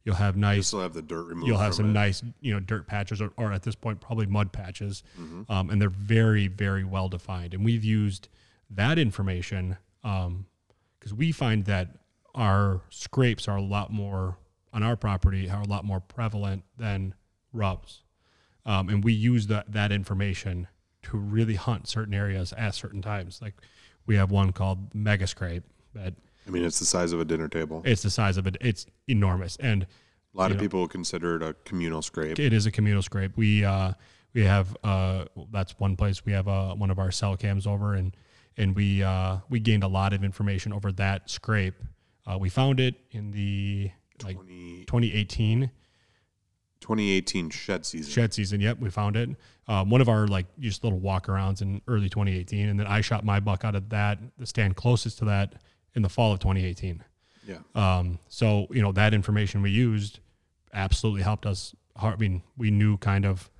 you'll 0.05 0.15
have 0.17 0.37
nice. 0.37 0.53
You 0.55 0.59
nice 0.59 0.67
still 0.69 0.81
have 0.81 0.95
the 0.95 1.03
dirt 1.03 1.25
removed. 1.25 1.47
you'll 1.49 1.59
have 1.59 1.75
some 1.75 1.87
it. 1.91 1.93
nice 1.93 2.23
you 2.41 2.53
know 2.53 2.61
dirt 2.61 2.87
patches 2.87 3.21
or, 3.21 3.33
or 3.37 3.53
at 3.53 3.63
this 3.63 3.75
point 3.75 4.01
probably 4.01 4.27
mud 4.27 4.53
patches 4.53 5.03
Mm-hmm. 5.19 5.51
um, 5.51 5.71
and 5.71 5.81
they're 5.81 5.89
very 5.91 6.47
very 6.49 6.85
well 6.85 7.09
defined 7.09 7.55
and 7.55 7.65
we've 7.65 7.85
used 7.85 8.29
that 8.71 8.99
information 8.99 9.77
because 10.03 11.15
we 11.15 11.33
find 11.33 11.65
that 11.67 11.89
our 12.35 12.81
scrapes 12.91 13.47
are 13.49 13.57
a 13.57 13.63
lot 13.63 13.93
more 13.93 14.37
on 14.73 14.83
our 14.83 14.97
property 14.97 15.49
are 15.49 15.63
a 15.63 15.67
lot 15.69 15.85
more 15.85 16.01
prevalent 16.01 16.65
than 16.77 17.15
rubs 17.53 18.03
um, 18.67 18.89
and 18.89 19.05
we 19.05 19.13
use 19.13 19.47
that 19.47 19.71
that 19.73 19.93
information 19.93 20.67
to 21.03 21.17
really 21.17 21.55
hunt 21.55 21.87
certain 21.89 22.15
areas 22.15 22.53
at 22.57 22.75
certain 22.75 23.01
times 23.03 23.41
like 23.41 23.55
we 24.07 24.17
have 24.17 24.31
one 24.31 24.53
called 24.53 24.95
mega 24.95 25.27
scrape 25.27 25.63
that 25.95 26.15
I 26.47 26.51
mean, 26.51 26.65
it's 26.65 26.79
the 26.79 26.85
size 26.85 27.13
of 27.13 27.21
a 27.21 27.25
dinner 27.25 27.49
table. 27.49 27.83
it's 27.85 28.03
the 28.03 28.11
size 28.11 28.37
of 28.37 28.47
it 28.47 28.57
it's 28.61 28.87
enormous 29.09 29.57
and 29.57 29.85
a 30.35 30.39
lot 30.39 30.51
of 30.51 30.57
know. 30.57 30.63
people 30.63 30.89
consider 30.89 31.37
it 31.37 31.43
a 31.43 31.55
communal 31.65 32.03
scrape. 32.03 32.39
it 32.39 32.53
is 32.53 32.67
a 32.67 32.71
communal 32.71 33.03
scrape. 33.03 33.37
We 33.37 33.65
uh 33.65 33.93
we 34.35 34.45
have 34.45 34.77
uh 34.83 35.27
that's 35.53 35.79
one 35.79 35.97
place 35.97 36.25
we 36.25 36.33
have 36.33 36.49
uh 36.49 36.75
one 36.75 36.91
of 36.91 36.99
our 36.99 37.11
cell 37.11 37.37
cams 37.37 37.67
over 37.67 37.95
and 37.95 38.17
and 38.57 38.75
we 38.75 39.03
uh 39.03 39.39
we 39.49 39.61
gained 39.61 39.85
a 39.85 39.89
lot 39.89 40.13
of 40.13 40.25
information 40.25 40.73
over 40.73 40.93
that 40.93 41.31
scrape. 41.31 41.75
Uh, 42.27 42.39
we 42.39 42.49
found 42.49 42.81
it 42.81 42.95
in 43.11 43.31
the 43.31 43.91
like 44.25 44.37
20, 44.37 44.85
2018 44.87 45.71
2018 46.81 47.49
shed 47.49 47.87
season. 47.87 48.13
shed 48.13 48.35
season. 48.35 48.61
Yep, 48.61 48.79
we 48.81 48.91
found 48.91 49.17
it. 49.17 49.31
Um, 49.69 49.89
one 49.89 50.03
of 50.03 50.09
our 50.11 50.27
like 50.27 50.47
just 50.59 50.85
little 50.85 51.01
walkarounds 51.01 51.63
in 51.63 51.81
early 51.89 52.11
2018, 52.11 52.69
and 52.69 52.79
then 52.79 52.87
I 52.87 53.01
shot 53.01 53.25
my 53.25 53.41
buck 53.41 53.65
out 53.65 53.75
of 53.75 53.89
that 53.89 54.19
the 54.39 54.47
stand 54.47 54.77
closest 54.77 55.19
to 55.19 55.25
that 55.25 55.55
in 55.95 56.03
the 56.03 56.09
fall 56.09 56.33
of 56.33 56.41
2018. 56.41 57.03
Yeah. 57.47 57.59
Um, 57.75 58.19
so 58.29 58.67
you 58.71 58.81
know 58.83 58.93
that 58.93 59.13
information 59.15 59.63
we 59.63 59.71
used 59.71 60.21
absolutely 60.73 61.23
helped 61.23 61.47
us. 61.47 61.75
I 61.97 62.17
mean, 62.17 62.43
we 62.57 62.71
knew 62.71 62.97
kind 62.97 63.25
of 63.25 63.51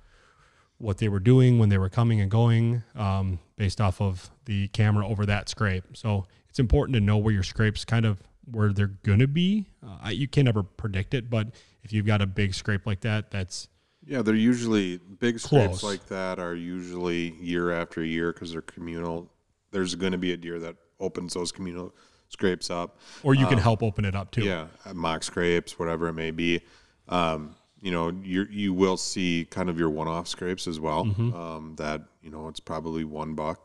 what 0.77 0.97
they 0.97 1.07
were 1.07 1.19
doing 1.19 1.57
when 1.59 1.69
they 1.69 1.77
were 1.77 1.89
coming 1.89 2.19
and 2.19 2.29
going 2.29 2.83
um, 2.95 3.39
based 3.55 3.79
off 3.79 4.01
of 4.01 4.29
the 4.45 4.67
camera 4.69 5.07
over 5.07 5.25
that 5.25 5.47
scrape. 5.47 5.85
So 5.95 6.25
it's 6.49 6.59
important 6.59 6.95
to 6.95 6.99
know 7.01 7.17
where 7.17 7.33
your 7.33 7.43
scrapes 7.43 7.85
kind 7.85 8.05
of 8.05 8.21
where 8.51 8.73
they're 8.73 8.87
gonna 9.03 9.27
be. 9.27 9.67
Uh, 9.85 9.97
I- 10.01 10.11
you 10.11 10.27
can 10.27 10.45
never 10.45 10.63
predict 10.63 11.13
it, 11.13 11.29
but 11.29 11.47
if 11.83 11.93
you've 11.93 12.05
got 12.05 12.21
a 12.21 12.27
big 12.27 12.53
scrape 12.53 12.85
like 12.85 13.01
that, 13.01 13.31
that's 13.31 13.69
Yeah, 14.05 14.21
they're 14.21 14.35
usually 14.35 14.97
big 14.97 15.39
scrapes 15.39 15.79
Close. 15.79 15.83
like 15.83 16.05
that 16.07 16.37
are 16.39 16.53
usually 16.55 17.33
year 17.41 17.71
after 17.71 18.03
year 18.03 18.33
because 18.33 18.51
they're 18.51 18.61
communal. 18.61 19.31
There's 19.71 19.95
going 19.95 20.11
to 20.11 20.17
be 20.17 20.33
a 20.33 20.37
deer 20.37 20.59
that 20.59 20.75
opens 20.99 21.33
those 21.33 21.51
communal 21.51 21.95
scrapes 22.35 22.69
up. 22.69 22.99
or 23.23 23.33
you 23.33 23.47
can 23.47 23.57
help 23.57 23.81
open 23.81 24.05
it 24.05 24.15
up 24.15 24.29
too. 24.31 24.43
Yeah, 24.43 24.67
uh, 24.85 24.93
mock 24.93 25.23
scrapes, 25.23 25.79
whatever 25.79 26.07
it 26.09 26.13
may 26.13 26.31
be. 26.31 26.61
Um, 27.07 27.55
you 27.81 27.91
know, 27.91 28.09
you 28.23 28.45
you 28.49 28.73
will 28.73 28.97
see 28.97 29.47
kind 29.49 29.69
of 29.69 29.79
your 29.79 29.89
one-off 29.89 30.27
scrapes 30.27 30.67
as 30.67 30.79
well. 30.79 31.05
Mm-hmm. 31.05 31.33
Um, 31.33 31.75
that 31.77 32.01
you 32.21 32.29
know, 32.29 32.47
it's 32.49 32.59
probably 32.59 33.03
one 33.03 33.35
buck 33.35 33.61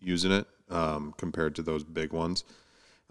using 0.00 0.32
it 0.32 0.46
um, 0.70 1.12
compared 1.16 1.56
to 1.56 1.62
those 1.62 1.82
big 1.82 2.12
ones. 2.12 2.44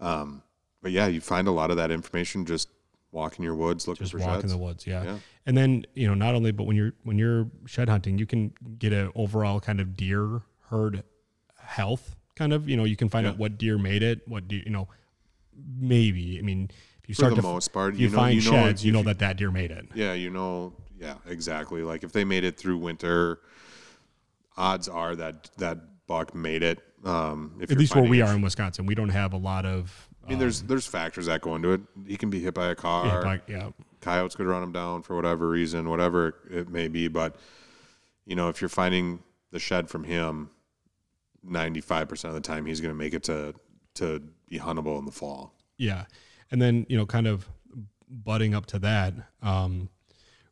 Um, 0.00 0.42
but 0.82 0.92
yeah, 0.92 1.06
you 1.06 1.20
find 1.20 1.48
a 1.48 1.52
lot 1.52 1.70
of 1.70 1.76
that 1.76 1.90
information 1.90 2.46
just 2.46 2.68
walking 3.10 3.44
your 3.44 3.54
woods 3.54 3.88
looking 3.88 4.04
just 4.04 4.12
for 4.12 4.18
walk 4.18 4.42
in 4.42 4.50
the 4.50 4.58
woods 4.58 4.86
yeah. 4.86 5.02
Yeah. 5.02 5.18
and 5.46 5.56
then 5.56 5.86
you 5.94 6.06
know 6.06 6.12
not 6.12 6.34
only 6.34 6.52
but 6.52 6.64
when 6.64 6.76
you're 6.76 6.92
when 7.04 7.16
you're 7.16 7.48
shed 7.64 7.88
hunting 7.88 8.18
you 8.18 8.26
can 8.26 8.52
get 8.78 8.92
an 8.92 9.10
overall 9.14 9.60
kind 9.60 9.80
of 9.80 9.96
deer 9.96 10.42
herd 10.68 11.02
health 11.56 12.16
kind 12.38 12.52
of 12.52 12.68
you 12.68 12.76
know 12.76 12.84
you 12.84 12.94
can 12.96 13.08
find 13.08 13.24
Yeah. 13.26 13.32
out 13.32 13.38
what 13.38 13.58
deer 13.58 13.76
made 13.78 14.02
it 14.02 14.26
what 14.28 14.46
deer 14.48 14.62
you 14.64 14.70
know 14.70 14.86
maybe 15.78 16.38
i 16.38 16.42
mean 16.42 16.70
if 17.02 17.08
you 17.08 17.14
For 17.14 17.20
start 17.22 17.34
the 17.36 17.42
to 17.42 17.48
most 17.48 17.68
part, 17.72 17.94
you, 17.94 18.06
you 18.06 18.08
know- 18.10 18.16
find 18.18 18.34
you 18.42 18.50
know 18.50 18.56
sheds 18.66 18.84
you 18.84 18.92
know 18.92 19.02
that 19.02 19.18
that 19.18 19.36
deer 19.38 19.50
made 19.50 19.70
it 19.70 19.86
Yeah, 19.94 20.12
you 20.12 20.30
know, 20.30 20.74
yeah, 21.00 21.14
exactly. 21.26 21.82
Like 21.82 22.02
if 22.04 22.12
they 22.12 22.24
made 22.24 22.44
it 22.44 22.56
through 22.58 22.76
winter, 22.78 23.38
odds 24.56 24.88
are 24.88 25.14
that 25.16 25.50
that 25.58 25.78
buck 26.06 26.34
made 26.34 26.62
it. 26.62 26.80
Um, 27.04 27.56
if 27.60 27.70
at 27.70 27.78
least 27.78 27.94
where 27.94 28.04
we 28.04 28.20
are 28.20 28.34
in 28.34 28.42
wisconsin 28.42 28.84
we 28.84 28.94
don't 28.94 29.08
have 29.10 29.32
a 29.32 29.36
lot 29.36 29.64
of 29.64 30.08
I 30.26 30.30
mean, 30.30 30.38
there's 30.40 30.62
there's 30.62 30.86
factors 30.86 31.24
that 31.26 31.40
go 31.40 31.54
into 31.54 31.72
it. 31.72 31.80
He 32.06 32.16
can 32.18 32.28
be 32.28 32.40
hit 32.40 32.52
by 32.52 32.66
a 32.68 32.74
car. 32.74 33.24
yeah, 33.24 33.38
yeah 33.56 33.70
Coyotes 34.02 34.34
could 34.36 34.46
run 34.46 34.62
him 34.62 34.72
down 34.72 35.00
for 35.02 35.16
whatever 35.16 35.48
reason, 35.48 35.88
whatever 35.88 36.34
it 36.50 36.68
may 36.68 36.88
be. 36.88 37.08
But 37.08 37.36
you 38.26 38.36
know, 38.36 38.48
if 38.50 38.60
you're 38.60 38.68
finding 38.68 39.20
the 39.52 39.58
shed 39.58 39.88
from 39.88 40.04
him, 40.04 40.50
ninety 41.42 41.80
five 41.80 42.08
percent 42.08 42.34
of 42.34 42.42
the 42.42 42.46
time 42.46 42.66
he's 42.66 42.80
going 42.80 42.94
to 42.94 42.98
make 42.98 43.14
it 43.14 43.22
to 43.24 43.54
to 43.94 44.22
be 44.48 44.58
huntable 44.58 44.98
in 44.98 45.04
the 45.04 45.12
fall. 45.12 45.54
Yeah. 45.76 46.04
And 46.50 46.60
then, 46.60 46.86
you 46.88 46.96
know, 46.96 47.06
kind 47.06 47.26
of 47.26 47.48
butting 48.08 48.54
up 48.54 48.66
to 48.66 48.78
that, 48.80 49.14
um, 49.42 49.90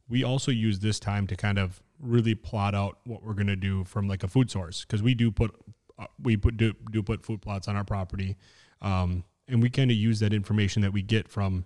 we 0.09 0.23
also 0.25 0.51
use 0.51 0.79
this 0.81 1.01
time 1.01 1.27
to 1.27 1.37
kind 1.37 1.59
of 1.59 1.83
really 1.99 2.35
plot 2.35 2.75
out 2.75 2.99
what 3.05 3.23
we're 3.23 3.35
going 3.35 3.47
to 3.47 3.57
do 3.57 3.85
from 3.85 4.07
like 4.07 4.23
a 4.23 4.29
food 4.29 4.51
source 4.51 4.85
because 4.85 5.03
we 5.03 5.15
do 5.15 5.31
put 5.31 5.55
uh, 5.99 6.07
we 6.23 6.37
put 6.37 6.57
do, 6.59 6.75
do 6.93 7.03
put 7.03 7.25
food 7.25 7.41
plots 7.41 7.69
on 7.69 7.75
our 7.75 7.85
property 7.85 8.37
um, 8.83 9.25
and 9.49 9.63
we 9.63 9.71
kind 9.71 9.91
of 9.91 9.97
use 9.97 10.21
that 10.21 10.35
information 10.35 10.83
that 10.83 10.93
we 10.93 11.01
get 11.01 11.27
from 11.27 11.65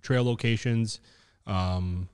trail 0.00 0.24
locations 0.24 1.00
um, 1.46 2.08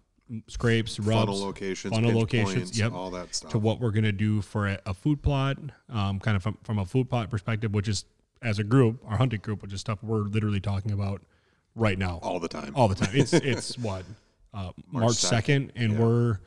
scrapes 0.47 0.99
rubs 0.99 1.21
Funnel 1.21 1.41
locations, 1.41 1.95
funnel 1.95 2.13
locations, 2.13 2.55
points, 2.55 2.79
yep, 2.79 2.93
all 2.93 3.11
that 3.11 3.35
stuff. 3.35 3.51
to 3.53 3.59
what 3.59 3.81
we're 3.81 3.91
going 3.91 4.05
to 4.05 4.13
do 4.13 4.43
for 4.43 4.67
a, 4.69 4.79
a 4.87 4.95
food 4.95 5.23
plot, 5.23 5.59
um, 5.89 6.21
kind 6.21 6.37
of 6.37 6.43
from, 6.43 6.59
from 6.63 6.79
a 6.79 6.85
food 6.85 7.09
plot 7.09 7.31
perspective, 7.31 7.73
which 7.73 7.89
is 7.89 8.05
as 8.43 8.59
a 8.59 8.65
group, 8.65 9.03
our 9.07 9.17
hunting 9.17 9.41
group, 9.41 9.63
which 9.63 9.73
is 9.73 9.81
stuff 9.81 10.03
we're 10.03 10.21
literally 10.21 10.61
talking 10.61 10.93
about 10.93 11.23
right 11.75 11.99
now, 11.99 12.19
all 12.23 12.39
the 12.39 12.49
time. 12.49 12.73
all 12.75 12.89
the 12.89 12.95
time. 12.95 13.11
It's 13.13 13.33
it's 13.33 13.79
what 13.79 14.05
uh, 14.55 14.73
March 14.91 15.13
2nd, 15.13 15.15
second, 15.15 15.73
and 15.77 15.93
yeah. 15.93 15.99
we're 15.99 16.39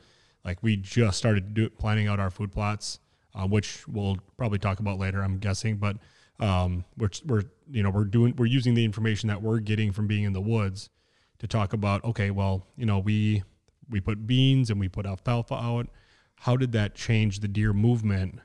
like 0.44 0.62
we 0.62 0.76
just 0.76 1.18
started 1.18 1.54
do, 1.54 1.68
planning 1.70 2.08
out 2.08 2.20
our 2.20 2.30
food 2.30 2.52
plots, 2.52 3.00
uh, 3.34 3.46
which 3.46 3.86
we'll 3.88 4.18
probably 4.36 4.58
talk 4.58 4.80
about 4.80 4.98
later, 4.98 5.22
I'm 5.22 5.38
guessing. 5.38 5.76
But 5.76 5.96
um, 6.40 6.84
we're 6.96 7.10
we're 7.26 7.44
you 7.70 7.82
know 7.82 7.90
we're 7.90 8.04
doing 8.04 8.34
we're 8.36 8.46
using 8.46 8.74
the 8.74 8.84
information 8.84 9.28
that 9.28 9.42
we're 9.42 9.58
getting 9.58 9.92
from 9.92 10.06
being 10.06 10.24
in 10.24 10.32
the 10.32 10.40
woods 10.40 10.90
to 11.38 11.46
talk 11.46 11.72
about. 11.72 12.04
Okay, 12.04 12.30
well 12.30 12.66
you 12.76 12.86
know 12.86 12.98
we 12.98 13.42
we 13.88 14.00
put 14.00 14.26
beans 14.26 14.70
and 14.70 14.78
we 14.80 14.88
put 14.88 15.06
alfalfa 15.06 15.54
out. 15.54 15.88
How 16.36 16.56
did 16.56 16.72
that 16.72 16.94
change 16.94 17.40
the 17.40 17.48
deer 17.48 17.72
movement? 17.72 18.40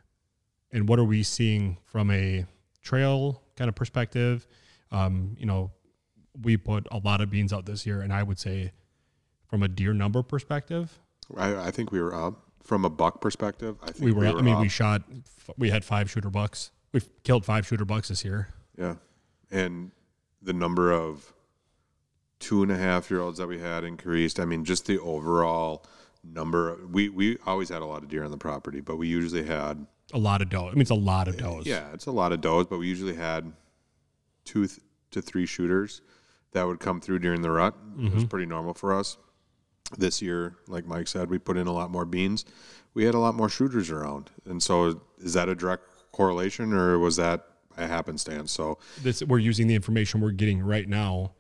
And 0.71 0.87
what 0.87 0.99
are 0.99 1.03
we 1.05 1.23
seeing 1.23 1.77
from 1.85 2.11
a 2.11 2.45
trail 2.81 3.41
kind 3.55 3.69
of 3.69 3.75
perspective? 3.75 4.47
Um, 4.91 5.35
you 5.39 5.45
know, 5.45 5.71
we 6.41 6.57
put 6.57 6.87
a 6.91 6.99
lot 6.99 7.21
of 7.21 7.29
beans 7.29 7.51
out 7.51 7.65
this 7.65 7.85
year, 7.85 8.01
and 8.01 8.13
I 8.13 8.23
would 8.23 8.39
say, 8.39 8.73
from 9.47 9.63
a 9.63 9.67
deer 9.67 9.93
number 9.93 10.21
perspective, 10.21 10.99
I, 11.35 11.55
I 11.55 11.71
think 11.71 11.91
we 11.91 12.01
were 12.01 12.13
up 12.13 12.47
from 12.63 12.85
a 12.85 12.89
buck 12.89 13.21
perspective. 13.21 13.77
I 13.81 13.91
think 13.91 14.05
we 14.05 14.11
were. 14.11 14.27
I 14.27 14.41
mean, 14.41 14.55
up. 14.55 14.61
we 14.61 14.69
shot. 14.69 15.03
We 15.57 15.69
had 15.69 15.83
five 15.83 16.11
shooter 16.11 16.29
bucks. 16.29 16.71
We've 16.91 17.07
killed 17.23 17.45
five 17.45 17.65
shooter 17.65 17.85
bucks 17.85 18.09
this 18.09 18.23
year. 18.23 18.49
Yeah. 18.77 18.95
And 19.49 19.91
the 20.41 20.53
number 20.53 20.91
of 20.91 21.33
two 22.39 22.63
and 22.63 22.71
a 22.71 22.77
half 22.77 23.09
year 23.09 23.21
olds 23.21 23.37
that 23.39 23.47
we 23.47 23.59
had 23.59 23.83
increased. 23.83 24.39
I 24.39 24.45
mean, 24.45 24.63
just 24.63 24.85
the 24.85 24.99
overall 24.99 25.85
number. 26.23 26.77
We, 26.89 27.09
we 27.09 27.37
always 27.45 27.69
had 27.69 27.81
a 27.81 27.85
lot 27.85 28.03
of 28.03 28.09
deer 28.09 28.23
on 28.23 28.31
the 28.31 28.37
property, 28.37 28.81
but 28.81 28.97
we 28.97 29.07
usually 29.07 29.43
had, 29.43 29.85
A 30.13 30.17
lot 30.17 30.41
of 30.41 30.49
does. 30.49 30.71
I 30.71 30.71
mean, 30.71 30.81
it's 30.81 30.91
a 30.91 30.95
lot 30.95 31.27
of 31.27 31.35
eh, 31.35 31.43
does. 31.43 31.65
yeah, 31.65 31.91
it's 31.93 32.05
a 32.05 32.11
lot 32.11 32.31
of 32.31 32.41
does, 32.41 32.67
but 32.67 32.79
we 32.79 32.87
usually 32.87 33.15
had 33.15 33.51
two 34.45 34.67
th- 34.67 34.79
to 35.11 35.21
three 35.21 35.45
shooters 35.45 36.01
that 36.51 36.65
would 36.65 36.79
come 36.79 37.01
through 37.01 37.19
during 37.19 37.41
the 37.41 37.51
rut. 37.51 37.75
It 37.97 38.03
was 38.03 38.11
mm-hmm. 38.11 38.25
pretty 38.25 38.45
normal 38.45 38.73
for 38.73 38.93
us. 38.93 39.17
This 39.97 40.21
year, 40.21 40.57
like 40.67 40.85
Mike 40.85 41.07
said, 41.07 41.29
we 41.29 41.37
put 41.37 41.55
in 41.55 41.67
a 41.67 41.71
lot 41.71 41.91
more 41.91 42.05
beans. 42.05 42.45
We 42.93 43.05
had 43.05 43.15
a 43.15 43.19
lot 43.19 43.35
more 43.35 43.47
shooters 43.47 43.89
around. 43.89 44.29
And 44.45 44.61
so, 44.61 45.01
is 45.19 45.33
that 45.33 45.47
a 45.47 45.55
direct 45.55 45.83
correlation 46.11 46.73
or 46.73 46.99
was 46.99 47.15
that 47.15 47.45
a 47.77 47.87
happenstance? 47.87 48.51
So, 48.51 48.79
this 49.01 49.23
we're 49.23 49.39
using 49.39 49.67
the 49.67 49.75
information 49.75 50.19
we're 50.19 50.31
getting 50.31 50.61
right 50.61 50.87
now 50.89 51.31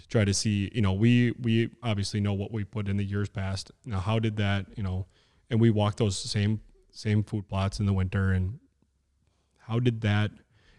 to 0.00 0.08
try 0.08 0.24
to 0.24 0.34
see 0.34 0.70
you 0.74 0.82
know 0.82 0.92
we 0.92 1.32
we 1.40 1.70
obviously 1.82 2.20
know 2.20 2.32
what 2.32 2.52
we 2.52 2.64
put 2.64 2.88
in 2.88 2.96
the 2.96 3.04
years 3.04 3.28
past. 3.28 3.70
Now 3.84 4.00
how 4.00 4.18
did 4.18 4.36
that 4.38 4.66
you 4.76 4.82
know 4.82 5.06
and 5.48 5.60
we 5.60 5.70
walked 5.70 5.98
those 5.98 6.18
same 6.18 6.60
same 6.90 7.22
food 7.22 7.48
plots 7.48 7.78
in 7.78 7.86
the 7.86 7.92
winter 7.92 8.32
and 8.32 8.58
how 9.58 9.78
did 9.78 10.00
that 10.00 10.32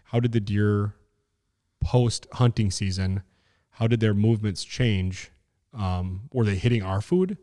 how 0.04 0.20
did 0.20 0.32
the 0.32 0.40
deer 0.40 0.94
post 1.80 2.26
hunting 2.32 2.70
season 2.70 3.22
how 3.72 3.86
did 3.86 4.00
their 4.00 4.14
movements 4.14 4.64
change? 4.64 5.30
Um, 5.74 6.28
were 6.32 6.44
they 6.44 6.56
hitting 6.56 6.82
our 6.82 7.00
food? 7.00 7.38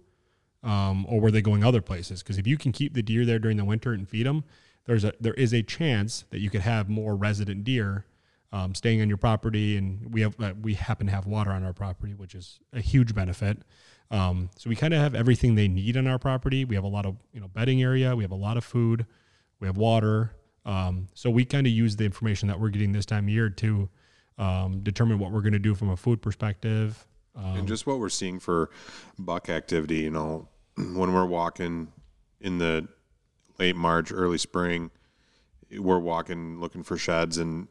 Um, 0.61 1.05
or 1.09 1.19
were 1.19 1.31
they 1.31 1.41
going 1.41 1.63
other 1.63 1.81
places? 1.81 2.21
Because 2.21 2.37
if 2.37 2.45
you 2.45 2.57
can 2.57 2.71
keep 2.71 2.93
the 2.93 3.01
deer 3.01 3.25
there 3.25 3.39
during 3.39 3.57
the 3.57 3.65
winter 3.65 3.93
and 3.93 4.07
feed 4.07 4.25
them, 4.25 4.43
there's 4.85 5.03
a 5.03 5.13
there 5.19 5.33
is 5.33 5.53
a 5.53 5.63
chance 5.63 6.25
that 6.29 6.39
you 6.39 6.49
could 6.49 6.61
have 6.61 6.89
more 6.89 7.15
resident 7.15 7.63
deer 7.63 8.05
um, 8.51 8.73
staying 8.73 9.01
on 9.01 9.07
your 9.07 9.17
property, 9.17 9.77
and 9.77 10.13
we 10.13 10.21
have 10.21 10.35
uh, 10.39 10.53
we 10.61 10.73
happen 10.73 11.07
to 11.07 11.13
have 11.13 11.25
water 11.25 11.51
on 11.51 11.63
our 11.63 11.73
property, 11.73 12.13
which 12.13 12.35
is 12.35 12.59
a 12.73 12.81
huge 12.81 13.13
benefit. 13.13 13.59
Um, 14.11 14.49
so 14.57 14.69
we 14.69 14.75
kind 14.75 14.93
of 14.93 15.01
have 15.01 15.13
everything 15.13 15.55
they 15.55 15.67
need 15.67 15.95
on 15.95 16.07
our 16.07 16.17
property. 16.17 16.65
We 16.65 16.75
have 16.75 16.83
a 16.83 16.89
lot 16.89 17.05
of 17.05 17.17
you 17.31 17.39
know 17.39 17.47
bedding 17.47 17.81
area, 17.81 18.15
we 18.15 18.23
have 18.23 18.31
a 18.31 18.35
lot 18.35 18.57
of 18.57 18.63
food, 18.63 19.05
we 19.59 19.67
have 19.67 19.77
water. 19.77 20.33
Um, 20.65 21.07
so 21.13 21.29
we 21.29 21.45
kind 21.45 21.65
of 21.67 21.73
use 21.73 21.95
the 21.95 22.05
information 22.05 22.47
that 22.47 22.59
we're 22.59 22.69
getting 22.69 22.91
this 22.91 23.05
time 23.05 23.25
of 23.25 23.29
year 23.29 23.49
to 23.49 23.89
um, 24.37 24.81
determine 24.81 25.19
what 25.19 25.31
we're 25.31 25.41
going 25.41 25.53
to 25.53 25.59
do 25.59 25.73
from 25.75 25.89
a 25.89 25.97
food 25.97 26.21
perspective. 26.21 27.05
and 27.55 27.67
just 27.67 27.87
what 27.87 27.99
we're 27.99 28.09
seeing 28.09 28.39
for 28.39 28.69
buck 29.17 29.49
activity, 29.49 29.97
you 29.99 30.09
know, 30.09 30.47
when 30.75 31.13
we're 31.13 31.25
walking 31.25 31.91
in 32.41 32.57
the 32.57 32.87
late 33.57 33.75
March, 33.75 34.11
early 34.11 34.37
spring, 34.37 34.91
we're 35.77 35.99
walking 35.99 36.59
looking 36.59 36.83
for 36.83 36.97
sheds, 36.97 37.37
and 37.37 37.67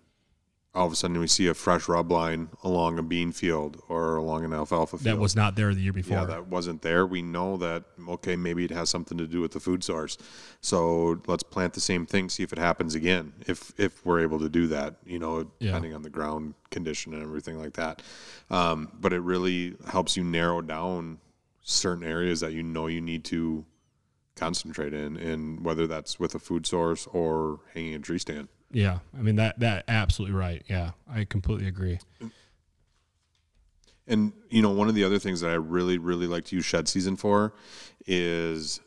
all 0.79 0.87
of 0.87 0.93
a 0.93 0.97
sudden 0.97 1.19
we 1.19 1.27
see 1.27 1.49
a 1.49 1.55
fresh 1.55 1.89
rub 1.89 2.11
line 2.13 2.49
along 2.63 2.99
a 2.99 3.03
bean 3.03 3.33
field 3.33 3.83
or 3.89 4.17
along 4.17 4.45
an 4.45 4.53
alfalfa 4.53 4.97
field. 4.97 5.17
That 5.17 5.21
was 5.21 5.35
not 5.35 5.57
there 5.57 5.75
the 5.75 5.81
year 5.81 5.93
before. 5.93 6.19
Yeah, 6.19 6.25
that 6.27 6.47
wasn't 6.47 6.83
there. 6.83 7.05
We 7.05 7.21
know 7.21 7.57
that 7.57 7.85
okay, 8.09 8.37
maybe 8.37 8.65
it 8.65 8.71
has 8.71 8.89
something 8.89 9.19
to 9.19 9.27
do 9.27 9.41
with 9.41 9.51
the 9.53 9.61
food 9.61 9.83
source. 9.83 10.17
So 10.61 11.21
let's 11.27 11.43
plant 11.43 11.73
the 11.75 11.81
same 11.81 12.07
thing, 12.07 12.29
see 12.29 12.45
if 12.45 12.53
it 12.53 12.59
happens 12.59 12.95
again. 12.95 13.33
If 13.47 13.73
if 13.77 14.07
we're 14.07 14.21
able 14.21 14.39
to 14.39 14.49
do 14.49 14.69
that, 14.69 14.95
you 15.05 15.19
know, 15.19 15.51
Yeah. 15.59 15.73
depending 15.73 15.95
on 15.95 16.03
the 16.03 16.11
ground 16.11 16.55
condition 16.71 17.13
and 17.13 17.23
everything 17.23 17.59
like 17.59 17.73
that. 17.75 18.01
Um, 18.49 18.93
but 19.01 19.13
it 19.13 19.21
really 19.21 19.75
helps 19.89 20.17
you 20.17 20.23
narrow 20.25 20.63
down 20.63 21.19
certain 21.63 22.05
areas 22.05 22.39
that 22.41 22.53
you 22.53 22.63
know 22.63 22.87
you 22.87 23.01
need 23.01 23.25
to 23.25 23.65
concentrate 24.37 24.95
in, 24.95 25.17
and 25.17 25.65
whether 25.65 25.87
that's 25.89 26.21
with 26.21 26.35
a 26.37 26.39
food 26.39 26.67
source 26.67 27.09
or 27.09 27.61
hanging 27.75 27.95
a 27.95 27.99
tree 27.99 28.19
stand. 28.21 28.47
Yeah, 28.71 28.99
I 29.17 29.23
mean 29.23 29.37
that 29.37 29.59
that 29.61 29.85
absolutely 29.89 30.37
right. 30.37 30.63
Yeah, 30.69 30.93
I 31.11 31.25
completely 31.25 31.67
agree. 31.67 31.99
And 34.07 34.33
you 34.51 34.63
know, 34.63 34.71
one 34.71 34.89
of 34.89 34.95
the 34.95 35.05
other 35.05 35.19
things 35.19 35.41
that 35.41 35.51
I 35.51 35.55
really, 35.55 35.99
really 35.99 36.27
like 36.27 36.45
to 36.47 36.57
use 36.57 36.65
shed 36.65 36.89
season 36.89 37.17
for 37.17 37.55
is 38.07 38.81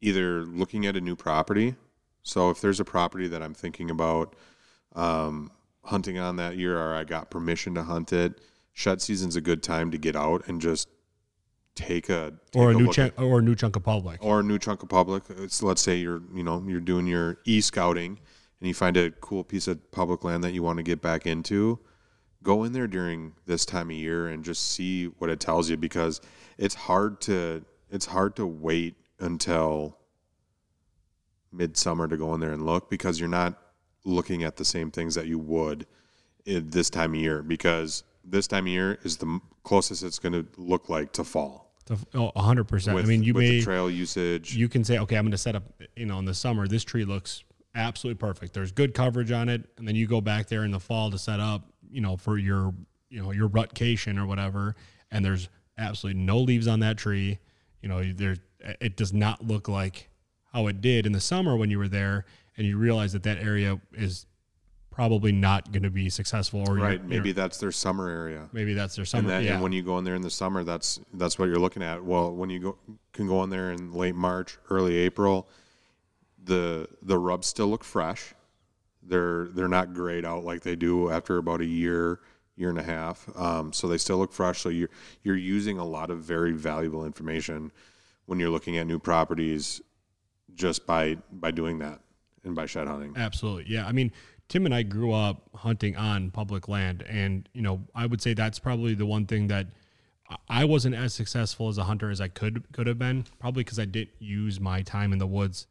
either 0.00 0.44
looking 0.44 0.86
at 0.86 0.96
a 0.96 1.00
new 1.00 1.16
property. 1.16 1.76
So 2.22 2.50
if 2.50 2.60
there's 2.60 2.80
a 2.80 2.84
property 2.84 3.28
that 3.28 3.42
I'm 3.42 3.54
thinking 3.54 3.90
about 3.90 4.34
um, 4.94 5.50
hunting 5.84 6.18
on 6.18 6.36
that 6.36 6.56
year, 6.56 6.78
or 6.78 6.94
I 6.94 7.04
got 7.04 7.30
permission 7.30 7.74
to 7.74 7.82
hunt 7.82 8.12
it, 8.12 8.40
shed 8.72 9.00
season's 9.02 9.36
a 9.36 9.40
good 9.40 9.62
time 9.62 9.90
to 9.90 9.98
get 9.98 10.16
out 10.16 10.46
and 10.46 10.60
just 10.60 10.88
take 11.80 12.08
a 12.08 12.32
take 12.50 12.60
Or 12.62 12.70
a 12.70 12.74
new 12.74 12.92
chunk, 12.92 13.14
or 13.20 13.38
a 13.38 13.42
new 13.42 13.54
chunk 13.54 13.76
of 13.76 13.82
public. 13.82 14.22
or 14.22 14.40
a 14.40 14.42
new 14.42 14.58
chunk 14.58 14.82
of 14.82 14.88
public. 14.88 15.24
Uh, 15.30 15.42
it's, 15.42 15.62
let's 15.62 15.82
say 15.82 15.96
you're 15.96 16.22
you 16.34 16.42
know 16.42 16.62
you're 16.66 16.80
doing 16.80 17.06
your 17.06 17.38
e 17.44 17.60
scouting 17.60 18.18
and 18.60 18.68
you 18.68 18.74
find 18.74 18.96
a 18.96 19.10
cool 19.10 19.42
piece 19.44 19.66
of 19.68 19.90
public 19.90 20.22
land 20.24 20.44
that 20.44 20.52
you 20.52 20.62
want 20.62 20.76
to 20.76 20.82
get 20.82 21.00
back 21.00 21.26
into. 21.26 21.78
Go 22.42 22.64
in 22.64 22.72
there 22.72 22.86
during 22.86 23.32
this 23.46 23.66
time 23.66 23.90
of 23.90 23.96
year 23.96 24.28
and 24.28 24.44
just 24.44 24.72
see 24.72 25.06
what 25.18 25.28
it 25.30 25.40
tells 25.40 25.68
you 25.68 25.76
because 25.76 26.20
it's 26.58 26.74
hard 26.74 27.20
to 27.22 27.64
it's 27.90 28.06
hard 28.06 28.36
to 28.36 28.46
wait 28.46 28.94
until 29.18 29.98
midsummer 31.52 32.06
to 32.08 32.16
go 32.16 32.32
in 32.34 32.40
there 32.40 32.52
and 32.52 32.64
look 32.64 32.88
because 32.88 33.18
you're 33.18 33.28
not 33.28 33.58
looking 34.04 34.44
at 34.44 34.56
the 34.56 34.64
same 34.64 34.90
things 34.90 35.14
that 35.14 35.26
you 35.26 35.38
would 35.38 35.86
this 36.46 36.88
time 36.88 37.14
of 37.14 37.20
year 37.20 37.42
because 37.42 38.04
this 38.24 38.46
time 38.46 38.64
of 38.64 38.68
year 38.68 38.98
is 39.02 39.16
the 39.18 39.40
closest 39.62 40.02
it's 40.02 40.18
going 40.18 40.32
to 40.32 40.46
look 40.56 40.88
like 40.88 41.12
to 41.12 41.24
fall. 41.24 41.69
Oh, 42.14 42.30
a 42.36 42.42
hundred 42.42 42.64
percent. 42.68 42.96
I 42.98 43.02
mean, 43.02 43.22
you 43.22 43.34
with 43.34 43.42
may 43.42 43.50
the 43.58 43.62
trail 43.62 43.90
usage. 43.90 44.54
you 44.54 44.68
can 44.68 44.84
say, 44.84 44.98
okay, 44.98 45.16
I'm 45.16 45.24
going 45.24 45.32
to 45.32 45.38
set 45.38 45.56
up. 45.56 45.64
You 45.96 46.06
know, 46.06 46.18
in 46.18 46.24
the 46.24 46.34
summer, 46.34 46.68
this 46.68 46.84
tree 46.84 47.04
looks 47.04 47.42
absolutely 47.74 48.18
perfect. 48.18 48.54
There's 48.54 48.72
good 48.72 48.94
coverage 48.94 49.32
on 49.32 49.48
it, 49.48 49.64
and 49.76 49.86
then 49.86 49.96
you 49.96 50.06
go 50.06 50.20
back 50.20 50.46
there 50.46 50.64
in 50.64 50.70
the 50.70 50.80
fall 50.80 51.10
to 51.10 51.18
set 51.18 51.40
up. 51.40 51.68
You 51.90 52.00
know, 52.00 52.16
for 52.16 52.38
your 52.38 52.72
you 53.08 53.22
know 53.22 53.32
your 53.32 53.48
rutcation 53.48 54.18
or 54.18 54.26
whatever, 54.26 54.76
and 55.10 55.24
there's 55.24 55.48
absolutely 55.78 56.22
no 56.22 56.38
leaves 56.38 56.68
on 56.68 56.80
that 56.80 56.96
tree. 56.96 57.38
You 57.82 57.88
know, 57.88 58.02
there's 58.02 58.38
it 58.80 58.96
does 58.96 59.12
not 59.12 59.44
look 59.46 59.68
like 59.68 60.08
how 60.52 60.66
it 60.68 60.80
did 60.80 61.06
in 61.06 61.12
the 61.12 61.20
summer 61.20 61.56
when 61.56 61.70
you 61.70 61.78
were 61.78 61.88
there, 61.88 62.24
and 62.56 62.66
you 62.66 62.78
realize 62.78 63.12
that 63.14 63.24
that 63.24 63.38
area 63.38 63.80
is 63.92 64.26
probably 64.90 65.32
not 65.32 65.72
going 65.72 65.82
to 65.82 65.90
be 65.90 66.10
successful. 66.10 66.64
Or 66.68 66.74
Right. 66.74 67.02
Maybe 67.04 67.32
that's 67.32 67.58
their 67.58 67.72
summer 67.72 68.08
area. 68.08 68.48
maybe 68.52 68.74
that's 68.74 68.96
their 68.96 69.02
And, 69.02 69.08
summer. 69.08 69.28
that, 69.28 69.42
yeah. 69.44 69.54
and 69.54 69.62
when 69.62 69.72
you 69.72 69.82
go 69.82 69.98
in 69.98 70.04
there 70.04 70.14
in 70.16 70.22
the 70.22 70.30
summer, 70.30 70.64
that's 70.64 71.00
that's 71.14 71.38
what 71.38 71.46
you're 71.46 71.58
looking 71.58 71.82
at. 71.82 72.04
Well, 72.04 72.34
when 72.34 72.50
you 72.50 72.58
go 72.58 72.78
can 73.12 73.26
go 73.26 73.42
in 73.44 73.50
there 73.50 73.70
in 73.72 73.92
late 73.92 74.14
March, 74.14 74.58
early 74.68 74.96
April, 74.96 75.48
the 76.42 76.88
the 77.02 77.18
rubs 77.18 77.46
still 77.46 77.68
look 77.68 77.84
fresh. 77.84 78.34
They're 79.02 79.46
they're 79.54 79.68
not 79.68 79.94
grayed 79.94 80.24
out 80.24 80.44
like 80.44 80.62
they 80.62 80.76
do 80.76 81.10
after 81.10 81.38
about 81.38 81.60
a 81.60 81.66
year, 81.66 82.20
year 82.56 82.68
and 82.70 82.78
a 82.78 82.82
half. 82.82 83.28
Um, 83.36 83.72
so 83.72 83.88
they 83.88 83.98
still 83.98 84.18
look 84.18 84.32
fresh. 84.32 84.60
So 84.60 84.68
you're 84.68 84.90
you're 85.22 85.36
using 85.36 85.78
a 85.78 85.84
lot 85.84 86.10
of 86.10 86.18
very 86.18 86.52
valuable 86.52 87.04
information 87.06 87.72
when 88.26 88.38
you're 88.38 88.50
looking 88.50 88.76
at 88.76 88.86
new 88.86 88.98
properties, 88.98 89.80
just 90.54 90.86
by 90.86 91.16
by 91.32 91.50
doing 91.50 91.78
that 91.78 92.00
and 92.44 92.54
by 92.54 92.66
shed 92.66 92.86
hunting. 92.88 93.14
Absolutely. 93.16 93.66
Yeah. 93.72 93.86
I 93.86 93.92
mean, 93.92 94.12
Tim 94.50 94.66
and 94.66 94.74
I 94.74 94.82
grew 94.82 95.12
up 95.12 95.48
hunting 95.54 95.96
on 95.96 96.30
public 96.32 96.68
land. 96.68 97.02
And, 97.08 97.48
you 97.54 97.62
know, 97.62 97.86
I 97.94 98.04
would 98.04 98.20
say 98.20 98.34
that's 98.34 98.58
probably 98.58 98.94
the 98.94 99.06
one 99.06 99.24
thing 99.24 99.46
that 99.46 99.68
I- 100.48 100.64
wasn't 100.64 100.96
as 100.96 101.14
successful 101.14 101.68
as 101.68 101.78
a 101.78 101.84
hunter 101.84 102.10
as 102.10 102.20
I 102.20 102.28
could 102.28 102.70
could 102.72 102.86
have 102.86 102.98
been, 102.98 103.24
probably 103.38 103.64
because 103.64 103.78
I 103.78 103.84
didn't 103.84 104.10
use 104.18 104.60
my 104.60 104.82
time 104.82 105.12
in 105.12 105.18
the 105.18 105.26
woods 105.26 105.66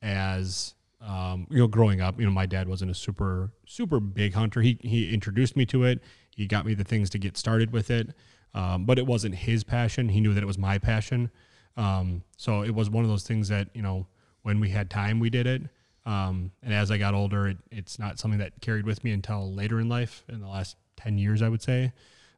as 0.00 0.74
um, 1.00 1.46
you 1.50 1.58
know, 1.58 1.66
growing 1.66 2.00
up, 2.00 2.18
you 2.18 2.24
know, 2.24 2.30
my 2.30 2.46
dad 2.46 2.68
wasn't 2.68 2.90
a 2.90 2.94
super, 2.94 3.50
super 3.66 3.98
big 4.00 4.34
hunter. 4.34 4.60
He 4.60 4.78
he 4.82 5.12
introduced 5.12 5.56
me 5.56 5.66
to 5.66 5.84
it. 5.84 6.00
He 6.30 6.46
got 6.46 6.64
me 6.64 6.74
the 6.74 6.84
things 6.84 7.10
to 7.10 7.18
get 7.18 7.36
started 7.36 7.72
with 7.72 7.90
it. 7.90 8.10
Um, 8.54 8.84
but 8.84 8.98
it 8.98 9.06
wasn't 9.06 9.34
his 9.34 9.64
passion. 9.64 10.10
He 10.10 10.20
knew 10.20 10.32
that 10.34 10.42
it 10.42 10.46
was 10.46 10.58
my 10.58 10.78
passion. 10.78 11.30
Um, 11.76 12.22
so 12.36 12.62
it 12.62 12.74
was 12.74 12.88
one 12.88 13.02
of 13.02 13.10
those 13.10 13.24
things 13.24 13.48
that, 13.48 13.68
you 13.74 13.82
know, 13.82 14.06
when 14.42 14.60
we 14.60 14.70
had 14.70 14.90
time, 14.90 15.18
we 15.20 15.30
did 15.30 15.46
it. 15.46 15.62
Um, 16.04 16.50
and 16.62 16.74
as 16.74 16.90
I 16.90 16.98
got 16.98 17.14
older, 17.14 17.48
it, 17.48 17.58
it's 17.70 17.98
not 17.98 18.18
something 18.18 18.38
that 18.38 18.60
carried 18.60 18.84
with 18.86 19.04
me 19.04 19.12
until 19.12 19.52
later 19.52 19.80
in 19.80 19.88
life, 19.88 20.24
in 20.28 20.40
the 20.40 20.48
last 20.48 20.76
10 20.96 21.18
years, 21.18 21.42
I 21.42 21.48
would 21.48 21.62
say. 21.62 21.92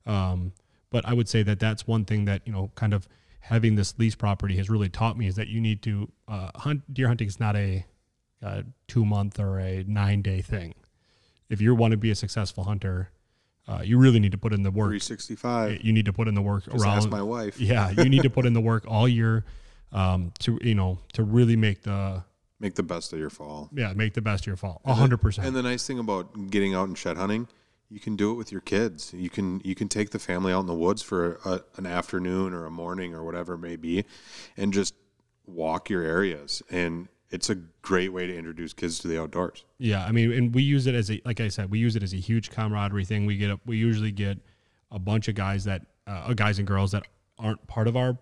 Um, 0.06 0.52
but 0.90 1.06
I 1.08 1.14
would 1.14 1.28
say 1.28 1.42
that 1.42 1.58
that's 1.60 1.86
one 1.86 2.04
thing 2.04 2.26
that, 2.26 2.42
you 2.44 2.52
know, 2.52 2.70
kind 2.74 2.92
of 2.92 3.08
having 3.40 3.74
this 3.74 3.98
lease 3.98 4.14
property 4.14 4.56
has 4.56 4.70
really 4.70 4.88
taught 4.88 5.16
me 5.18 5.26
is 5.26 5.36
that 5.36 5.48
you 5.48 5.60
need 5.60 5.82
to 5.82 6.10
uh, 6.28 6.50
hunt. 6.56 6.92
Deer 6.92 7.08
hunting 7.08 7.26
is 7.26 7.40
not 7.40 7.56
a, 7.56 7.84
a 8.42 8.64
two 8.86 9.04
month 9.04 9.40
or 9.40 9.58
a 9.58 9.84
nine 9.86 10.22
day 10.22 10.40
thing. 10.40 10.74
If 11.48 11.60
you 11.60 11.74
want 11.74 11.92
to 11.92 11.96
be 11.96 12.10
a 12.10 12.14
successful 12.14 12.64
hunter, 12.64 13.10
uh, 13.66 13.80
you 13.82 13.98
really 13.98 14.20
need 14.20 14.32
to 14.32 14.38
put 14.38 14.52
in 14.52 14.62
the 14.62 14.70
work. 14.70 14.88
365. 14.88 15.80
You 15.82 15.92
need 15.92 16.04
to 16.04 16.12
put 16.12 16.28
in 16.28 16.34
the 16.34 16.42
work 16.42 16.64
Just 16.64 16.84
around 16.84 16.98
ask 16.98 17.08
my 17.08 17.22
wife. 17.22 17.58
yeah, 17.58 17.90
you 17.90 18.08
need 18.08 18.22
to 18.22 18.30
put 18.30 18.44
in 18.46 18.52
the 18.52 18.60
work 18.60 18.84
all 18.86 19.08
year 19.08 19.44
um, 19.92 20.32
to 20.40 20.58
you 20.62 20.74
know 20.74 20.98
to 21.14 21.22
really 21.22 21.56
make 21.56 21.82
the 21.82 22.22
Make 22.60 22.74
the 22.74 22.82
best 22.82 23.12
of 23.12 23.18
your 23.18 23.30
fall. 23.30 23.68
yeah 23.74 23.92
make 23.94 24.14
the 24.14 24.22
best 24.22 24.44
of 24.44 24.46
your 24.46 24.56
fall. 24.56 24.80
A 24.84 24.94
hundred 24.94 25.14
And 25.16 25.22
percent. 25.22 25.46
And 25.48 25.56
the 25.56 25.62
nice 25.62 25.86
thing 25.86 25.98
about 25.98 26.50
getting 26.50 26.74
out 26.74 26.86
and 26.88 26.96
shed 26.96 27.16
hunting, 27.16 27.48
you 27.90 28.00
can 28.00 28.16
do 28.16 28.30
it 28.30 28.34
with 28.34 28.52
your 28.52 28.60
kids. 28.60 29.12
You 29.12 29.28
can 29.28 29.60
you 29.64 29.74
can 29.74 29.88
take 29.88 30.10
the 30.10 30.18
family 30.18 30.52
out 30.52 30.60
in 30.60 30.66
the 30.66 30.74
woods 30.74 31.02
for 31.02 31.40
a, 31.44 31.60
an 31.76 31.86
afternoon 31.86 32.54
or 32.54 32.64
a 32.64 32.70
morning 32.70 33.14
or 33.14 33.22
whatever 33.24 33.54
it 33.54 33.58
may 33.58 33.76
be, 33.76 34.04
and 34.56 34.72
just 34.72 34.94
walk 35.46 35.90
your 35.90 36.02
areas. 36.02 36.62
And 36.70 37.08
it's 37.30 37.50
a 37.50 37.56
great 37.82 38.12
way 38.12 38.26
to 38.28 38.34
introduce 38.36 38.72
kids 38.72 38.98
to 39.00 39.08
the 39.08 39.20
outdoors. 39.20 39.64
Yeah, 39.78 40.04
I 40.04 40.12
mean, 40.12 40.32
and 40.32 40.54
we 40.54 40.62
use 40.62 40.86
it 40.86 40.94
as 40.94 41.10
a 41.10 41.20
like 41.24 41.40
I 41.40 41.48
said, 41.48 41.70
we 41.70 41.78
use 41.80 41.96
it 41.96 42.02
as 42.02 42.14
a 42.14 42.18
huge 42.18 42.50
camaraderie 42.50 43.04
thing. 43.04 43.26
We 43.26 43.36
get 43.36 43.50
a, 43.50 43.60
we 43.66 43.76
usually 43.76 44.12
get 44.12 44.38
a 44.92 44.98
bunch 44.98 45.26
of 45.28 45.34
guys 45.34 45.64
that 45.64 45.82
uh, 46.06 46.32
guys 46.34 46.58
and 46.58 46.66
girls 46.68 46.92
that 46.92 47.04
aren't 47.38 47.66
part 47.66 47.88
of 47.88 47.96
our 47.96 48.16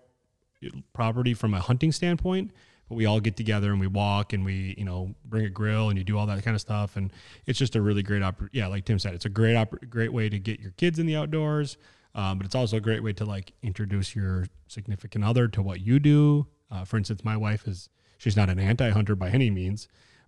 property 0.93 1.33
from 1.33 1.53
a 1.53 1.59
hunting 1.59 1.91
standpoint, 1.91 2.51
but 2.93 2.97
we 2.97 3.07
all 3.07 3.19
get 3.19 3.35
together 3.35 3.71
and 3.71 3.79
we 3.79 3.87
walk 3.87 4.33
and 4.33 4.45
we 4.45 4.75
you 4.77 4.85
know 4.85 5.15
bring 5.25 5.45
a 5.45 5.49
grill 5.49 5.89
and 5.89 5.97
you 5.97 6.03
do 6.03 6.15
all 6.15 6.27
that 6.27 6.43
kind 6.43 6.53
of 6.53 6.61
stuff, 6.61 6.95
and 6.95 7.11
it's 7.47 7.57
just 7.57 7.75
a 7.75 7.81
really 7.81 8.03
great 8.03 8.21
oppor- 8.21 8.49
Yeah, 8.51 8.67
like 8.67 8.85
Tim 8.85 8.99
said, 8.99 9.15
it's 9.15 9.25
a 9.25 9.29
great 9.29 9.57
great 9.89 10.13
way 10.13 10.29
to 10.29 10.37
get 10.37 10.59
your 10.59 10.71
kids 10.71 10.99
in 10.99 11.07
the 11.07 11.15
outdoors. 11.15 11.77
Um, 12.13 12.37
but 12.37 12.45
it's 12.45 12.53
also 12.53 12.77
a 12.77 12.81
great 12.81 13.01
way 13.01 13.11
to 13.13 13.25
like 13.25 13.53
introduce 13.63 14.15
your 14.15 14.45
significant 14.67 15.23
other 15.23 15.47
to 15.47 15.63
what 15.63 15.81
you 15.81 15.97
do. 15.97 16.45
Uh, 16.69 16.85
for 16.85 16.97
instance, 16.97 17.23
my 17.23 17.35
wife 17.35 17.67
is 17.67 17.89
she's 18.19 18.37
not 18.37 18.51
an 18.51 18.59
anti-hunter 18.59 19.15
by 19.15 19.29
any 19.29 19.49
means, 19.49 19.87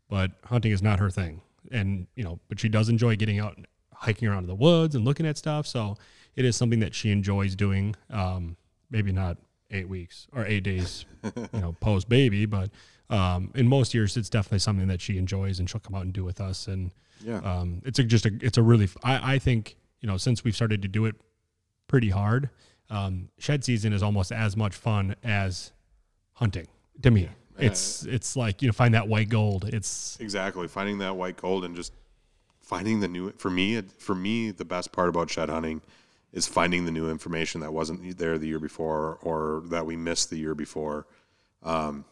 but 0.09 0.31
hunting 0.45 0.71
is 0.71 0.81
not 0.81 0.97
her 0.97 1.11
thing. 1.11 1.41
And 1.71 2.07
you 2.15 2.23
know, 2.23 2.39
but 2.49 2.59
she 2.59 2.67
does 2.67 2.89
enjoy 2.89 3.15
getting 3.15 3.37
out 3.39 3.57
and 3.57 3.67
hiking 3.93 4.27
around 4.27 4.45
in 4.45 4.47
the 4.47 4.55
woods 4.55 4.95
and 4.95 5.05
looking 5.05 5.27
at 5.27 5.37
stuff. 5.37 5.67
So 5.67 5.97
it 6.35 6.45
is 6.45 6.55
something 6.55 6.79
that 6.79 6.95
she 6.95 7.11
enjoys 7.11 7.55
doing. 7.55 7.95
Um, 8.09 8.57
maybe 8.89 9.11
not 9.11 9.37
eight 9.71 9.87
weeks 9.89 10.27
or 10.33 10.45
eight 10.45 10.63
days, 10.63 11.05
you 11.23 11.59
know, 11.59 11.75
post 11.79 12.07
baby, 12.09 12.45
but 12.45 12.69
um, 13.09 13.51
in 13.55 13.67
most 13.67 13.93
years, 13.93 14.17
it's 14.17 14.29
definitely 14.29 14.59
something 14.59 14.87
that 14.87 15.01
she 15.01 15.17
enjoys 15.17 15.59
and 15.59 15.69
she'll 15.69 15.79
come 15.81 15.95
out 15.95 16.03
and 16.03 16.13
do 16.13 16.23
with 16.23 16.39
us. 16.41 16.67
And 16.67 16.91
Yeah. 17.23 17.37
um, 17.39 17.81
it's 17.85 17.99
a, 17.99 18.03
just 18.03 18.25
a, 18.25 18.31
it's 18.41 18.57
a 18.57 18.63
really, 18.63 18.89
I, 19.03 19.35
I 19.35 19.39
think, 19.39 19.77
you 20.01 20.07
know, 20.07 20.17
since 20.17 20.43
we've 20.43 20.55
started 20.55 20.81
to 20.83 20.87
do 20.87 21.05
it 21.05 21.15
pretty 21.87 22.09
hard, 22.09 22.49
um, 22.89 23.29
shed 23.39 23.63
season 23.63 23.93
is 23.93 24.01
almost 24.03 24.31
as 24.31 24.55
much 24.55 24.75
fun 24.75 25.15
as 25.23 25.71
hunting 26.33 26.67
to 27.01 27.11
me. 27.11 27.29
It's 27.57 28.03
it's 28.05 28.35
like 28.35 28.61
you 28.61 28.67
know 28.67 28.73
find 28.73 28.93
that 28.95 29.07
white 29.07 29.29
gold. 29.29 29.63
It's 29.73 30.17
Exactly. 30.19 30.67
Finding 30.67 30.97
that 30.97 31.15
white 31.15 31.37
gold 31.37 31.63
and 31.63 31.73
just 31.73 31.93
finding 32.59 32.99
the 32.99 33.07
new 33.07 33.31
for 33.37 33.49
me 33.49 33.75
it- 33.75 33.91
for 33.93 34.13
me 34.13 34.51
the 34.51 34.65
best 34.65 34.91
part 34.91 35.07
about 35.07 35.29
shed 35.29 35.49
hunting 35.49 35.81
is 36.35 36.45
finding 36.45 36.85
the 36.85 36.91
new 36.91 37.09
information 37.09 37.61
that 37.61 37.73
wasn't 37.73 38.17
there 38.19 38.37
the 38.37 38.47
year 38.47 38.59
before 38.59 39.17
or 39.23 39.63
that 39.69 39.87
we 39.87 39.95
missed 39.95 40.29
the 40.29 40.37
year 40.37 40.53
before 40.53 41.07
um 41.63 42.05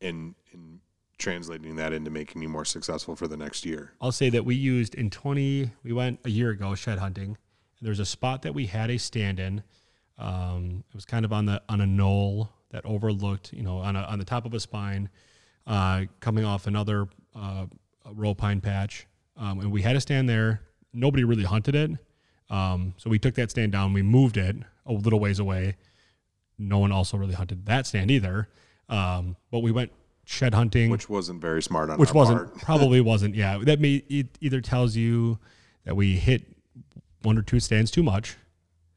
and 0.00 0.34
and 0.52 0.80
translating 1.20 1.76
that 1.76 1.92
into 1.92 2.10
making 2.10 2.40
me 2.40 2.46
more 2.48 2.64
successful 2.64 3.14
for 3.14 3.28
the 3.28 3.36
next 3.36 3.64
year. 3.64 3.92
I'll 4.00 4.10
say 4.10 4.30
that 4.30 4.44
we 4.44 4.56
used 4.56 4.94
in 4.96 5.10
20, 5.10 5.70
we 5.84 5.92
went 5.92 6.18
a 6.24 6.30
year 6.30 6.50
ago 6.50 6.74
shed 6.74 6.98
hunting. 6.98 7.36
And 7.78 7.86
there's 7.86 8.00
a 8.00 8.06
spot 8.06 8.42
that 8.42 8.54
we 8.54 8.66
had 8.66 8.90
a 8.90 8.98
stand 8.98 9.38
in. 9.38 9.62
Um, 10.18 10.82
it 10.88 10.94
was 10.94 11.04
kind 11.04 11.24
of 11.24 11.32
on 11.32 11.46
the 11.46 11.62
on 11.68 11.80
a 11.80 11.86
knoll 11.86 12.50
that 12.72 12.84
overlooked, 12.84 13.52
you 13.52 13.62
know, 13.62 13.78
on 13.78 13.96
a, 13.96 14.00
on 14.02 14.18
the 14.18 14.24
top 14.24 14.44
of 14.44 14.54
a 14.54 14.60
spine, 14.60 15.08
uh, 15.66 16.04
coming 16.20 16.44
off 16.44 16.66
another 16.66 17.08
uh, 17.34 17.66
row 18.12 18.34
pine 18.34 18.60
patch, 18.60 19.06
um, 19.36 19.60
and 19.60 19.72
we 19.72 19.82
had 19.82 19.96
a 19.96 20.00
stand 20.00 20.28
there. 20.28 20.60
Nobody 20.92 21.24
really 21.24 21.44
hunted 21.44 21.74
it, 21.74 21.90
um, 22.50 22.94
so 22.96 23.08
we 23.10 23.18
took 23.18 23.34
that 23.36 23.50
stand 23.50 23.72
down. 23.72 23.92
We 23.92 24.02
moved 24.02 24.36
it 24.36 24.56
a 24.86 24.92
little 24.92 25.20
ways 25.20 25.38
away. 25.38 25.76
No 26.58 26.78
one 26.78 26.92
also 26.92 27.16
really 27.16 27.34
hunted 27.34 27.64
that 27.66 27.86
stand 27.86 28.10
either, 28.10 28.48
um, 28.88 29.36
but 29.50 29.60
we 29.60 29.70
went 29.72 29.92
shed 30.24 30.54
hunting 30.54 30.90
Which 30.90 31.08
wasn't 31.08 31.40
very 31.40 31.60
smart 31.62 31.90
on 31.90 31.98
which 31.98 32.10
our 32.10 32.14
wasn't 32.14 32.38
part. 32.38 32.58
probably 32.62 33.00
wasn't 33.00 33.34
yeah 33.34 33.58
that 33.64 33.80
may 33.80 33.94
it 34.08 34.38
either 34.40 34.60
tells 34.60 34.94
you 34.94 35.38
that 35.84 35.96
we 35.96 36.16
hit 36.16 36.42
one 37.22 37.36
or 37.36 37.42
two 37.42 37.58
stands 37.58 37.90
too 37.90 38.02
much 38.04 38.36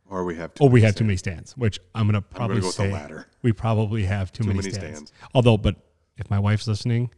Or 0.08 0.24
we 0.26 0.36
have 0.36 0.54
to 0.56 0.64
or 0.64 0.70
we 0.70 0.82
have 0.84 0.94
too 0.94 1.06
many 1.06 1.18
stands 1.18 1.58
which 1.58 1.80
i'm 1.96 2.06
gonna 2.06 2.20
I'm 2.20 2.24
probably 2.26 2.56
gonna 2.58 2.62
go 2.62 2.68
with 2.68 2.76
the 2.78 2.84
say 2.84 2.92
latter. 2.94 3.26
we 3.42 3.52
probably 3.52 4.04
have 4.04 4.32
too, 4.32 4.44
many, 4.44 4.58
many 4.58 4.70
stands. 4.72 4.98
stands. 4.98 5.14
although 5.34 5.58
but 5.58 5.76
if 6.18 6.30
my 6.30 6.38
wife's 6.38 6.68
listening 6.68 7.10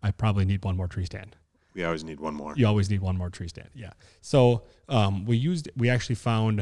i 0.00 0.12
probably 0.12 0.44
need 0.44 0.62
one 0.64 0.76
more 0.76 0.86
tree 0.86 1.06
stand 1.06 1.34
We 1.76 1.84
always 1.84 2.02
need 2.02 2.18
one 2.18 2.34
more. 2.34 2.54
you 2.56 2.66
always 2.66 2.90
need 2.90 3.00
one 3.00 3.16
more 3.16 3.30
tree 3.30 3.48
stand 3.48 3.68
yeah 3.74 3.92
so 4.22 4.62
um, 4.88 5.24
we 5.26 5.36
used 5.36 5.68
we 5.76 5.88
actually 5.90 6.14
found 6.16 6.60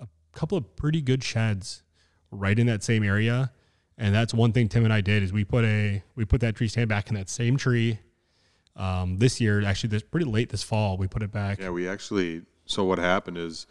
a 0.00 0.08
couple 0.34 0.58
of 0.58 0.76
pretty 0.76 1.00
good 1.00 1.22
sheds 1.24 1.82
right 2.30 2.58
in 2.58 2.66
that 2.66 2.82
same 2.82 3.02
area 3.04 3.52
and 3.96 4.12
that's 4.14 4.34
one 4.34 4.52
thing 4.52 4.68
tim 4.68 4.84
and 4.84 4.92
i 4.92 5.00
did 5.00 5.22
is 5.22 5.32
we 5.32 5.44
put 5.44 5.64
a 5.64 6.02
we 6.16 6.24
put 6.24 6.40
that 6.40 6.56
tree 6.56 6.66
stand 6.68 6.88
back 6.88 7.08
in 7.08 7.14
that 7.14 7.28
same 7.30 7.56
tree 7.56 7.98
um, 8.76 9.18
this 9.18 9.40
year 9.40 9.64
actually 9.64 9.90
this 9.90 10.02
pretty 10.02 10.26
late 10.26 10.48
this 10.50 10.62
fall 10.64 10.96
we 10.96 11.06
put 11.06 11.22
it 11.22 11.30
back 11.32 11.60
Yeah, 11.60 11.70
we 11.70 11.88
actually. 11.88 12.42
So 12.66 12.84
what 12.84 12.98
happened 12.98 13.36
is, 13.36 13.66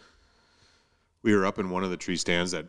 we 1.23 1.33
were 1.35 1.45
up 1.45 1.57
in 1.59 1.69
one 1.69 1.83
of 1.85 1.89
the 1.89 1.97
tree 1.97 2.17
stands 2.17 2.51
that 2.51 2.65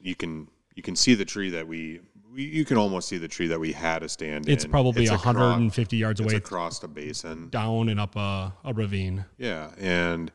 you 0.00 0.14
can 0.14 0.48
you 0.74 0.82
can 0.82 0.96
see 0.96 1.14
the 1.14 1.24
tree 1.24 1.50
that 1.50 1.66
we, 1.66 2.00
we 2.32 2.44
you 2.44 2.64
can 2.64 2.76
almost 2.76 3.08
see 3.08 3.18
the 3.18 3.28
tree 3.28 3.46
that 3.48 3.58
we 3.60 3.72
had 3.72 4.02
a 4.02 4.08
stand 4.08 4.48
it's 4.48 4.64
in. 4.64 4.70
probably 4.70 5.04
It's 5.04 5.12
across- 5.12 5.34
150 5.34 5.96
yards 5.96 6.20
It's 6.20 6.30
away 6.30 6.36
across 6.36 6.82
a 6.82 6.88
basin. 6.88 7.48
down 7.48 7.88
and 7.88 7.98
up 8.00 8.16
a, 8.16 8.52
a 8.64 8.72
ravine 8.74 9.24
Yeah, 9.38 9.70
and 9.78 10.30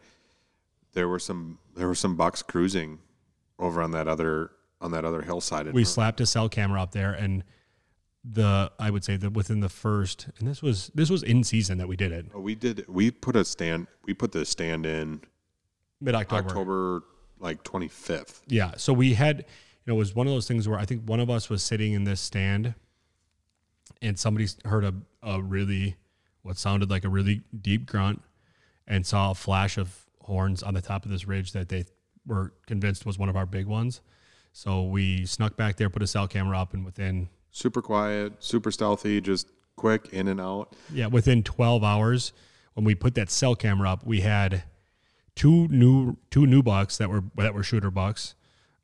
there 0.93 1.08
were 1.08 1.19
some 1.19 1.60
there 1.75 1.88
were 1.88 1.95
some 1.95 2.15
bucks 2.15 2.41
cruising 2.43 2.99
over 3.60 3.82
on 3.82 3.91
that 3.91 4.08
other 4.08 4.51
on 4.82 4.91
that 4.91 5.06
other 5.06 5.21
hillside. 5.21 5.71
we 5.73 5.84
slapped 5.84 6.19
a 6.21 6.25
cell 6.25 6.49
camera 6.49 6.82
up 6.82 6.91
there 6.91 7.13
and 7.13 7.43
the 8.25 8.71
i 8.79 8.89
would 8.89 9.03
say 9.03 9.17
that 9.17 9.34
within 9.34 9.60
the 9.60 9.67
first 9.69 10.29
and 10.39 10.47
this 10.47 10.62
was 10.62 10.89
this 10.95 11.10
was 11.10 11.23
in 11.23 11.43
season 11.43 11.77
that 11.77 11.88
we 11.88 11.95
did 11.97 12.12
it 12.12 12.25
Oh, 12.34 12.39
we 12.39 12.56
did. 12.56 12.86
We 12.88 13.12
put 13.12 13.36
a 13.36 13.43
stand. 13.45 13.88
We 14.06 14.13
put 14.13 14.32
the 14.32 14.45
stand 14.45 14.86
in 14.86 15.21
mid-october 16.01 16.47
October 16.49 17.03
like 17.39 17.63
twenty 17.63 17.89
fifth. 17.89 18.41
Yeah. 18.47 18.71
So 18.77 18.93
we 18.93 19.13
had, 19.15 19.45
know, 19.88 19.96
it 19.96 19.98
was 19.98 20.15
one 20.15 20.28
of 20.28 20.34
those 20.34 20.48
things 20.48 20.67
where 20.67 20.80
I 20.80 20.86
think 20.86 21.04
one 21.08 21.19
of 21.19 21.30
us 21.30 21.50
was 21.50 21.62
sitting 21.63 21.93
in 21.93 22.04
this 22.04 22.22
stand 22.22 22.74
and 24.02 24.17
somebody 24.17 24.48
heard 24.65 24.84
a, 24.84 24.93
a 25.22 25.41
really, 25.41 25.96
what 26.41 26.58
sounded 26.58 26.89
like 26.89 27.04
a 27.04 27.10
really 27.10 27.41
deep 27.62 27.86
grunt 27.86 28.22
and 28.88 29.06
saw 29.06 29.32
a 29.32 29.36
flash 29.36 29.78
of 29.78 30.06
horns 30.22 30.63
on 30.63 30.74
the 30.74 30.82
top 30.82 31.06
of 31.06 31.12
this 31.12 31.28
ridge 31.28 31.52
that 31.54 31.69
they 31.69 31.86
were 32.26 32.54
convinced 32.67 33.06
was 33.06 33.17
one 33.17 33.30
of 33.30 33.36
our 33.36 33.46
big 33.46 33.65
ones. 33.65 34.02
So 34.52 34.84
we 34.84 35.26
snuck 35.26 35.58
back 35.58 35.78
there, 35.78 35.89
put 35.89 36.04
a 36.04 36.08
cell 36.08 36.28
camera 36.28 36.60
up, 36.60 36.74
and 36.74 36.86
within, 36.86 37.30
Super 37.52 37.82
quiet, 37.82 38.34
super 38.39 38.72
stealthy, 38.72 39.22
just 39.22 39.48
quick 39.76 40.10
in 40.12 40.28
and 40.28 40.41
out. 40.41 40.74
yeah, 40.91 41.08
within 41.08 41.43
12 41.43 41.84
hours, 41.84 42.34
when 42.74 42.84
we 42.84 42.96
put 42.96 43.15
that 43.15 43.30
cell 43.30 43.56
camera 43.56 43.89
up, 43.91 44.06
we 44.06 44.22
had 44.22 44.63
two 45.36 45.67
new, 45.67 46.17
two 46.32 46.48
new 46.48 46.63
bucks 46.63 46.98
that 46.98 47.10
were, 47.10 47.24
that 47.36 47.54
were 47.54 47.63
shooter 47.63 47.91
bucks. 47.91 48.36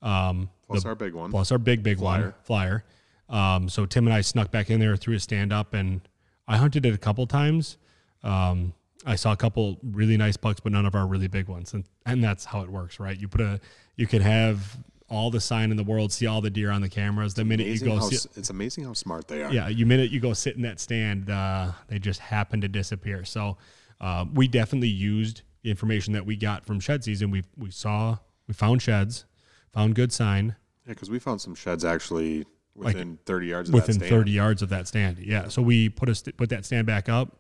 Um, 0.02 0.50
Plus 0.70 0.84
the- 0.84 0.90
our 0.90 0.96
big 0.96 1.14
one. 1.14 1.32
plus 1.32 1.52
our 1.52 1.58
big 1.58 1.84
big 1.84 2.00
one 2.00 2.34
Flyer. 2.44 2.84
flyer. 3.30 3.56
Um, 3.56 3.70
so 3.70 3.86
Tim 3.86 4.08
and 4.08 4.14
I 4.14 4.22
snuck 4.22 4.52
back 4.52 4.70
in 4.70 4.80
there, 4.80 4.96
threw 4.96 5.16
a 5.16 5.20
stand 5.20 5.52
up, 5.54 5.74
and 5.74 6.02
I 6.48 6.58
hunted 6.58 6.86
it 6.86 6.94
a 6.94 6.98
couple 6.98 7.28
times. 7.28 7.78
Um, 8.24 8.74
I 9.06 9.16
saw 9.16 9.32
a 9.32 9.38
couple 9.38 9.78
really 9.84 10.18
nice 10.18 10.36
bucks, 10.36 10.60
but 10.60 10.72
none 10.72 10.86
of 10.86 10.96
our 10.96 11.08
really 11.08 11.28
big 11.28 11.48
ones, 11.48 11.74
and 11.74 11.84
and 12.06 12.24
that's 12.24 12.46
how 12.46 12.62
it 12.62 12.70
works, 12.70 13.00
right? 13.00 13.18
You 13.20 13.28
put 13.28 13.42
a, 13.42 13.60
you 13.96 14.08
can 14.08 14.22
have 14.22 14.78
all 15.10 15.32
the 15.32 15.40
sign 15.42 15.72
in 15.72 15.78
the 15.78 15.84
world, 15.84 16.12
see 16.12 16.28
all 16.28 16.42
the 16.42 16.50
deer 16.50 16.70
on 16.70 16.82
the 16.82 16.90
cameras. 16.90 17.34
The 17.34 17.44
minute 17.46 17.66
you 17.68 17.80
go, 17.80 17.96
how, 17.96 18.10
see, 18.10 18.30
it's 18.36 18.50
amazing 18.50 18.84
how 18.84 18.94
smart 18.94 19.28
they 19.28 19.42
are. 19.44 19.52
yeah, 19.52 19.68
you 19.68 19.86
minute 19.86 20.12
you 20.12 20.20
go 20.20 20.34
sit 20.34 20.56
in 20.56 20.62
that 20.64 20.80
stand, 20.80 21.30
uh, 21.30 21.72
they 21.88 21.98
just 21.98 22.20
happen 22.20 22.62
to 22.62 22.68
disappear. 22.68 23.26
So 23.26 23.58
uh, 24.02 24.26
we 24.34 24.48
definitely 24.48 24.90
used 24.90 25.42
the 25.64 25.70
information 25.72 26.14
that 26.14 26.26
we 26.26 26.36
got 26.36 26.66
from 26.66 26.80
shed 26.80 27.04
season. 27.04 27.32
We 27.32 27.44
we 27.58 27.72
saw 27.72 28.18
we 28.48 28.54
found 28.54 28.82
sheds, 28.82 29.26
found 29.74 29.96
good 29.96 30.12
sign. 30.12 30.56
Yeah, 30.90 30.96
because 30.96 31.12
we 31.12 31.20
found 31.20 31.40
some 31.40 31.54
sheds 31.54 31.86
actually 31.86 32.48
Like, 32.76 32.96
within 32.96 33.20
30 33.28 33.48
yards 33.48 33.70
of 33.70 33.76
within 33.76 34.00
that 34.00 34.06
stand. 34.08 34.20
30 34.20 34.32
yards 34.32 34.62
of 34.64 34.70
that 34.70 34.88
stand. 34.88 35.20
Yeah. 35.20 35.48
So 35.48 35.62
we 35.62 35.88
put 35.88 36.10
a 36.10 36.16
st- 36.16 36.36
put 36.36 36.50
that 36.50 36.66
stand 36.66 36.88
back 36.88 37.08
up. 37.08 37.38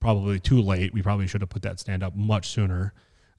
Probably 0.00 0.40
too 0.40 0.60
late. 0.60 0.92
We 0.92 1.00
probably 1.00 1.28
should 1.28 1.40
have 1.40 1.50
put 1.50 1.62
that 1.62 1.78
stand 1.78 2.02
up 2.02 2.16
much 2.16 2.48
sooner. 2.48 2.92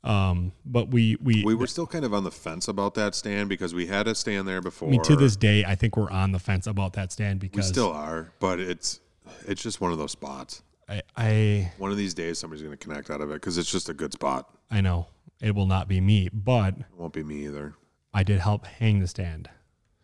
Um, 0.05 0.53
but 0.65 0.87
we 0.89 1.17
we, 1.21 1.43
We 1.43 1.53
were 1.53 1.67
still 1.67 1.85
kind 1.85 2.05
of 2.05 2.13
on 2.13 2.23
the 2.23 2.31
fence 2.31 2.69
about 2.69 2.93
that 2.93 3.13
stand 3.13 3.49
because 3.49 3.73
we 3.73 3.87
had 3.87 4.07
a 4.07 4.15
stand 4.15 4.47
there 4.47 4.61
before. 4.61 4.87
I 4.87 4.91
mean, 4.91 5.03
to 5.03 5.17
this 5.17 5.35
day, 5.35 5.65
I 5.65 5.75
think 5.75 5.97
we're 5.97 6.09
on 6.09 6.31
the 6.31 6.39
fence 6.39 6.65
about 6.65 6.93
that 6.93 7.11
stand 7.11 7.41
because 7.41 7.65
we 7.65 7.73
still 7.73 7.91
are, 7.91 8.31
but 8.39 8.61
it's 8.61 9.01
it's 9.47 9.61
just 9.61 9.81
one 9.81 9.91
of 9.91 9.97
those 9.97 10.11
spots. 10.11 10.63
I, 10.87 11.01
I 11.17 11.73
One 11.77 11.91
of 11.91 11.97
these 11.97 12.13
days, 12.13 12.39
somebody's 12.39 12.63
going 12.63 12.77
to 12.77 12.83
connect 12.83 13.09
out 13.11 13.19
of 13.19 13.31
it 13.31 13.35
because 13.35 13.57
it's 13.57 13.71
just 13.71 13.89
a 13.89 13.93
good 13.93 14.13
spot. 14.13 14.49
I 14.71 14.79
know 14.79 15.07
it 15.41 15.55
will 15.55 15.67
not 15.67 15.89
be 15.89 15.99
me, 15.99 16.29
but 16.31 16.77
It 16.77 16.85
won't 16.97 17.13
be 17.13 17.23
me 17.23 17.45
either. 17.45 17.75
I 18.13 18.23
did 18.23 18.39
help 18.39 18.65
hang 18.65 18.99
the 18.99 19.07
stand, 19.07 19.49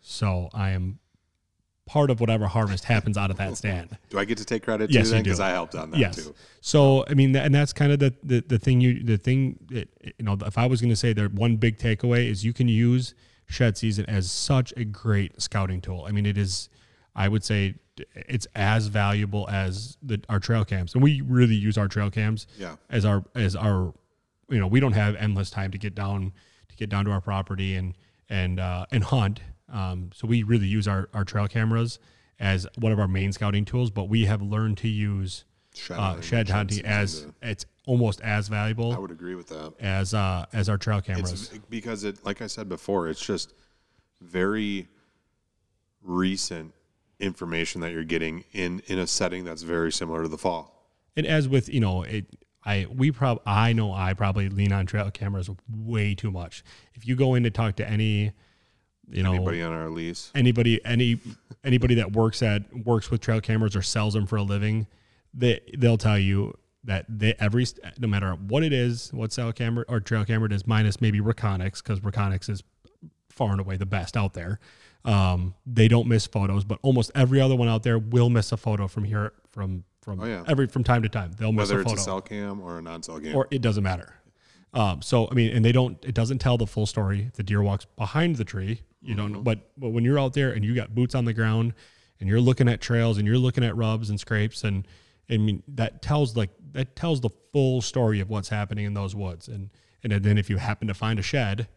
so 0.02 0.50
I 0.54 0.72
am 0.72 1.00
part 1.86 2.10
of 2.10 2.20
whatever 2.20 2.48
harvest 2.48 2.84
happens 2.84 3.18
out 3.18 3.32
of 3.32 3.38
that 3.38 3.56
stand. 3.58 3.98
Do 4.10 4.20
I 4.20 4.26
get 4.26 4.38
to 4.40 4.46
take 4.46 4.64
credit 4.64 4.90
Yes, 4.92 5.06
too 5.08 5.12
then? 5.16 5.24
Because 5.24 5.40
I 5.40 5.50
helped 5.50 5.74
on 5.76 5.92
that 5.92 6.00
yes. 6.00 6.16
too. 6.18 6.36
So 6.62 7.06
I 7.08 7.14
mean, 7.14 7.36
and 7.36 7.54
that's 7.54 7.74
kind 7.74 7.92
of 7.92 8.00
the, 8.00 8.14
the 8.24 8.42
the 8.42 8.60
thing 8.60 8.82
you 8.82 9.04
the 9.04 9.18
thing 9.18 9.60
that 9.72 9.90
you 10.04 10.26
know. 10.26 10.38
If 10.46 10.58
I 10.58 10.66
was 10.68 10.82
going 10.82 10.90
to 10.90 10.96
say 10.96 11.14
there 11.14 11.28
one 11.30 11.58
big 11.58 11.78
takeaway 11.78 12.30
is 12.30 12.44
you 12.46 12.54
can 12.54 12.68
use 12.68 13.14
shed 13.48 13.78
season 13.78 14.06
as 14.08 14.30
such 14.30 14.74
a 14.78 14.84
great 14.84 15.42
scouting 15.42 15.82
tool. 15.82 16.06
I 16.08 16.12
mean, 16.12 16.26
it 16.26 16.38
is. 16.38 16.70
I 17.16 17.28
would 17.30 17.44
say 17.44 17.76
it's 18.14 18.46
as 18.54 18.88
valuable 18.88 19.50
as 19.50 19.98
the 20.04 20.22
our 20.30 20.40
trail 20.40 20.64
cams, 20.64 20.94
and 20.94 21.02
we 21.04 21.22
really 21.22 21.56
use 21.56 21.78
our 21.78 21.88
trail 21.88 22.12
cams 22.12 22.48
Yeah. 22.58 22.76
as 22.90 23.06
our 23.06 23.24
as 23.36 23.56
our 23.56 23.94
you 24.50 24.60
know 24.60 24.68
we 24.68 24.80
don't 24.80 24.94
have 24.94 25.16
endless 25.16 25.50
time 25.50 25.72
to 25.72 25.78
get 25.78 25.96
down 25.96 26.32
get 26.78 26.90
down 26.90 27.06
to 27.06 27.12
our 27.12 27.22
property 27.22 27.76
and 27.76 27.94
and 28.30 28.60
uh, 28.60 28.86
and 28.92 29.04
hunt 29.06 29.42
um, 29.72 30.12
so 30.14 30.28
we 30.28 30.44
really 30.44 30.68
use 30.68 30.88
our, 30.88 31.10
our 31.14 31.26
trail 31.26 31.48
cameras 31.48 32.00
as 32.40 32.66
one 32.78 32.92
of 32.92 33.00
our 33.00 33.08
main 33.08 33.32
scouting 33.34 33.66
tools 33.66 33.90
but 33.90 34.06
we 34.06 34.26
have 34.26 34.42
learned 34.42 34.78
to 34.78 34.88
use 34.88 35.44
Shed 35.74 35.98
uh, 35.98 36.02
hunting, 36.02 36.22
shed 36.24 36.50
hunting 36.50 36.86
as 36.86 37.28
it's 37.42 37.66
almost 37.86 38.20
as 38.22 38.48
valuable. 38.48 38.94
I 38.94 38.98
would 38.98 39.12
agree 39.12 39.36
with 39.36 39.48
that. 39.50 39.74
as 39.80 40.14
uh, 40.14 40.46
as 40.52 40.70
our 40.70 40.78
trail 40.78 41.02
cameras 41.02 41.52
It's 41.54 41.66
because 41.70 42.04
it, 42.04 42.26
like 42.26 42.42
I 42.42 42.48
said 42.48 42.68
before, 42.68 43.08
it's 43.08 43.24
just 43.24 43.54
very 44.20 44.88
recent 46.02 46.74
information 47.20 47.82
that 47.82 47.92
you're 47.92 48.04
getting 48.04 48.44
in 48.54 48.82
in 48.88 49.00
a 49.00 49.08
setting 49.08 49.44
that's 49.44 49.62
very 49.64 49.92
similar 49.92 50.24
to 50.24 50.28
the 50.28 50.38
fall. 50.38 50.90
and 51.16 51.26
as 51.26 51.48
with 51.48 51.70
you 51.70 51.80
know 51.80 52.04
it 52.04 52.26
i 52.68 52.86
we 52.94 53.12
prob 53.12 53.42
i 53.46 53.74
know 53.74 53.92
i 53.94 54.14
probably 54.14 54.50
lean 54.50 54.72
on 54.72 54.86
trail 54.86 55.10
cameras 55.10 55.50
way 55.76 56.14
too 56.14 56.30
much 56.30 56.64
if 56.94 57.08
you 57.08 57.16
go 57.16 57.34
in 57.34 57.44
to 57.44 57.50
talk 57.50 57.76
to 57.76 57.90
any 57.90 58.32
you 59.10 59.24
know 59.24 59.34
Anybody 59.34 59.62
on 59.62 59.72
our 59.72 59.90
lease? 59.90 60.32
anybody 60.36 60.84
any 60.86 61.20
anybody 61.64 61.96
that 61.96 62.12
works 62.12 62.44
at 62.44 62.62
works 62.86 63.10
with 63.10 63.22
trail 63.22 63.42
cameras 63.42 63.76
or 63.76 63.82
sells 63.82 64.14
them 64.14 64.28
for 64.28 64.36
a 64.36 64.44
living 64.44 64.88
they 65.34 65.62
they'll 65.78 65.98
tell 65.98 66.20
you 66.20 66.54
that 66.84 67.06
they 67.08 67.34
every 67.40 67.66
no 68.00 68.08
matter 68.08 68.32
what 68.34 68.64
it 68.64 68.74
is 68.74 69.12
what 69.14 69.32
cell 69.32 69.52
camera 69.54 69.86
or 69.88 70.00
trail 70.00 70.26
camera 70.26 70.48
it 70.48 70.54
is 70.54 70.68
minus 70.68 71.00
maybe 71.00 71.20
Reconyx 71.20 71.82
because 71.82 72.00
Reconyx 72.02 72.50
is 72.50 72.64
far 73.30 73.52
and 73.52 73.62
away 73.62 73.78
the 73.78 73.86
best 73.86 74.18
out 74.18 74.34
there 74.34 74.60
um, 75.06 75.54
they 75.66 75.88
don't 75.88 76.08
miss 76.08 76.26
photos 76.26 76.66
but 76.66 76.80
almost 76.82 77.12
every 77.16 77.40
other 77.40 77.56
one 77.56 77.68
out 77.70 77.84
there 77.84 77.98
will 77.98 78.30
miss 78.30 78.52
a 78.52 78.58
photo 78.58 78.88
from 78.88 79.06
here 79.06 79.32
from 79.52 79.84
from 80.08 80.22
Oh, 80.22 80.26
yeah. 80.26 80.44
every 80.48 80.68
from 80.68 80.86
time 80.86 81.02
to 81.04 81.10
time 81.10 81.34
they'll 81.38 81.52
miss 81.52 81.68
Whether 81.70 81.82
a 81.82 81.84
it's 81.84 81.94
a 81.94 81.98
cell 81.98 82.22
cam 82.22 82.62
or 82.62 82.78
a 82.80 82.82
non-cell 82.82 83.20
cam. 83.20 83.36
or 83.36 83.46
it 83.52 83.62
doesn't 83.62 83.84
matter 83.84 84.14
Um, 84.74 85.02
so 85.02 85.28
I 85.30 85.34
mean, 85.34 85.52
and 85.56 85.66
they 85.66 85.72
don't. 85.74 85.98
It 86.06 86.14
doesn't 86.14 86.40
tell 86.40 86.58
the 86.58 86.68
full 86.68 86.86
story. 86.86 87.26
If 87.28 87.34
the 87.34 87.44
deer 87.44 87.62
walks 87.62 87.86
behind 87.98 88.36
the 88.38 88.44
tree, 88.46 88.82
you 89.02 89.16
don't 89.16 89.32
know. 89.34 89.42
But 89.42 89.60
but 89.78 89.90
when 89.90 90.04
you're 90.06 90.20
out 90.20 90.34
there 90.34 90.52
and 90.52 90.64
you 90.64 90.76
got 90.76 90.94
boots 90.96 91.14
on 91.16 91.26
the 91.26 91.34
ground, 91.34 91.74
and 92.20 92.30
you're 92.30 92.42
looking 92.42 92.68
at 92.70 92.80
trails 92.82 93.18
and 93.18 93.26
you're 93.28 93.38
looking 93.38 93.64
at 93.64 93.76
rubs 93.76 94.10
and 94.10 94.20
scrapes, 94.20 94.64
and 94.64 94.86
I 95.30 95.38
mean 95.38 95.64
that 95.70 96.02
tells 96.02 96.36
like 96.36 96.52
that 96.74 96.96
tells 96.96 97.22
the 97.22 97.30
full 97.54 97.82
story 97.82 98.20
of 98.20 98.30
what's 98.30 98.50
happening 98.50 98.86
in 98.86 98.94
those 98.94 99.16
woods. 99.16 99.48
And 99.48 99.70
and 100.04 100.12
then 100.24 100.38
if 100.38 100.50
you 100.50 100.58
happen 100.58 100.88
to 100.90 100.94
find 100.94 101.18
a 101.18 101.24
shed, 101.24 101.68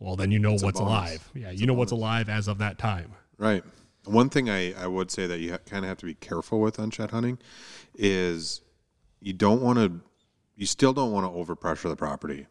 well, 0.00 0.16
then 0.16 0.30
you 0.32 0.38
know 0.40 0.54
a 0.56 0.58
what's 0.58 0.80
alive. 0.80 1.30
Yeah, 1.34 1.50
you 1.52 1.66
know 1.66 1.74
what's 1.74 1.92
alive 1.92 2.28
as 2.28 2.46
of 2.48 2.58
that 2.58 2.78
time. 2.78 3.12
Right. 3.38 3.62
One 4.04 4.30
thing 4.30 4.48
I, 4.48 4.72
I 4.74 4.86
would 4.86 5.10
say 5.10 5.26
that 5.26 5.38
you 5.38 5.52
ha- 5.52 5.58
kind 5.66 5.84
of 5.84 5.88
have 5.88 5.98
to 5.98 6.06
be 6.06 6.14
careful 6.14 6.60
with 6.60 6.78
on 6.80 6.90
shed 6.90 7.10
hunting 7.10 7.38
is 7.94 8.62
you 9.20 9.32
don't 9.32 9.60
want 9.60 9.78
to, 9.78 10.00
you 10.56 10.66
still 10.66 10.92
don't 10.92 11.12
want 11.12 11.26
to 11.26 11.38
overpressure 11.38 11.88
the 11.88 11.96
property. 11.96 12.46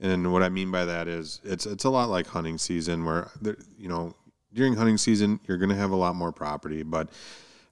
And 0.00 0.32
what 0.32 0.42
I 0.42 0.48
mean 0.48 0.70
by 0.70 0.84
that 0.84 1.08
is 1.08 1.40
it's 1.42 1.66
it's 1.66 1.84
a 1.84 1.90
lot 1.90 2.08
like 2.08 2.28
hunting 2.28 2.56
season 2.56 3.04
where 3.04 3.30
there, 3.40 3.56
you 3.76 3.88
know 3.88 4.14
during 4.52 4.74
hunting 4.74 4.96
season 4.96 5.40
you're 5.46 5.58
going 5.58 5.70
to 5.70 5.76
have 5.76 5.90
a 5.90 5.96
lot 5.96 6.14
more 6.14 6.32
property, 6.32 6.82
but 6.82 7.10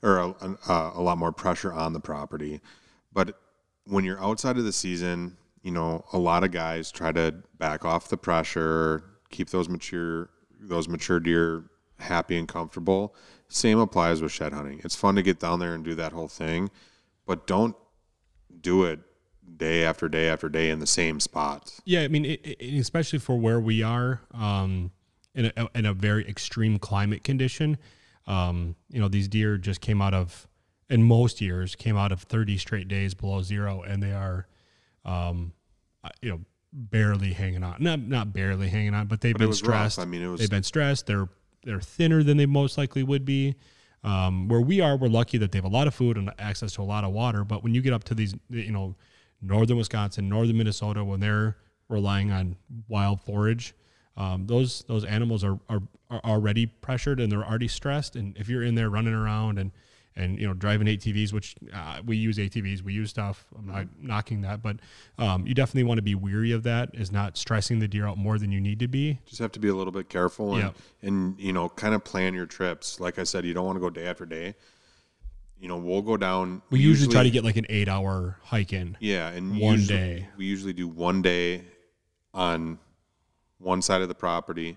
or 0.03 0.19
a, 0.19 0.29
a, 0.29 0.59
uh, 0.69 0.93
a 0.95 1.03
lot 1.03 1.19
more 1.19 1.33
pressure 1.33 1.73
on 1.73 1.93
the 1.93 2.01
property. 2.01 2.61
But 3.12 3.39
when 3.85 4.05
you're 4.05 4.23
outside 4.23 4.59
of 4.59 4.65
the 4.65 4.73
season, 4.73 5.37
you 5.62 5.71
know 5.71 6.05
a 6.12 6.19
lot 6.19 6.43
of 6.43 6.51
guys 6.51 6.91
try 6.91 7.12
to 7.12 7.35
back 7.59 7.85
off 7.85 8.09
the 8.09 8.17
pressure, 8.17 9.05
keep 9.31 9.51
those 9.51 9.69
mature 9.69 10.31
those 10.61 10.89
mature 10.89 11.21
deer 11.21 11.65
happy 11.99 12.37
and 12.37 12.49
comfortable. 12.49 13.15
Same 13.49 13.79
applies 13.79 14.21
with 14.23 14.33
shed 14.33 14.53
hunting. 14.53 14.81
It's 14.85 14.97
fun 14.97 15.15
to 15.17 15.23
get 15.23 15.39
down 15.39 15.61
there 15.61 15.75
and 15.75 15.85
do 15.85 15.95
that 15.95 16.13
whole 16.13 16.29
thing, 16.29 16.71
but 17.27 17.47
don't 17.47 17.77
do 18.61 18.85
it 18.85 19.01
day 19.57 19.85
after 19.85 20.09
day 20.09 20.29
after 20.29 20.49
day 20.49 20.71
in 20.71 20.81
the 20.81 20.87
same 20.87 21.21
spots. 21.21 21.81
Yeah, 21.85 22.03
I 22.03 22.09
mean, 22.09 22.25
it, 22.25 22.41
it, 22.45 22.79
especially 22.79 23.21
for 23.21 23.39
where 23.39 23.61
we 23.61 23.83
are 23.83 24.21
um, 24.35 24.91
in, 25.35 25.53
a, 25.57 25.69
in 25.75 25.87
a 25.87 25.93
very 25.93 26.29
extreme 26.29 26.79
climate 26.79 27.23
condition. 27.23 27.79
Um, 28.27 28.75
you 28.91 29.01
know, 29.01 29.07
these 29.09 29.29
deer 29.29 29.57
just 29.57 29.81
came 29.81 30.03
out 30.03 30.13
of, 30.15 30.49
in 30.91 31.05
most 31.05 31.41
years, 31.41 31.77
came 31.77 31.97
out 31.97 32.11
of 32.11 32.23
30 32.23 32.59
straight 32.59 32.89
days 32.89 33.15
below 33.15 33.43
zero, 33.43 33.83
and 33.83 34.03
they 34.03 34.13
are, 34.13 34.49
um, 35.05 35.53
uh, 36.03 36.09
you 36.21 36.31
know, 36.31 36.41
barely 36.73 37.33
hanging 37.33 37.63
on. 37.63 37.77
Not 37.79 38.01
not 38.01 38.33
barely 38.33 38.69
hanging 38.69 38.95
on, 38.95 39.07
but 39.07 39.21
they've 39.21 39.33
But 39.33 39.39
been 39.39 39.49
was 39.49 39.63
rough. 39.63 39.93
stressed. 39.93 39.99
I 40.01 40.05
mean, 40.05 40.23
it 40.23 40.29
was 40.29 40.41
they've 40.41 40.51
been 40.51 40.65
stressed. 40.65 41.07
They're 41.07 41.29
they're 41.64 41.81
thinner 41.81 42.23
than 42.23 42.37
they 42.37 42.47
most 42.47 42.79
likely 42.79 43.03
would 43.03 43.25
be. 43.25 43.55
Um, 44.05 44.47
where 44.47 44.61
we 44.61 44.81
are, 44.81 44.97
we're 44.97 45.09
lucky 45.09 45.37
that 45.38 45.51
they 45.51 45.59
have 45.59 45.64
a 45.64 45.69
lot 45.69 45.88
of 45.88 45.95
food 45.95 46.16
and 46.16 46.31
access 46.38 46.73
to 46.75 46.83
a 46.83 46.85
lot 46.85 47.03
of 47.03 47.12
water. 47.12 47.42
But 47.45 47.64
when 47.64 47.75
you 47.75 47.83
get 47.83 47.92
up 47.92 48.05
to 48.05 48.14
these, 48.14 48.35
you 48.49 48.71
know, 48.71 48.95
northern 49.42 49.77
Wisconsin, 49.77 50.29
northern 50.29 50.57
Minnesota, 50.57 51.03
when 51.03 51.19
they're 51.19 51.57
relying 51.88 52.31
on 52.31 52.57
wild 52.88 53.21
forage, 53.21 53.75
um, 54.16 54.47
those 54.47 54.85
those 54.87 55.05
animals 55.05 55.42
are, 55.42 55.59
are 55.69 55.83
are 56.11 56.21
already 56.25 56.66
pressured 56.66 57.21
and 57.21 57.31
they're 57.31 57.45
already 57.45 57.69
stressed. 57.69 58.16
And 58.16 58.37
if 58.37 58.49
you're 58.49 58.62
in 58.62 58.75
there 58.75 58.90
running 58.90 59.14
around 59.14 59.59
and 59.59 59.73
and 60.17 60.39
you 60.39 60.47
know 60.47 60.55
driving 60.55 60.87
ATVs, 60.87 61.33
which 61.33 61.55
uh, 61.75 62.01
we 62.05 62.17
use 62.17 62.39
ATVs, 62.39 62.83
we 62.83 62.93
use 62.93 63.11
stuff. 63.11 63.45
I'm 63.59 63.67
not 63.67 63.87
knocking 64.01 64.41
that, 64.43 64.63
but 64.63 64.77
um, 65.19 65.47
you 65.47 65.55
definitely 65.55 65.85
want 65.85 65.99
to 65.99 66.03
be 66.03 66.15
weary 66.15 66.53
of 66.53 66.63
that. 66.65 66.91
Is 66.95 67.13
not 67.13 67.37
stressing 67.37 67.79
the 67.79 67.89
deer 67.89 68.07
out 68.07 68.17
more 68.19 68.39
than 68.39 68.51
you 68.51 68.61
need 68.61 68.79
to 68.81 68.89
be. 68.89 69.21
just 69.27 69.39
have 69.41 69.53
to 69.53 69.61
be 69.61 69.69
a 69.69 69.75
little 69.75 69.93
bit 69.93 70.09
careful 70.09 70.55
and, 70.55 70.63
Yeah. 70.63 71.09
and 71.09 71.39
you 71.39 71.53
know 71.53 71.69
kind 71.69 71.95
of 71.95 72.03
plan 72.05 72.35
your 72.35 72.47
trips 72.47 72.99
like 73.01 73.19
i 73.19 73.25
said 73.25 73.45
you 73.45 73.55
don't 73.55 73.67
want 73.67 73.77
to 73.77 73.81
go 73.81 73.91
day 73.91 74.07
after 74.07 74.25
day 74.27 74.55
you 75.61 75.69
know 75.69 75.77
we'll 75.77 76.03
go 76.03 76.17
down 76.17 76.63
We 76.71 76.81
usually, 76.81 77.13
try 77.13 77.23
to 77.23 77.31
get 77.31 77.45
like 77.45 77.57
an 77.57 77.67
eight 77.69 77.89
hour 77.89 78.39
hike 78.43 78.73
in. 78.73 78.97
yeah 79.01 79.29
and 79.29 79.59
one 79.59 79.75
usually- 79.79 79.99
day. 79.99 80.29
we 80.37 80.45
usually 80.47 80.73
do 80.73 80.89
one 80.89 81.23
day 81.23 81.63
on 82.35 82.79
one 83.59 83.81
side 83.83 84.03
of 84.03 84.09
the 84.09 84.15
property 84.15 84.77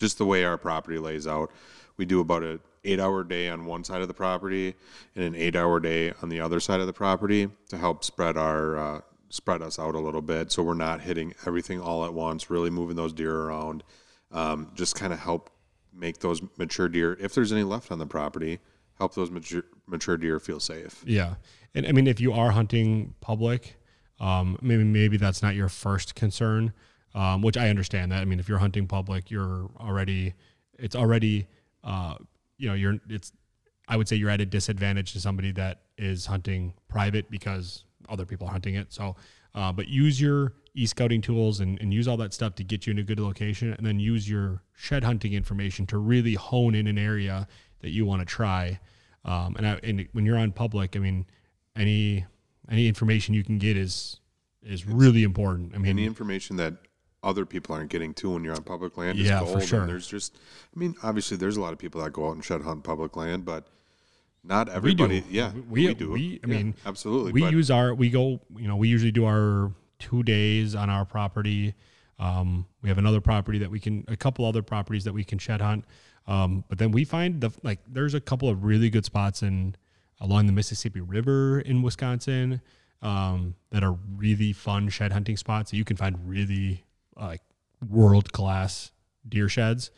just 0.00 0.18
the 0.18 0.26
way 0.26 0.44
our 0.44 0.56
property 0.58 0.98
lays 0.98 1.26
out 1.26 1.50
we 1.96 2.04
do 2.04 2.20
about 2.20 2.42
a 2.42 2.60
eight 2.84 3.00
hour 3.00 3.24
day 3.24 3.48
on 3.48 3.64
one 3.64 3.84
side 3.84 4.02
of 4.02 4.08
the 4.08 4.14
property 4.14 4.74
and 5.14 5.24
an 5.24 5.34
eight 5.34 5.56
hour 5.56 5.80
day 5.80 6.12
on 6.22 6.28
the 6.28 6.40
other 6.40 6.60
side 6.60 6.80
of 6.80 6.86
the 6.86 6.92
property 6.92 7.48
to 7.68 7.76
help 7.76 8.04
spread 8.04 8.36
our 8.36 8.76
uh, 8.76 9.00
spread 9.28 9.62
us 9.62 9.78
out 9.78 9.94
a 9.94 9.98
little 9.98 10.22
bit. 10.22 10.52
So 10.52 10.62
we're 10.62 10.74
not 10.74 11.00
hitting 11.00 11.34
everything 11.46 11.80
all 11.80 12.04
at 12.04 12.14
once 12.14 12.50
really 12.50 12.70
moving 12.70 12.96
those 12.96 13.12
deer 13.12 13.34
around 13.34 13.82
um, 14.32 14.70
just 14.74 14.96
kind 14.96 15.12
of 15.12 15.18
help 15.18 15.50
make 15.92 16.18
those 16.18 16.42
mature 16.58 16.88
deer 16.88 17.16
if 17.20 17.34
there's 17.34 17.52
any 17.52 17.62
left 17.62 17.92
on 17.92 17.98
the 17.98 18.06
property 18.06 18.58
help 18.98 19.14
those 19.14 19.30
mature, 19.30 19.64
mature 19.86 20.16
deer 20.16 20.38
feel 20.38 20.60
safe. 20.60 21.02
Yeah, 21.06 21.34
and 21.74 21.86
I 21.86 21.92
mean, 21.92 22.06
if 22.06 22.20
you 22.20 22.32
are 22.32 22.50
hunting 22.50 23.14
public, 23.20 23.76
um, 24.20 24.58
maybe 24.62 24.84
maybe 24.84 25.16
that's 25.16 25.42
not 25.42 25.54
your 25.54 25.68
first 25.68 26.14
concern, 26.14 26.72
um, 27.14 27.42
which 27.42 27.56
I 27.56 27.68
understand 27.68 28.12
that. 28.12 28.20
I 28.20 28.24
mean, 28.24 28.38
if 28.38 28.48
you're 28.48 28.58
hunting 28.58 28.86
public, 28.86 29.30
you're 29.30 29.70
already 29.80 30.34
it's 30.78 30.96
already 30.96 31.46
uh, 31.82 32.16
you 32.58 32.68
know 32.68 32.74
you're 32.74 32.98
it's 33.08 33.32
I 33.88 33.96
would 33.96 34.08
say 34.08 34.16
you're 34.16 34.30
at 34.30 34.40
a 34.40 34.46
disadvantage 34.46 35.12
to 35.12 35.20
somebody 35.20 35.52
that 35.52 35.82
is 35.98 36.26
hunting 36.26 36.74
private 36.88 37.30
because 37.30 37.84
other 38.08 38.24
people 38.24 38.46
are 38.46 38.50
hunting 38.50 38.74
it. 38.74 38.92
So, 38.92 39.16
uh, 39.54 39.72
but 39.72 39.88
use 39.88 40.20
your 40.20 40.54
e-scouting 40.74 41.20
tools 41.20 41.60
and, 41.60 41.80
and 41.80 41.92
use 41.92 42.08
all 42.08 42.16
that 42.16 42.32
stuff 42.32 42.54
to 42.56 42.64
get 42.64 42.86
you 42.86 42.92
in 42.92 42.98
a 42.98 43.02
good 43.02 43.20
location, 43.20 43.72
and 43.72 43.86
then 43.86 44.00
use 44.00 44.28
your 44.28 44.62
shed 44.72 45.04
hunting 45.04 45.32
information 45.32 45.86
to 45.86 45.98
really 45.98 46.34
hone 46.34 46.74
in 46.74 46.86
an 46.86 46.98
area 46.98 47.46
that 47.80 47.90
you 47.90 48.04
want 48.04 48.20
to 48.20 48.26
try. 48.26 48.80
Um, 49.24 49.54
and, 49.56 49.66
I, 49.66 49.80
and 49.82 50.08
when 50.12 50.26
you're 50.26 50.38
on 50.38 50.52
public, 50.52 50.96
I 50.96 50.98
mean, 50.98 51.26
any 51.76 52.24
any 52.70 52.88
information 52.88 53.34
you 53.34 53.44
can 53.44 53.58
get 53.58 53.76
is 53.76 54.20
is 54.62 54.86
really 54.86 55.22
important. 55.22 55.74
I 55.74 55.78
mean, 55.78 55.90
any 55.90 56.06
information 56.06 56.56
that 56.56 56.74
other 57.24 57.46
people 57.46 57.74
aren't 57.74 57.90
getting 57.90 58.14
to 58.14 58.30
when 58.30 58.44
you're 58.44 58.54
on 58.54 58.62
public 58.62 58.96
land 58.96 59.18
is 59.18 59.26
Yeah, 59.26 59.44
for 59.44 59.60
sure. 59.60 59.80
And 59.80 59.88
there's 59.88 60.06
just, 60.06 60.36
I 60.76 60.78
mean, 60.78 60.94
obviously 61.02 61.36
there's 61.36 61.56
a 61.56 61.60
lot 61.60 61.72
of 61.72 61.78
people 61.78 62.02
that 62.02 62.12
go 62.12 62.28
out 62.28 62.32
and 62.32 62.44
shed 62.44 62.62
hunt 62.62 62.84
public 62.84 63.16
land, 63.16 63.44
but 63.44 63.66
not 64.44 64.68
we 64.68 64.74
everybody. 64.74 65.24
Yeah, 65.30 65.52
we, 65.68 65.88
we 65.88 65.94
do. 65.94 66.10
We, 66.10 66.40
I 66.44 66.46
Yeah, 66.46 66.56
mean, 66.56 66.74
absolutely. 66.84 67.32
we 67.32 67.40
but 67.40 67.52
use 67.52 67.70
our 67.70 67.94
we 67.94 68.10
go 68.10 68.40
you 68.56 68.68
know 68.68 68.76
we 68.76 68.88
usually 68.88 69.12
do 69.12 69.24
our 69.24 69.72
two 69.98 70.22
days 70.22 70.74
on 70.74 70.90
our 70.90 71.04
property 71.04 71.74
um, 72.18 72.66
we 72.82 72.88
have 72.88 72.98
another 72.98 73.20
property 73.20 73.58
that 73.58 73.70
we 73.70 73.80
can 73.80 74.04
a 74.08 74.16
couple 74.16 74.44
other 74.44 74.62
properties 74.62 75.04
that 75.04 75.14
we 75.14 75.24
can 75.24 75.38
shed 75.38 75.60
hunt 75.62 75.84
um, 76.26 76.64
but 76.68 76.78
then 76.78 76.90
we 76.90 77.04
find 77.04 77.40
the 77.40 77.50
like 77.62 77.78
there's 77.88 78.12
a 78.14 78.20
couple 78.20 78.48
of 78.48 78.64
really 78.64 78.90
good 78.90 79.04
spots 79.04 79.42
in 79.42 79.74
along 80.20 80.46
the 80.46 80.52
mississippi 80.52 81.00
river 81.00 81.60
in 81.60 81.80
wisconsin 81.80 82.60
um, 83.02 83.54
that 83.70 83.82
are 83.82 83.96
really 84.16 84.52
fun 84.52 84.88
shed 84.90 85.12
hunting 85.12 85.36
spots 85.36 85.70
that 85.70 85.76
you 85.76 85.84
can 85.84 85.96
find 85.96 86.18
really 86.28 86.84
like 87.16 87.42
world 87.88 88.32
class 88.32 88.90
deer 89.28 89.48
sheds 89.48 89.90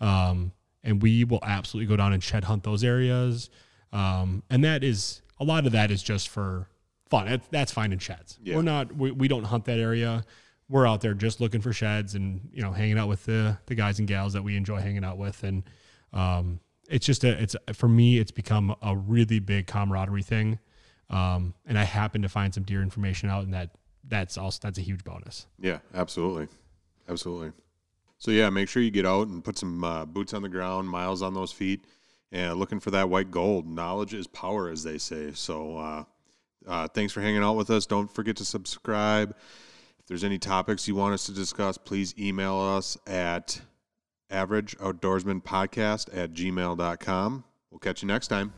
um, 0.00 0.52
and 0.82 1.02
we 1.02 1.24
will 1.24 1.40
absolutely 1.42 1.88
go 1.88 1.96
down 1.96 2.12
and 2.12 2.22
shed 2.22 2.44
hunt 2.44 2.62
those 2.62 2.84
areas 2.84 3.50
um, 3.92 4.42
and 4.50 4.64
that 4.64 4.84
is 4.84 5.22
a 5.40 5.44
lot 5.44 5.66
of 5.66 5.72
that 5.72 5.90
is 5.90 6.02
just 6.02 6.28
for 6.28 6.68
fun. 7.08 7.26
That, 7.26 7.42
that's 7.50 7.72
fine 7.72 7.92
in 7.92 7.98
sheds. 7.98 8.38
Yeah. 8.42 8.56
We're 8.56 8.62
not. 8.62 8.94
We, 8.94 9.10
we 9.10 9.28
don't 9.28 9.44
hunt 9.44 9.64
that 9.66 9.78
area. 9.78 10.24
We're 10.68 10.86
out 10.86 11.00
there 11.00 11.14
just 11.14 11.40
looking 11.40 11.60
for 11.60 11.72
sheds 11.72 12.14
and 12.14 12.48
you 12.52 12.62
know 12.62 12.72
hanging 12.72 12.98
out 12.98 13.08
with 13.08 13.24
the 13.24 13.58
the 13.66 13.74
guys 13.74 13.98
and 13.98 14.06
gals 14.06 14.34
that 14.34 14.42
we 14.42 14.56
enjoy 14.56 14.80
hanging 14.80 15.04
out 15.04 15.16
with. 15.16 15.42
And 15.42 15.62
um, 16.12 16.60
it's 16.88 17.06
just 17.06 17.24
a 17.24 17.42
it's 17.42 17.56
for 17.72 17.88
me 17.88 18.18
it's 18.18 18.30
become 18.30 18.74
a 18.82 18.96
really 18.96 19.38
big 19.38 19.66
camaraderie 19.66 20.22
thing. 20.22 20.58
Um, 21.10 21.54
and 21.64 21.78
I 21.78 21.84
happen 21.84 22.20
to 22.22 22.28
find 22.28 22.52
some 22.52 22.64
deer 22.64 22.82
information 22.82 23.30
out, 23.30 23.44
in 23.44 23.52
that 23.52 23.70
that's 24.08 24.38
also 24.38 24.58
that's 24.62 24.78
a 24.78 24.82
huge 24.82 25.04
bonus. 25.04 25.46
yeah, 25.60 25.78
absolutely, 25.94 26.48
absolutely. 27.08 27.52
So 28.18 28.32
yeah, 28.32 28.50
make 28.50 28.68
sure 28.68 28.82
you 28.82 28.90
get 28.90 29.06
out 29.06 29.28
and 29.28 29.44
put 29.44 29.56
some 29.56 29.84
uh, 29.84 30.04
boots 30.04 30.34
on 30.34 30.42
the 30.42 30.48
ground, 30.48 30.88
miles 30.88 31.22
on 31.22 31.34
those 31.34 31.52
feet, 31.52 31.84
and 32.32 32.58
looking 32.58 32.80
for 32.80 32.90
that 32.90 33.08
white 33.08 33.30
gold. 33.30 33.66
Knowledge 33.66 34.12
is 34.12 34.26
power, 34.26 34.68
as 34.68 34.82
they 34.82 34.98
say. 34.98 35.30
So 35.32 35.76
uh, 35.78 36.04
uh, 36.66 36.88
thanks 36.88 37.12
for 37.12 37.20
hanging 37.20 37.42
out 37.42 37.56
with 37.56 37.70
us. 37.70 37.86
Don't 37.86 38.12
forget 38.12 38.36
to 38.36 38.44
subscribe. 38.44 39.36
If 40.00 40.06
there's 40.06 40.24
any 40.24 40.38
topics 40.38 40.88
you 40.88 40.96
want 40.96 41.14
us 41.14 41.26
to 41.26 41.32
discuss, 41.32 41.78
please 41.78 42.14
email 42.18 42.56
us 42.56 42.98
at 43.06 43.60
averageoutdoorsmanpodcast 44.30 46.16
at 46.16 46.32
gmail.com. 46.32 47.44
We'll 47.70 47.78
catch 47.78 48.02
you 48.02 48.08
next 48.08 48.28
time. 48.28 48.52